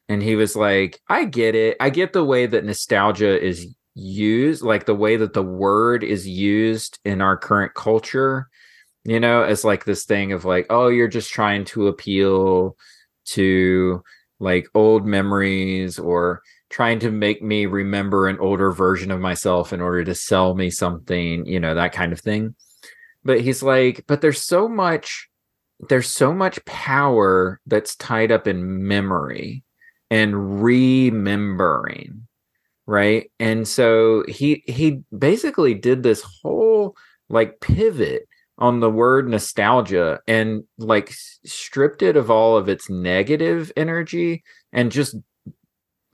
and 0.08 0.22
he 0.22 0.36
was 0.36 0.56
like, 0.56 1.00
"I 1.08 1.24
get 1.24 1.54
it. 1.54 1.76
I 1.80 1.90
get 1.90 2.12
the 2.12 2.24
way 2.24 2.46
that 2.46 2.64
nostalgia 2.64 3.42
is 3.42 3.66
used, 3.94 4.62
like 4.62 4.86
the 4.86 4.94
way 4.94 5.16
that 5.16 5.32
the 5.32 5.42
word 5.42 6.04
is 6.04 6.28
used 6.28 6.98
in 7.04 7.20
our 7.20 7.36
current 7.36 7.74
culture." 7.74 8.48
You 9.04 9.20
know, 9.20 9.42
as 9.44 9.64
like 9.64 9.84
this 9.84 10.04
thing 10.04 10.32
of 10.32 10.44
like, 10.44 10.66
oh, 10.68 10.88
you're 10.88 11.06
just 11.08 11.32
trying 11.32 11.64
to 11.66 11.86
appeal 11.86 12.76
to 13.26 14.02
like 14.40 14.66
old 14.74 15.06
memories 15.06 15.98
or 15.98 16.42
trying 16.70 16.98
to 17.00 17.10
make 17.10 17.42
me 17.42 17.66
remember 17.66 18.26
an 18.26 18.38
older 18.40 18.72
version 18.72 19.10
of 19.10 19.20
myself 19.20 19.72
in 19.72 19.80
order 19.80 20.04
to 20.04 20.14
sell 20.14 20.54
me 20.54 20.70
something, 20.70 21.46
you 21.46 21.60
know, 21.60 21.74
that 21.74 21.92
kind 21.92 22.12
of 22.12 22.20
thing. 22.20 22.54
But 23.24 23.40
he's 23.40 23.62
like, 23.62 24.04
but 24.06 24.20
there's 24.20 24.42
so 24.42 24.68
much 24.68 25.28
there's 25.80 26.08
so 26.08 26.32
much 26.32 26.64
power 26.64 27.60
that's 27.66 27.96
tied 27.96 28.32
up 28.32 28.46
in 28.46 28.86
memory 28.86 29.62
and 30.10 30.62
remembering, 30.62 32.26
right? 32.86 33.30
And 33.38 33.66
so 33.66 34.24
he 34.28 34.62
he 34.66 35.02
basically 35.16 35.74
did 35.74 36.02
this 36.02 36.22
whole 36.42 36.96
like 37.28 37.60
pivot 37.60 38.28
on 38.58 38.80
the 38.80 38.90
word 38.90 39.28
nostalgia 39.28 40.20
and 40.26 40.64
like 40.78 41.12
stripped 41.44 42.02
it 42.02 42.16
of 42.16 42.30
all 42.30 42.56
of 42.56 42.68
its 42.68 42.88
negative 42.88 43.70
energy 43.76 44.42
and 44.72 44.90
just 44.90 45.16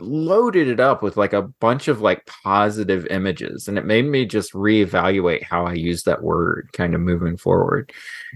loaded 0.00 0.66
it 0.66 0.80
up 0.80 1.02
with 1.02 1.16
like 1.16 1.32
a 1.32 1.42
bunch 1.42 1.86
of 1.86 2.00
like 2.00 2.26
positive 2.26 3.06
images 3.06 3.68
and 3.68 3.78
it 3.78 3.86
made 3.86 4.04
me 4.04 4.26
just 4.26 4.52
reevaluate 4.52 5.44
how 5.44 5.64
I 5.64 5.74
use 5.74 6.02
that 6.02 6.22
word 6.24 6.70
kind 6.72 6.94
of 6.96 7.00
moving 7.00 7.36
forward. 7.36 7.92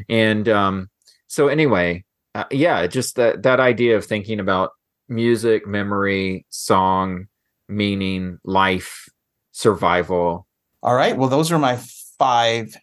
And 0.08 0.48
um 0.48 0.88
so 1.26 1.48
anyway, 1.48 2.04
uh, 2.34 2.44
yeah, 2.50 2.86
just 2.86 3.16
that 3.16 3.42
that 3.42 3.60
idea 3.60 3.96
of 3.96 4.04
thinking 4.04 4.40
about 4.40 4.70
music, 5.08 5.66
memory, 5.66 6.46
song, 6.50 7.26
meaning, 7.68 8.38
life, 8.44 9.08
survival. 9.52 10.46
All 10.82 10.94
right. 10.94 11.16
Well, 11.16 11.28
those 11.28 11.50
are 11.52 11.58
my 11.58 11.78
five. 12.18 12.76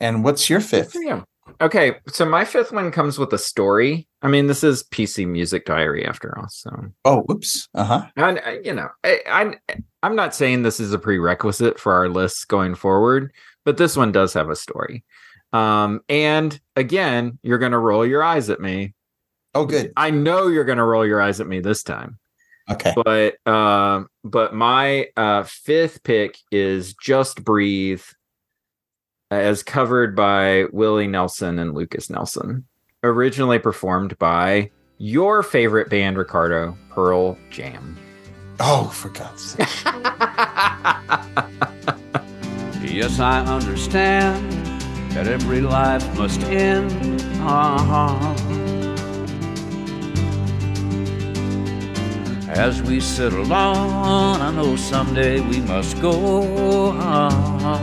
And 0.00 0.24
what's 0.24 0.50
your 0.50 0.60
fifth? 0.60 0.94
Yeah. 1.00 1.22
Okay, 1.60 1.94
so 2.08 2.26
my 2.26 2.44
fifth 2.44 2.72
one 2.72 2.90
comes 2.90 3.18
with 3.18 3.32
a 3.32 3.38
story. 3.38 4.06
I 4.20 4.28
mean, 4.28 4.46
this 4.46 4.62
is 4.64 4.82
PC 4.92 5.26
Music 5.26 5.64
Diary 5.64 6.04
after 6.04 6.36
all, 6.36 6.48
so 6.50 6.70
Oh, 7.04 7.20
whoops. 7.22 7.68
Uh 7.72 7.84
huh. 7.84 8.06
and 8.16 8.40
uh, 8.44 8.56
you 8.62 8.74
know, 8.74 8.88
I, 9.04 9.20
I'm 9.30 9.54
I'm 10.02 10.16
not 10.16 10.34
saying 10.34 10.62
this 10.62 10.80
is 10.80 10.92
a 10.92 10.98
prerequisite 10.98 11.78
for 11.78 11.92
our 11.94 12.08
lists 12.08 12.44
going 12.44 12.74
forward, 12.74 13.32
but 13.64 13.76
this 13.78 13.96
one 13.96 14.12
does 14.12 14.34
have 14.34 14.50
a 14.50 14.56
story. 14.56 15.04
Um, 15.56 16.00
and 16.08 16.58
again, 16.74 17.38
you're 17.42 17.58
gonna 17.58 17.78
roll 17.78 18.06
your 18.06 18.22
eyes 18.22 18.50
at 18.50 18.60
me. 18.60 18.94
Oh, 19.54 19.64
good. 19.64 19.92
I 19.96 20.10
know 20.10 20.48
you're 20.48 20.64
gonna 20.64 20.84
roll 20.84 21.06
your 21.06 21.20
eyes 21.20 21.40
at 21.40 21.46
me 21.46 21.60
this 21.60 21.82
time. 21.82 22.18
Okay. 22.70 22.92
But 22.94 23.46
um, 23.50 24.08
but 24.24 24.54
my 24.54 25.08
uh 25.16 25.44
fifth 25.44 26.02
pick 26.02 26.36
is 26.50 26.94
Just 26.94 27.44
Breathe, 27.44 28.02
as 29.30 29.62
covered 29.62 30.14
by 30.14 30.66
Willie 30.72 31.06
Nelson 31.06 31.58
and 31.58 31.74
Lucas 31.74 32.10
Nelson, 32.10 32.66
originally 33.02 33.58
performed 33.58 34.18
by 34.18 34.70
your 34.98 35.42
favorite 35.42 35.88
band, 35.88 36.18
Ricardo, 36.18 36.76
Pearl 36.90 37.38
Jam. 37.50 37.96
Oh, 38.58 38.88
for 38.88 39.10
God's 39.10 39.42
sake. 39.42 39.68
Yes, 42.96 43.20
I 43.20 43.44
understand 43.44 44.45
that 45.16 45.28
every 45.28 45.62
life 45.62 46.04
must 46.18 46.42
end. 46.42 46.92
Uh-huh. 47.40 48.34
As 52.50 52.82
we 52.82 53.00
settle 53.00 53.50
on, 53.50 54.42
I 54.42 54.50
know 54.50 54.76
someday 54.76 55.40
we 55.40 55.60
must 55.60 56.02
go. 56.02 56.92
Uh-huh. 56.92 57.78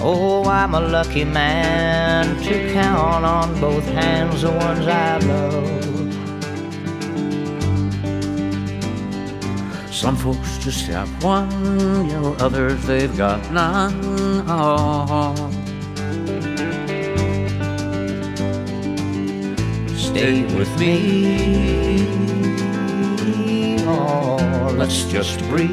Oh, 0.00 0.44
I'm 0.46 0.72
a 0.74 0.80
lucky 0.80 1.24
man 1.24 2.42
to 2.44 2.72
count 2.72 3.26
on 3.26 3.60
both 3.60 3.84
hands 3.84 4.40
the 4.40 4.50
ones 4.50 4.86
I 4.86 5.18
love. 5.18 5.82
Some 9.92 10.16
folks 10.16 10.51
just 10.62 10.86
have 10.86 11.08
one, 11.24 11.50
you 12.06 12.12
know, 12.12 12.36
others 12.38 12.86
they've 12.86 13.16
got 13.16 13.50
none. 13.50 14.44
Oh. 14.46 15.34
Stay 19.96 20.42
with 20.56 20.70
me. 20.78 22.06
Oh, 23.88 24.72
let's 24.78 25.02
just 25.10 25.40
breathe. 25.48 25.72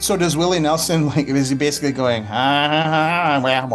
So 0.00 0.16
does 0.16 0.36
Willie 0.36 0.58
Nelson 0.58 1.06
like? 1.06 1.28
Is 1.28 1.50
he 1.50 1.54
basically 1.54 1.92
going? 1.92 2.26
"Ah, 2.28 3.40
wah, 3.42 3.66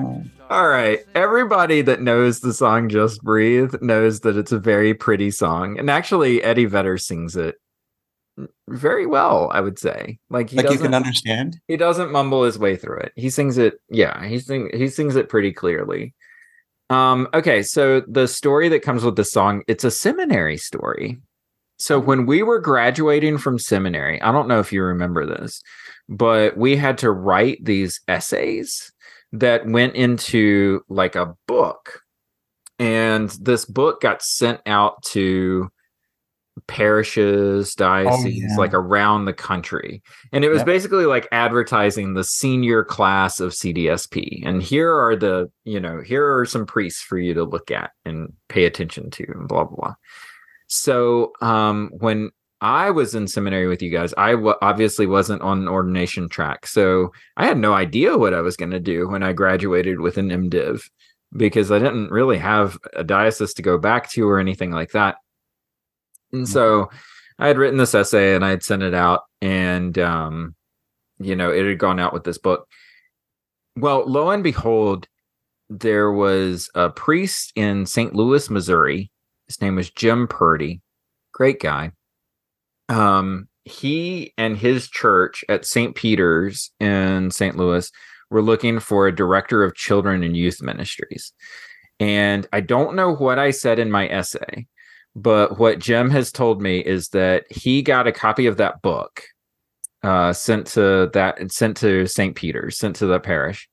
wah, 0.00 0.28
wah, 0.48 0.56
wah, 0.56 0.68
wah, 0.68 0.68
wah, 0.68 0.68
wah, 0.68 0.68
wah, 0.68 0.68
wah, 0.68 0.68
wah." 0.68 0.68
All 0.68 0.68
right. 0.68 1.00
Everybody 1.14 1.82
that 1.82 2.00
knows 2.00 2.40
the 2.40 2.54
song 2.54 2.88
Just 2.88 3.22
Breathe 3.22 3.74
knows 3.82 4.20
that 4.20 4.38
it's 4.38 4.52
a 4.52 4.58
very 4.58 4.94
pretty 4.94 5.30
song. 5.30 5.78
And 5.78 5.90
actually, 5.90 6.42
Eddie 6.42 6.64
Vedder 6.64 6.96
sings 6.96 7.36
it 7.36 7.56
very 8.68 9.06
well, 9.06 9.50
I 9.52 9.60
would 9.60 9.78
say. 9.78 10.18
Like 10.30 10.50
he 10.50 10.56
Like 10.56 10.70
you 10.70 10.78
can 10.78 10.94
understand. 10.94 11.60
he 11.68 11.76
doesn't 11.76 12.12
mumble 12.12 12.44
his 12.44 12.58
way 12.58 12.76
through 12.76 12.98
it. 13.00 13.12
He 13.16 13.30
sings 13.30 13.58
it, 13.58 13.80
yeah, 13.90 14.24
he 14.24 14.38
sing 14.38 14.70
he 14.72 14.88
sings 14.88 15.16
it 15.16 15.28
pretty 15.28 15.52
clearly. 15.52 16.14
Um, 16.90 17.28
okay, 17.34 17.62
so 17.62 18.00
the 18.08 18.26
story 18.26 18.70
that 18.70 18.80
comes 18.80 19.04
with 19.04 19.16
the 19.16 19.24
song, 19.24 19.62
it's 19.68 19.84
a 19.84 19.90
seminary 19.90 20.56
story. 20.56 21.18
So 21.78 21.98
when 21.98 22.26
we 22.26 22.42
were 22.42 22.58
graduating 22.58 23.38
from 23.38 23.58
seminary, 23.58 24.20
I 24.22 24.32
don't 24.32 24.48
know 24.48 24.60
if 24.60 24.72
you 24.72 24.82
remember 24.82 25.26
this, 25.26 25.62
but 26.08 26.56
we 26.56 26.76
had 26.76 26.98
to 26.98 27.10
write 27.10 27.64
these 27.64 28.00
essays 28.08 28.90
that 29.32 29.66
went 29.66 29.94
into 29.94 30.82
like 30.88 31.16
a 31.16 31.34
book. 31.46 32.02
And 32.78 33.28
this 33.40 33.64
book 33.64 34.00
got 34.00 34.22
sent 34.22 34.60
out 34.66 35.02
to 35.04 35.68
parishes, 36.66 37.74
dioceses, 37.74 38.36
yeah. 38.50 38.56
like 38.56 38.74
around 38.74 39.24
the 39.24 39.32
country. 39.32 40.02
And 40.32 40.44
it 40.44 40.48
was 40.48 40.58
Yep. 40.58 40.66
basically 40.66 41.06
like 41.06 41.28
advertising 41.32 42.14
the 42.14 42.24
senior 42.24 42.84
class 42.84 43.40
of 43.40 43.52
CDSP. 43.52 44.42
And 44.44 44.62
here 44.62 44.92
are 44.92 45.16
the, 45.16 45.50
you 45.64 45.80
know, 45.80 46.00
here 46.00 46.36
are 46.38 46.44
some 46.44 46.66
priests 46.66 47.02
for 47.02 47.18
you 47.18 47.34
to 47.34 47.44
look 47.44 47.70
at 47.70 47.90
and 48.04 48.32
pay 48.48 48.64
attention 48.64 49.10
to, 49.10 49.24
and 49.28 49.48
blah, 49.48 49.64
blah, 49.64 49.76
blah. 49.76 49.94
So 50.66 51.32
um, 51.40 51.90
when 51.98 52.30
I 52.60 52.90
was 52.90 53.14
in 53.14 53.28
seminary 53.28 53.68
with 53.68 53.82
you 53.82 53.90
guys, 53.90 54.12
I 54.16 54.32
w- 54.32 54.54
obviously 54.60 55.06
wasn't 55.06 55.42
on 55.42 55.58
an 55.60 55.68
ordination 55.68 56.28
track. 56.28 56.66
So 56.66 57.12
I 57.36 57.46
had 57.46 57.58
no 57.58 57.72
idea 57.74 58.18
what 58.18 58.34
I 58.34 58.40
was 58.40 58.56
going 58.56 58.72
to 58.72 58.80
do 58.80 59.08
when 59.08 59.22
I 59.22 59.32
graduated 59.32 60.00
with 60.00 60.18
an 60.18 60.30
MDiv 60.30 60.82
because 61.36 61.70
I 61.70 61.78
didn't 61.78 62.10
really 62.10 62.38
have 62.38 62.78
a 62.94 63.04
diocese 63.04 63.54
to 63.54 63.62
go 63.62 63.78
back 63.78 64.10
to 64.10 64.28
or 64.28 64.40
anything 64.40 64.70
like 64.70 64.90
that. 64.92 65.16
And 66.32 66.48
so 66.48 66.90
I 67.38 67.46
had 67.46 67.58
written 67.58 67.78
this 67.78 67.94
essay 67.94 68.34
and 68.34 68.44
I 68.44 68.50
had 68.50 68.62
sent 68.62 68.82
it 68.82 68.94
out 68.94 69.22
and 69.40 69.96
um 69.98 70.54
you 71.20 71.36
know 71.36 71.50
it 71.50 71.64
had 71.64 71.78
gone 71.78 72.00
out 72.00 72.12
with 72.12 72.24
this 72.24 72.38
book. 72.38 72.66
Well, 73.76 74.04
lo 74.06 74.30
and 74.30 74.42
behold, 74.42 75.06
there 75.70 76.10
was 76.10 76.70
a 76.74 76.90
priest 76.90 77.52
in 77.54 77.86
St. 77.86 78.14
Louis, 78.14 78.50
Missouri. 78.50 79.10
His 79.46 79.60
name 79.60 79.76
was 79.76 79.90
Jim 79.90 80.26
Purdy. 80.26 80.80
Great 81.32 81.60
guy. 81.60 81.92
Um 82.88 83.48
he 83.64 84.32
and 84.38 84.56
his 84.56 84.88
church 84.88 85.44
at 85.48 85.66
St. 85.66 85.94
Peter's 85.94 86.70
in 86.80 87.30
St. 87.30 87.56
Louis 87.56 87.90
were 88.30 88.42
looking 88.42 88.80
for 88.80 89.06
a 89.06 89.14
director 89.14 89.62
of 89.62 89.74
children 89.74 90.22
and 90.22 90.36
youth 90.36 90.62
ministries. 90.62 91.32
And 92.00 92.46
I 92.52 92.60
don't 92.60 92.94
know 92.94 93.14
what 93.14 93.38
I 93.38 93.50
said 93.50 93.78
in 93.78 93.90
my 93.90 94.08
essay, 94.08 94.66
but 95.14 95.58
what 95.58 95.78
Jim 95.78 96.10
has 96.10 96.30
told 96.30 96.62
me 96.62 96.78
is 96.78 97.08
that 97.08 97.44
he 97.50 97.82
got 97.82 98.06
a 98.06 98.12
copy 98.12 98.46
of 98.46 98.56
that 98.58 98.82
book 98.82 99.24
uh, 100.02 100.32
sent 100.32 100.66
to 100.68 101.10
that 101.12 101.50
sent 101.50 101.76
to 101.78 102.06
St. 102.06 102.36
Peter's, 102.36 102.78
sent 102.78 102.96
to 102.96 103.06
the 103.06 103.18
parish, 103.18 103.68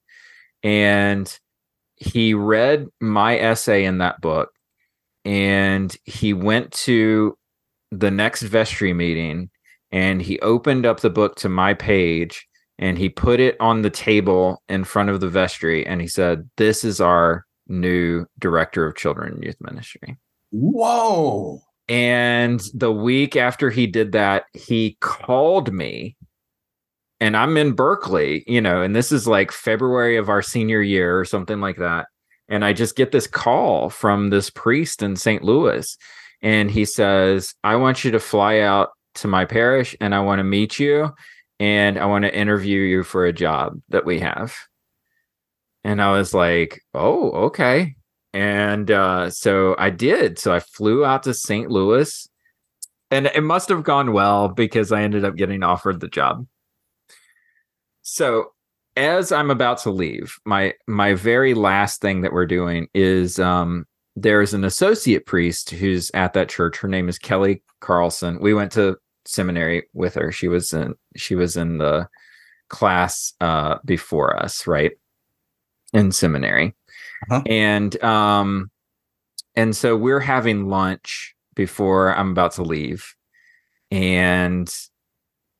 and 0.63 1.39
he 1.97 2.33
read 2.33 2.87
my 2.99 3.37
essay 3.37 3.85
in 3.85 3.99
that 3.99 4.19
book, 4.21 4.49
and 5.23 5.95
he 6.03 6.33
went 6.33 6.71
to 6.71 7.37
the 7.99 8.11
next 8.11 8.43
vestry 8.43 8.93
meeting, 8.93 9.49
and 9.91 10.21
he 10.21 10.39
opened 10.39 10.85
up 10.85 10.99
the 10.99 11.09
book 11.09 11.35
to 11.37 11.49
my 11.49 11.73
page, 11.73 12.47
and 12.77 12.97
he 12.97 13.09
put 13.09 13.39
it 13.39 13.55
on 13.59 13.81
the 13.81 13.89
table 13.89 14.61
in 14.69 14.83
front 14.83 15.09
of 15.09 15.21
the 15.21 15.29
vestry, 15.29 15.85
and 15.85 16.01
he 16.01 16.07
said, 16.07 16.49
"This 16.57 16.83
is 16.83 16.99
our 16.99 17.45
new 17.67 18.25
director 18.39 18.85
of 18.85 18.95
children 18.95 19.33
and 19.33 19.43
youth 19.43 19.57
ministry." 19.59 20.17
Whoa. 20.51 21.61
And 21.87 22.61
the 22.73 22.91
week 22.91 23.35
after 23.35 23.69
he 23.69 23.87
did 23.87 24.13
that, 24.13 24.45
he 24.53 24.97
called 25.01 25.71
me. 25.71 26.15
And 27.19 27.37
I'm 27.37 27.57
in 27.57 27.73
Berkeley, 27.73 28.43
you 28.47 28.59
know, 28.59 28.81
and 28.81 28.95
this 28.95 29.11
is 29.11 29.27
like 29.27 29.51
February 29.51 30.17
of 30.17 30.29
our 30.29 30.41
senior 30.41 30.81
year 30.81 31.17
or 31.19 31.25
something 31.25 31.61
like 31.61 31.77
that. 31.77 32.07
And 32.49 32.65
I 32.65 32.73
just 32.73 32.95
get 32.95 33.11
this 33.11 33.27
call 33.27 33.89
from 33.89 34.29
this 34.29 34.49
priest 34.49 35.01
in 35.01 35.15
St. 35.15 35.43
Louis. 35.43 35.97
And 36.41 36.69
he 36.69 36.85
says, 36.85 37.53
I 37.63 37.75
want 37.75 38.03
you 38.03 38.11
to 38.11 38.19
fly 38.19 38.59
out 38.59 38.89
to 39.15 39.27
my 39.27 39.45
parish 39.45 39.95
and 40.01 40.13
I 40.13 40.19
want 40.19 40.39
to 40.39 40.43
meet 40.43 40.79
you 40.79 41.13
and 41.59 41.97
I 41.97 42.05
want 42.05 42.23
to 42.23 42.35
interview 42.35 42.81
you 42.81 43.03
for 43.03 43.25
a 43.25 43.33
job 43.33 43.81
that 43.89 44.05
we 44.05 44.19
have. 44.19 44.55
And 45.83 46.01
I 46.01 46.11
was 46.11 46.33
like, 46.33 46.81
oh, 46.93 47.31
okay. 47.47 47.95
And 48.33 48.91
uh, 48.91 49.29
so 49.29 49.75
I 49.79 49.91
did. 49.91 50.39
So 50.39 50.53
I 50.53 50.59
flew 50.59 51.05
out 51.05 51.23
to 51.23 51.33
St. 51.33 51.69
Louis, 51.71 52.27
and 53.09 53.27
it 53.27 53.43
must 53.43 53.69
have 53.69 53.83
gone 53.83 54.11
well 54.11 54.49
because 54.49 54.91
I 54.91 55.03
ended 55.03 55.23
up 55.23 55.35
getting 55.35 55.63
offered 55.63 56.01
the 56.01 56.09
job. 56.09 56.45
So 58.01 58.51
as 58.97 59.31
I'm 59.31 59.51
about 59.51 59.77
to 59.79 59.91
leave, 59.91 60.37
my 60.45 60.73
my 60.87 61.13
very 61.13 61.53
last 61.53 62.01
thing 62.01 62.21
that 62.21 62.33
we're 62.33 62.45
doing 62.45 62.87
is 62.93 63.39
um, 63.39 63.85
there's 64.15 64.53
an 64.53 64.63
associate 64.63 65.25
priest 65.25 65.71
who's 65.71 66.09
at 66.13 66.33
that 66.33 66.49
church. 66.49 66.77
Her 66.77 66.87
name 66.87 67.09
is 67.09 67.19
Kelly 67.19 67.61
Carlson. 67.81 68.39
We 68.39 68.53
went 68.53 68.71
to 68.73 68.97
seminary 69.25 69.87
with 69.93 70.13
her. 70.15 70.31
She 70.31 70.47
was 70.47 70.71
in 70.73 70.95
she 71.15 71.35
was 71.35 71.57
in 71.57 71.77
the 71.77 72.07
class 72.69 73.33
uh 73.41 73.77
before 73.83 74.37
us, 74.41 74.67
right? 74.67 74.93
In 75.93 76.11
seminary. 76.11 76.75
Uh-huh. 77.29 77.41
And 77.45 78.01
um 78.03 78.71
and 79.55 79.75
so 79.75 79.95
we're 79.97 80.19
having 80.19 80.67
lunch 80.67 81.35
before 81.55 82.15
I'm 82.15 82.31
about 82.31 82.53
to 82.53 82.63
leave. 82.63 83.15
And 83.91 84.73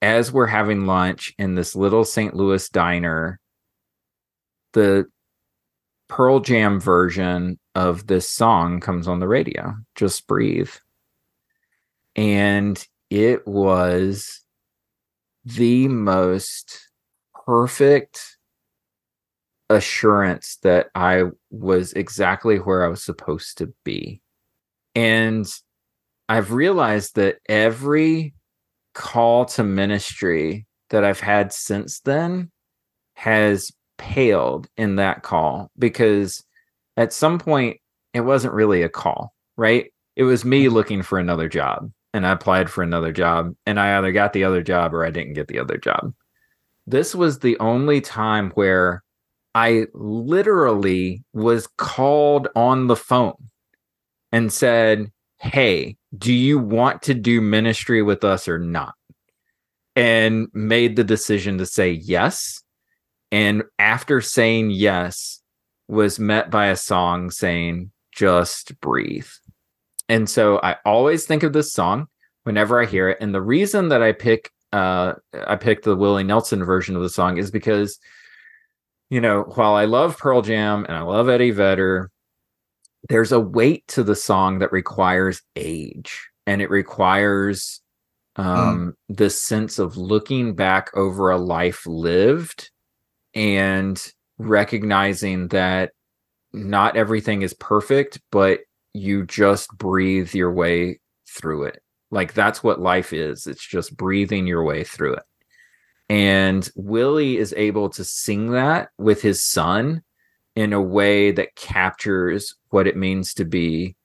as 0.02 0.32
we're 0.32 0.48
having 0.48 0.86
lunch 0.86 1.34
in 1.38 1.56
this 1.56 1.76
little 1.76 2.04
St. 2.04 2.36
Louis 2.36 2.70
diner, 2.70 3.40
the 4.74 5.06
Pearl 6.10 6.42
Jam 6.42 6.80
version 6.80 7.58
of 7.76 8.08
this 8.08 8.30
song 8.30 8.80
comes 8.80 9.08
on 9.08 9.20
the 9.20 9.28
radio, 9.28 9.76
Just 9.96 10.28
Breathe. 10.28 10.72
And 12.16 12.86
it 13.10 13.46
was 13.46 14.42
the 15.44 15.88
most 15.88 16.90
perfect 17.46 18.38
assurance 19.70 20.58
that 20.64 20.88
I 20.96 21.26
was 21.52 21.94
exactly 21.94 22.58
where 22.58 22.84
I 22.84 22.88
was 22.88 23.04
supposed 23.04 23.58
to 23.60 23.74
be. 23.84 24.22
And 24.96 25.46
I've 26.30 26.52
realized 26.52 27.16
that 27.16 27.40
every 27.48 28.34
call 28.94 29.46
to 29.46 29.64
ministry 29.64 30.66
that 30.90 31.04
I've 31.04 31.20
had 31.20 31.52
since 31.52 32.00
then 32.00 32.52
has 33.16 33.72
paled 33.98 34.68
in 34.78 34.96
that 34.96 35.24
call 35.24 35.72
because 35.78 36.44
at 36.98 37.14
some 37.14 37.40
point 37.40 37.78
it 38.14 38.22
wasn't 38.22 38.54
really 38.54 38.82
a 38.82 38.90
call, 38.90 39.34
right? 39.58 39.92
It 40.16 40.24
was 40.24 40.46
me 40.46 40.66
mm-hmm. 40.66 40.74
looking 40.74 41.02
for 41.02 41.20
another 41.20 41.50
job 41.50 41.92
and 42.14 42.26
I 42.26 42.32
applied 42.32 42.70
for 42.70 42.82
another 42.82 43.12
job 43.12 43.54
and 43.66 43.80
I 43.80 43.98
either 43.98 44.12
got 44.12 44.34
the 44.34 44.46
other 44.46 44.64
job 44.64 44.94
or 44.94 45.06
I 45.06 45.12
didn't 45.12 45.34
get 45.34 45.50
the 45.50 45.60
other 45.60 45.78
job. 45.78 46.14
This 46.88 47.14
was 47.14 47.40
the 47.40 47.60
only 47.60 48.00
time 48.00 48.52
where 48.52 49.04
I 49.54 49.88
literally 49.94 51.24
was 51.34 51.68
called 51.78 52.48
on 52.56 52.88
the 52.88 52.96
phone 52.96 53.50
and 54.32 54.52
said, 54.52 55.12
Hey, 55.40 55.98
do 56.18 56.34
you 56.34 56.60
want 56.60 57.02
to 57.04 57.14
do 57.14 57.42
ministry 57.42 58.02
with 58.02 58.24
us 58.24 58.48
or 58.48 58.60
not? 58.60 58.94
And 59.96 60.48
made 60.54 60.96
the 60.96 61.04
decision 61.04 61.58
to 61.58 61.66
say 61.66 61.92
yes. 61.92 62.62
And 63.32 63.64
after 63.80 64.22
saying 64.22 64.72
yes, 64.72 65.42
was 65.88 66.20
met 66.20 66.50
by 66.50 66.68
a 66.68 66.76
song 66.76 67.32
saying, 67.32 67.92
Just 68.12 68.80
breathe. 68.82 69.28
And 70.08 70.30
so 70.30 70.60
I 70.62 70.78
always 70.86 71.26
think 71.26 71.44
of 71.44 71.54
this 71.54 71.74
song 71.74 72.08
whenever 72.44 72.82
I 72.82 72.86
hear 72.86 73.10
it. 73.10 73.18
And 73.22 73.34
the 73.34 73.42
reason 73.42 73.90
that 73.90 74.02
I 74.02 74.12
pick 74.12 74.52
uh 74.72 75.14
I 75.48 75.56
picked 75.56 75.86
the 75.86 75.96
Willie 75.96 76.24
Nelson 76.24 76.64
version 76.64 76.96
of 76.96 77.02
the 77.02 77.10
song 77.10 77.38
is 77.38 77.52
because 77.52 78.00
you 79.10 79.22
know, 79.22 79.44
while 79.44 79.76
I 79.76 79.86
love 79.86 80.18
Pearl 80.18 80.42
Jam 80.42 80.84
and 80.88 80.98
I 80.98 81.02
love 81.02 81.30
Eddie 81.30 81.52
Vedder, 81.52 82.10
there's 83.08 83.32
a 83.32 83.40
weight 83.40 83.88
to 83.90 84.04
the 84.04 84.16
song 84.16 84.60
that 84.60 84.72
requires 84.72 85.44
age 85.56 86.28
and 86.48 86.62
it 86.62 86.70
requires 86.70 87.82
um 88.38 88.96
this 89.08 89.42
sense 89.42 89.80
of 89.80 89.96
looking 89.98 90.56
back 90.56 90.90
over 90.96 91.30
a 91.30 91.38
life 91.38 91.86
lived 91.86 92.70
and 93.34 94.12
recognizing 94.38 95.48
that 95.50 95.92
not 96.54 96.96
everything 96.96 97.42
is 97.42 97.54
perfect 97.54 98.20
but 98.32 98.60
you 98.96 99.26
just 99.26 99.70
breathe 99.78 100.34
your 100.34 100.52
way 100.52 101.00
through 101.28 101.66
it. 101.66 101.82
Like 102.12 102.34
that's 102.34 102.64
what 102.64 102.80
life 102.80 103.12
is. 103.12 103.46
It's 103.46 103.66
just 103.66 103.98
breathing 103.98 104.48
your 104.48 104.64
way 104.64 104.84
through 104.84 105.16
it. 105.16 105.24
And 106.08 106.70
Willie 106.76 107.38
is 107.38 107.54
able 107.58 107.90
to 107.90 108.04
sing 108.04 108.52
that 108.52 108.90
with 108.98 109.22
his 109.22 109.44
son 109.44 110.04
in 110.56 110.72
a 110.72 110.82
way 110.82 111.32
that 111.32 111.56
captures 111.56 112.56
what 112.70 112.88
it 112.88 112.96
means 112.96 113.34
to 113.34 113.44
be 113.44 113.96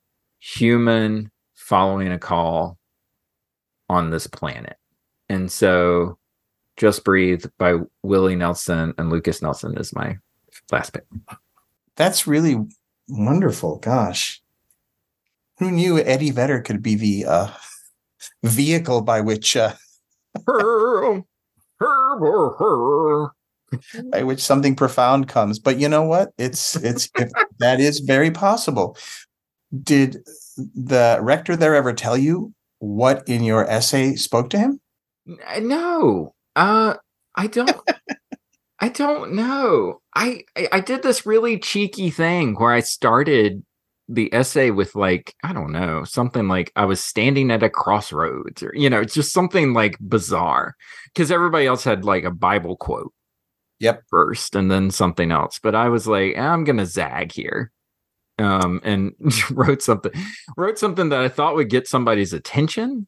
human 0.41 1.31
following 1.55 2.11
a 2.11 2.19
call 2.19 2.79
on 3.89 4.11
this 4.11 4.27
planet. 4.27 4.77
And 5.29 5.53
so 5.53 6.19
Just 6.81 7.05
Breathe 7.05 7.45
by 7.59 7.75
Willie 8.03 8.37
Nelson 8.37 8.95
and 8.97 9.11
Lukas 9.11 9.43
Nelson 9.43 9.77
is 9.77 9.95
my 9.95 10.17
last 10.73 10.95
pick. 10.95 11.05
That's 11.97 12.27
really 12.27 12.57
wonderful. 13.07 13.77
Gosh. 13.77 14.41
Who 15.59 15.71
knew 15.71 15.99
Eddie 15.99 16.31
Vedder 16.31 16.63
could 16.63 16.83
be 16.83 16.95
the 16.95 17.27
uh, 17.27 17.49
vehicle 18.43 19.03
by 19.03 19.21
which 19.21 19.59
uh, 19.59 19.75
by 20.47 21.23
which 24.23 24.41
something 24.41 24.75
profound 24.75 25.29
comes. 25.29 25.59
But 25.59 25.79
you 25.79 25.87
know 25.87 26.05
what? 26.05 26.31
It's 26.39 26.77
it's 26.77 27.11
that 27.59 27.79
is 27.79 27.99
very 28.01 28.31
possible. 28.31 28.97
Did 29.83 30.25
the 30.57 31.19
rector 31.21 31.57
there 31.57 31.75
ever 31.75 31.93
tell 31.93 32.17
you 32.17 32.55
what 32.79 33.29
in 33.29 33.45
your 33.45 33.69
essay 33.69 34.15
spoke 34.15 34.49
to 34.49 34.59
him? 34.59 34.81
No, 35.27 36.33
uh, 36.57 36.95
I 37.37 37.47
don't. 37.47 37.77
I 38.81 38.89
don't 38.89 39.35
know. 39.35 40.01
I, 40.15 40.45
I 40.57 40.69
I 40.73 40.81
did 40.81 41.03
this 41.03 41.27
really 41.27 41.59
cheeky 41.59 42.11
thing 42.11 42.55
where 42.55 42.73
I 42.73 42.81
started 42.81 43.63
the 44.09 44.33
essay 44.35 44.71
with 44.71 44.95
like 44.97 45.35
I 45.45 45.53
don't 45.53 45.71
know 45.73 46.03
something 46.05 46.49
like 46.49 46.73
I 46.77 46.85
was 46.85 47.03
standing 47.03 47.51
at 47.53 47.63
a 47.63 47.71
crossroads 47.71 48.63
or 48.63 48.73
you 48.75 48.91
know 48.91 49.01
it's 49.01 49.15
just 49.15 49.33
something 49.33 49.73
like 49.73 49.97
bizarre 50.01 50.75
because 51.15 51.31
everybody 51.31 51.67
else 51.67 51.85
had 51.85 52.05
like 52.05 52.25
a 52.25 52.31
Bible 52.31 52.77
quote 52.77 53.13
Yep. 53.79 54.03
first 54.11 54.57
and 54.57 54.71
then 54.71 54.91
something 54.91 55.31
else 55.31 55.61
but 55.63 55.75
I 55.77 55.89
was 55.91 56.09
like 56.09 56.37
I'm 56.37 56.65
gonna 56.65 56.87
zag 56.87 57.33
here 57.33 57.71
um 58.39 58.81
and 58.83 59.13
wrote 59.53 59.81
something 59.83 60.13
wrote 60.57 60.79
something 60.79 61.11
that 61.11 61.21
I 61.21 61.29
thought 61.29 61.55
would 61.55 61.71
get 61.71 61.87
somebody's 61.87 62.33
attention 62.33 63.07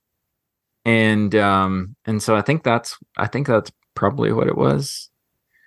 and 0.84 1.34
um 1.34 1.96
and 2.06 2.22
so 2.22 2.34
I 2.36 2.42
think 2.42 2.62
that's 2.62 2.98
I 3.16 3.26
think 3.26 3.46
that's 3.46 3.70
probably 3.94 4.32
what 4.32 4.48
it 4.48 4.56
was 4.56 5.10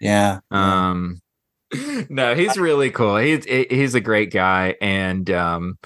Yeah. 0.02 0.40
um 0.52 1.22
no 2.10 2.36
he's 2.36 2.58
really 2.58 2.92
cool 2.92 3.18
he's 3.18 3.46
he's 3.46 3.96
a 3.96 4.02
great 4.02 4.32
guy 4.32 4.76
and 4.82 5.30
um 5.32 5.78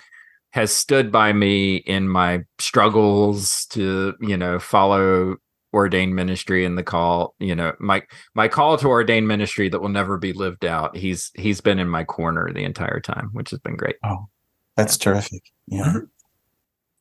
has 0.51 0.71
stood 0.71 1.11
by 1.11 1.31
me 1.31 1.77
in 1.77 2.09
my 2.09 2.41
struggles 2.59 3.65
to 3.67 4.13
you 4.19 4.35
know 4.37 4.57
follow 4.59 5.35
ordained 5.73 6.15
ministry 6.15 6.65
and 6.65 6.77
the 6.77 6.83
call 6.83 7.35
you 7.39 7.55
know 7.55 7.71
my 7.79 8.01
my 8.33 8.47
call 8.47 8.75
to 8.77 8.87
ordained 8.87 9.27
ministry 9.27 9.69
that 9.69 9.79
will 9.79 9.89
never 9.89 10.17
be 10.17 10.33
lived 10.33 10.65
out 10.65 10.97
he's 10.97 11.29
he's 11.35 11.61
been 11.61 11.77
in 11.77 11.87
my 11.87 12.03
corner 12.03 12.51
the 12.51 12.63
entire 12.63 12.99
time 12.99 13.29
which 13.33 13.51
has 13.51 13.59
been 13.59 13.75
great 13.75 13.95
Oh, 14.03 14.25
That's 14.75 14.97
terrific. 14.97 15.43
Yeah. 15.67 15.93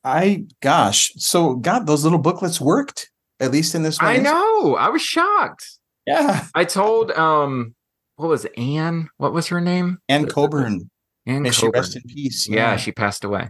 I 0.03 0.45
gosh, 0.61 1.11
so 1.17 1.55
God, 1.55 1.85
those 1.87 2.03
little 2.03 2.19
booklets 2.19 2.59
worked 2.61 3.09
at 3.41 3.51
least 3.51 3.73
in 3.75 3.83
this 3.83 4.01
one. 4.01 4.11
i 4.11 4.17
know 4.17 4.75
i 4.75 4.89
was 4.89 5.01
shocked 5.01 5.65
Yeah. 6.05 6.45
i 6.55 6.65
told 6.65 7.09
um 7.11 7.73
what 8.17 8.27
was 8.27 8.43
it, 8.43 8.51
anne 8.57 9.07
what 9.15 9.31
was 9.31 9.47
her 9.47 9.61
name 9.61 9.99
Ann 10.09 10.25
Coburn. 10.27 10.89
anne 11.25 11.43
May 11.43 11.51
she 11.51 11.61
Coburn. 11.67 11.79
rest 11.79 11.95
in 11.95 12.01
peace. 12.03 12.49
yeah, 12.49 12.75
she 12.75 12.91
passed 12.91 13.23
away 13.23 13.49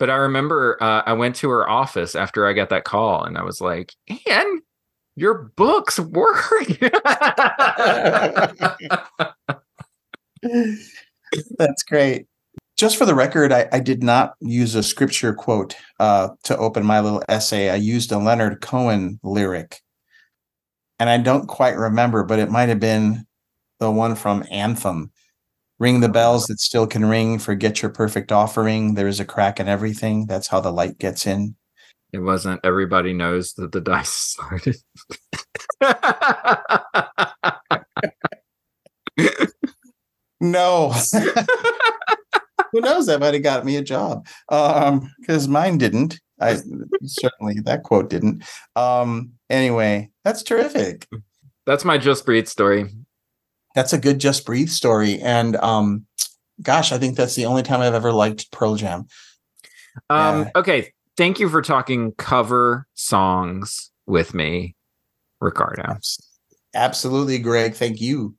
but 0.00 0.10
i 0.10 0.14
remember 0.16 0.76
uh, 0.80 1.02
i 1.06 1.12
went 1.12 1.36
to 1.36 1.48
her 1.50 1.68
office 1.70 2.16
after 2.16 2.46
i 2.48 2.52
got 2.52 2.70
that 2.70 2.82
call 2.84 3.22
and 3.22 3.38
i 3.38 3.42
was 3.44 3.60
like 3.60 3.92
anne 4.28 4.60
your 5.14 5.52
books 5.56 6.00
work 6.00 6.44
That's 11.58 11.82
great. 11.82 12.26
Just 12.76 12.96
for 12.96 13.06
the 13.06 13.14
record, 13.14 13.52
I, 13.52 13.68
I 13.72 13.80
did 13.80 14.02
not 14.02 14.34
use 14.40 14.74
a 14.74 14.82
scripture 14.82 15.32
quote 15.32 15.74
uh, 15.98 16.28
to 16.44 16.56
open 16.58 16.84
my 16.84 17.00
little 17.00 17.22
essay. 17.28 17.70
I 17.70 17.76
used 17.76 18.12
a 18.12 18.18
Leonard 18.18 18.60
Cohen 18.60 19.18
lyric. 19.22 19.80
And 20.98 21.08
I 21.10 21.18
don't 21.18 21.46
quite 21.46 21.76
remember, 21.76 22.24
but 22.24 22.38
it 22.38 22.50
might 22.50 22.68
have 22.68 22.80
been 22.80 23.26
the 23.80 23.90
one 23.90 24.14
from 24.14 24.44
Anthem. 24.50 25.10
Ring 25.78 26.00
the 26.00 26.08
bells 26.08 26.46
that 26.46 26.58
still 26.58 26.86
can 26.86 27.04
ring, 27.04 27.38
forget 27.38 27.82
your 27.82 27.90
perfect 27.90 28.32
offering. 28.32 28.94
There 28.94 29.08
is 29.08 29.20
a 29.20 29.26
crack 29.26 29.60
in 29.60 29.68
everything. 29.68 30.26
That's 30.26 30.48
how 30.48 30.60
the 30.60 30.72
light 30.72 30.98
gets 30.98 31.26
in. 31.26 31.54
it 32.12 32.20
wasn't 32.20 32.60
everybody 32.64 33.12
knows 33.12 33.52
that 33.54 33.72
the 33.72 33.80
dice 33.80 34.08
started 34.38 34.76
No. 40.40 40.92
Who 42.76 42.82
knows? 42.82 43.06
That 43.06 43.20
might 43.20 43.32
have 43.32 43.42
got 43.42 43.64
me 43.64 43.76
a 43.76 43.82
job. 43.82 44.26
Um, 44.50 45.10
because 45.18 45.48
mine 45.48 45.78
didn't. 45.78 46.20
I 46.40 46.58
certainly 47.04 47.60
that 47.60 47.84
quote 47.84 48.10
didn't. 48.10 48.44
Um, 48.76 49.32
anyway, 49.48 50.10
that's 50.24 50.42
terrific. 50.42 51.08
that's 51.64 51.84
my 51.86 51.96
just 51.96 52.26
breathe 52.26 52.46
story 52.48 52.90
That's 53.74 53.94
a 53.94 53.98
good 53.98 54.18
just 54.18 54.44
breathe 54.44 54.68
story. 54.68 55.18
And 55.20 55.56
um 55.56 56.04
gosh, 56.60 56.92
I 56.92 56.98
think 56.98 57.16
that's 57.16 57.34
the 57.34 57.46
only 57.46 57.62
time 57.62 57.80
I've 57.80 57.94
ever 57.94 58.12
liked 58.12 58.50
Pearl 58.52 58.74
Jam. 58.76 59.06
Um, 60.10 60.40
Yeah. 60.42 60.50
okay. 60.56 60.92
Thank 61.16 61.40
you 61.40 61.48
for 61.48 61.62
talking 61.62 62.12
cover 62.18 62.86
songs 62.92 63.90
with 64.06 64.34
me, 64.34 64.74
Ricardo. 65.40 65.96
Absolutely, 66.74 67.38
Greg. 67.38 67.74
Thank 67.74 68.02
you. 68.02 68.34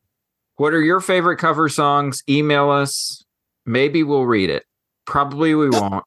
What 0.57 0.73
are 0.75 0.81
your 0.81 0.99
favorite 0.99 1.37
cover 1.37 1.69
songs? 1.69 2.21
Email 2.29 2.69
us. 2.69 3.23
Maybe 3.67 4.01
we'll 4.01 4.25
read 4.25 4.49
it. 4.49 4.63
Probably 5.05 5.53
we 5.53 5.69
won't. 5.69 6.03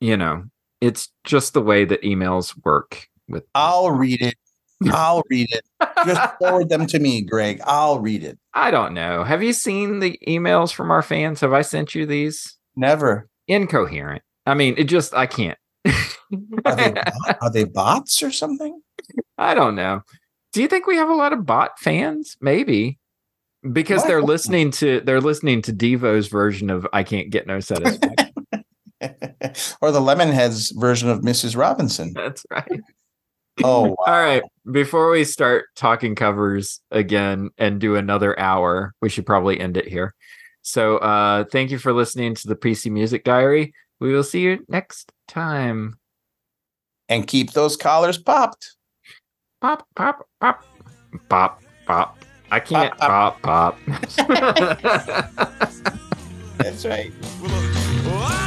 You 0.00 0.16
know, 0.16 0.44
it's 0.80 1.10
just 1.24 1.52
the 1.52 1.62
way 1.62 1.84
that 1.84 2.02
emails 2.02 2.54
work 2.64 3.08
with 3.28 3.44
I'll 3.54 3.90
read 3.90 4.22
it. 4.22 4.36
I'll 4.92 5.22
read 5.30 5.48
it. 5.50 5.64
Just 6.04 6.38
forward 6.38 6.68
them 6.68 6.86
to 6.86 6.98
me, 6.98 7.22
Greg. 7.22 7.60
I'll 7.64 8.00
read 8.00 8.22
it. 8.22 8.38
I 8.52 8.70
don't 8.70 8.94
know. 8.94 9.24
Have 9.24 9.42
you 9.42 9.52
seen 9.52 10.00
the 10.00 10.18
emails 10.26 10.72
from 10.72 10.90
our 10.90 11.02
fans? 11.02 11.40
Have 11.40 11.52
I 11.52 11.62
sent 11.62 11.94
you 11.94 12.06
these? 12.06 12.56
Never. 12.76 13.28
Incoherent. 13.48 14.22
I 14.46 14.54
mean, 14.54 14.74
it 14.76 14.84
just 14.84 15.14
I 15.14 15.26
can't. 15.26 15.58
Are 16.64 16.76
they, 16.76 16.94
are 17.40 17.50
they 17.50 17.64
bots 17.64 18.22
or 18.22 18.30
something? 18.30 18.80
I 19.38 19.54
don't 19.54 19.74
know. 19.74 20.02
Do 20.52 20.62
you 20.62 20.68
think 20.68 20.86
we 20.86 20.96
have 20.96 21.08
a 21.08 21.14
lot 21.14 21.32
of 21.32 21.46
bot 21.46 21.78
fans? 21.78 22.36
Maybe. 22.40 22.98
Because 23.72 24.00
What? 24.02 24.08
they're 24.08 24.22
listening 24.22 24.70
to 24.72 25.00
they're 25.00 25.20
listening 25.20 25.62
to 25.62 25.72
Devo's 25.72 26.28
version 26.28 26.70
of 26.70 26.86
I 26.92 27.02
can't 27.02 27.30
get 27.30 27.46
no 27.46 27.60
satisfaction. 27.60 28.32
or 29.80 29.90
the 29.90 30.00
Lemonheads 30.00 30.72
version 30.78 31.08
of 31.10 31.20
Mrs. 31.20 31.56
Robinson. 31.56 32.12
That's 32.14 32.44
right. 32.50 32.80
Oh, 33.62 33.90
wow. 33.90 33.96
All 34.06 34.14
right. 34.22 34.42
Before 34.70 35.10
we 35.10 35.24
start 35.24 35.66
talking 35.76 36.14
covers 36.14 36.80
again 36.90 37.50
and 37.58 37.80
do 37.80 37.96
another 37.96 38.38
hour, 38.38 38.94
we 39.00 39.08
should 39.08 39.26
probably 39.26 39.60
end 39.60 39.76
it 39.76 39.86
here. 39.88 40.14
So 40.62 40.96
uh 40.98 41.44
thank 41.52 41.70
you 41.70 41.78
for 41.78 41.92
listening 41.92 42.34
to 42.36 42.48
the 42.48 42.56
PC 42.56 42.90
Music 42.90 43.24
Diary. 43.24 43.72
We 44.00 44.12
will 44.12 44.24
see 44.24 44.40
you 44.40 44.64
next 44.68 45.12
time. 45.28 45.98
and 47.08 47.26
keep 47.26 47.52
those 47.52 47.76
collars 47.76 48.18
popped. 48.18 48.76
Pop, 49.60 49.86
pop, 49.94 50.26
pop, 50.40 50.64
pop, 51.28 51.62
pop. 51.86 52.18
I 52.54 52.60
can't 52.60 52.96
Pop, 52.98 53.42
pop, 53.42 53.76
pop. 53.76 53.78
That's 56.58 56.86
right. 56.86 57.12
Well, 57.42 58.43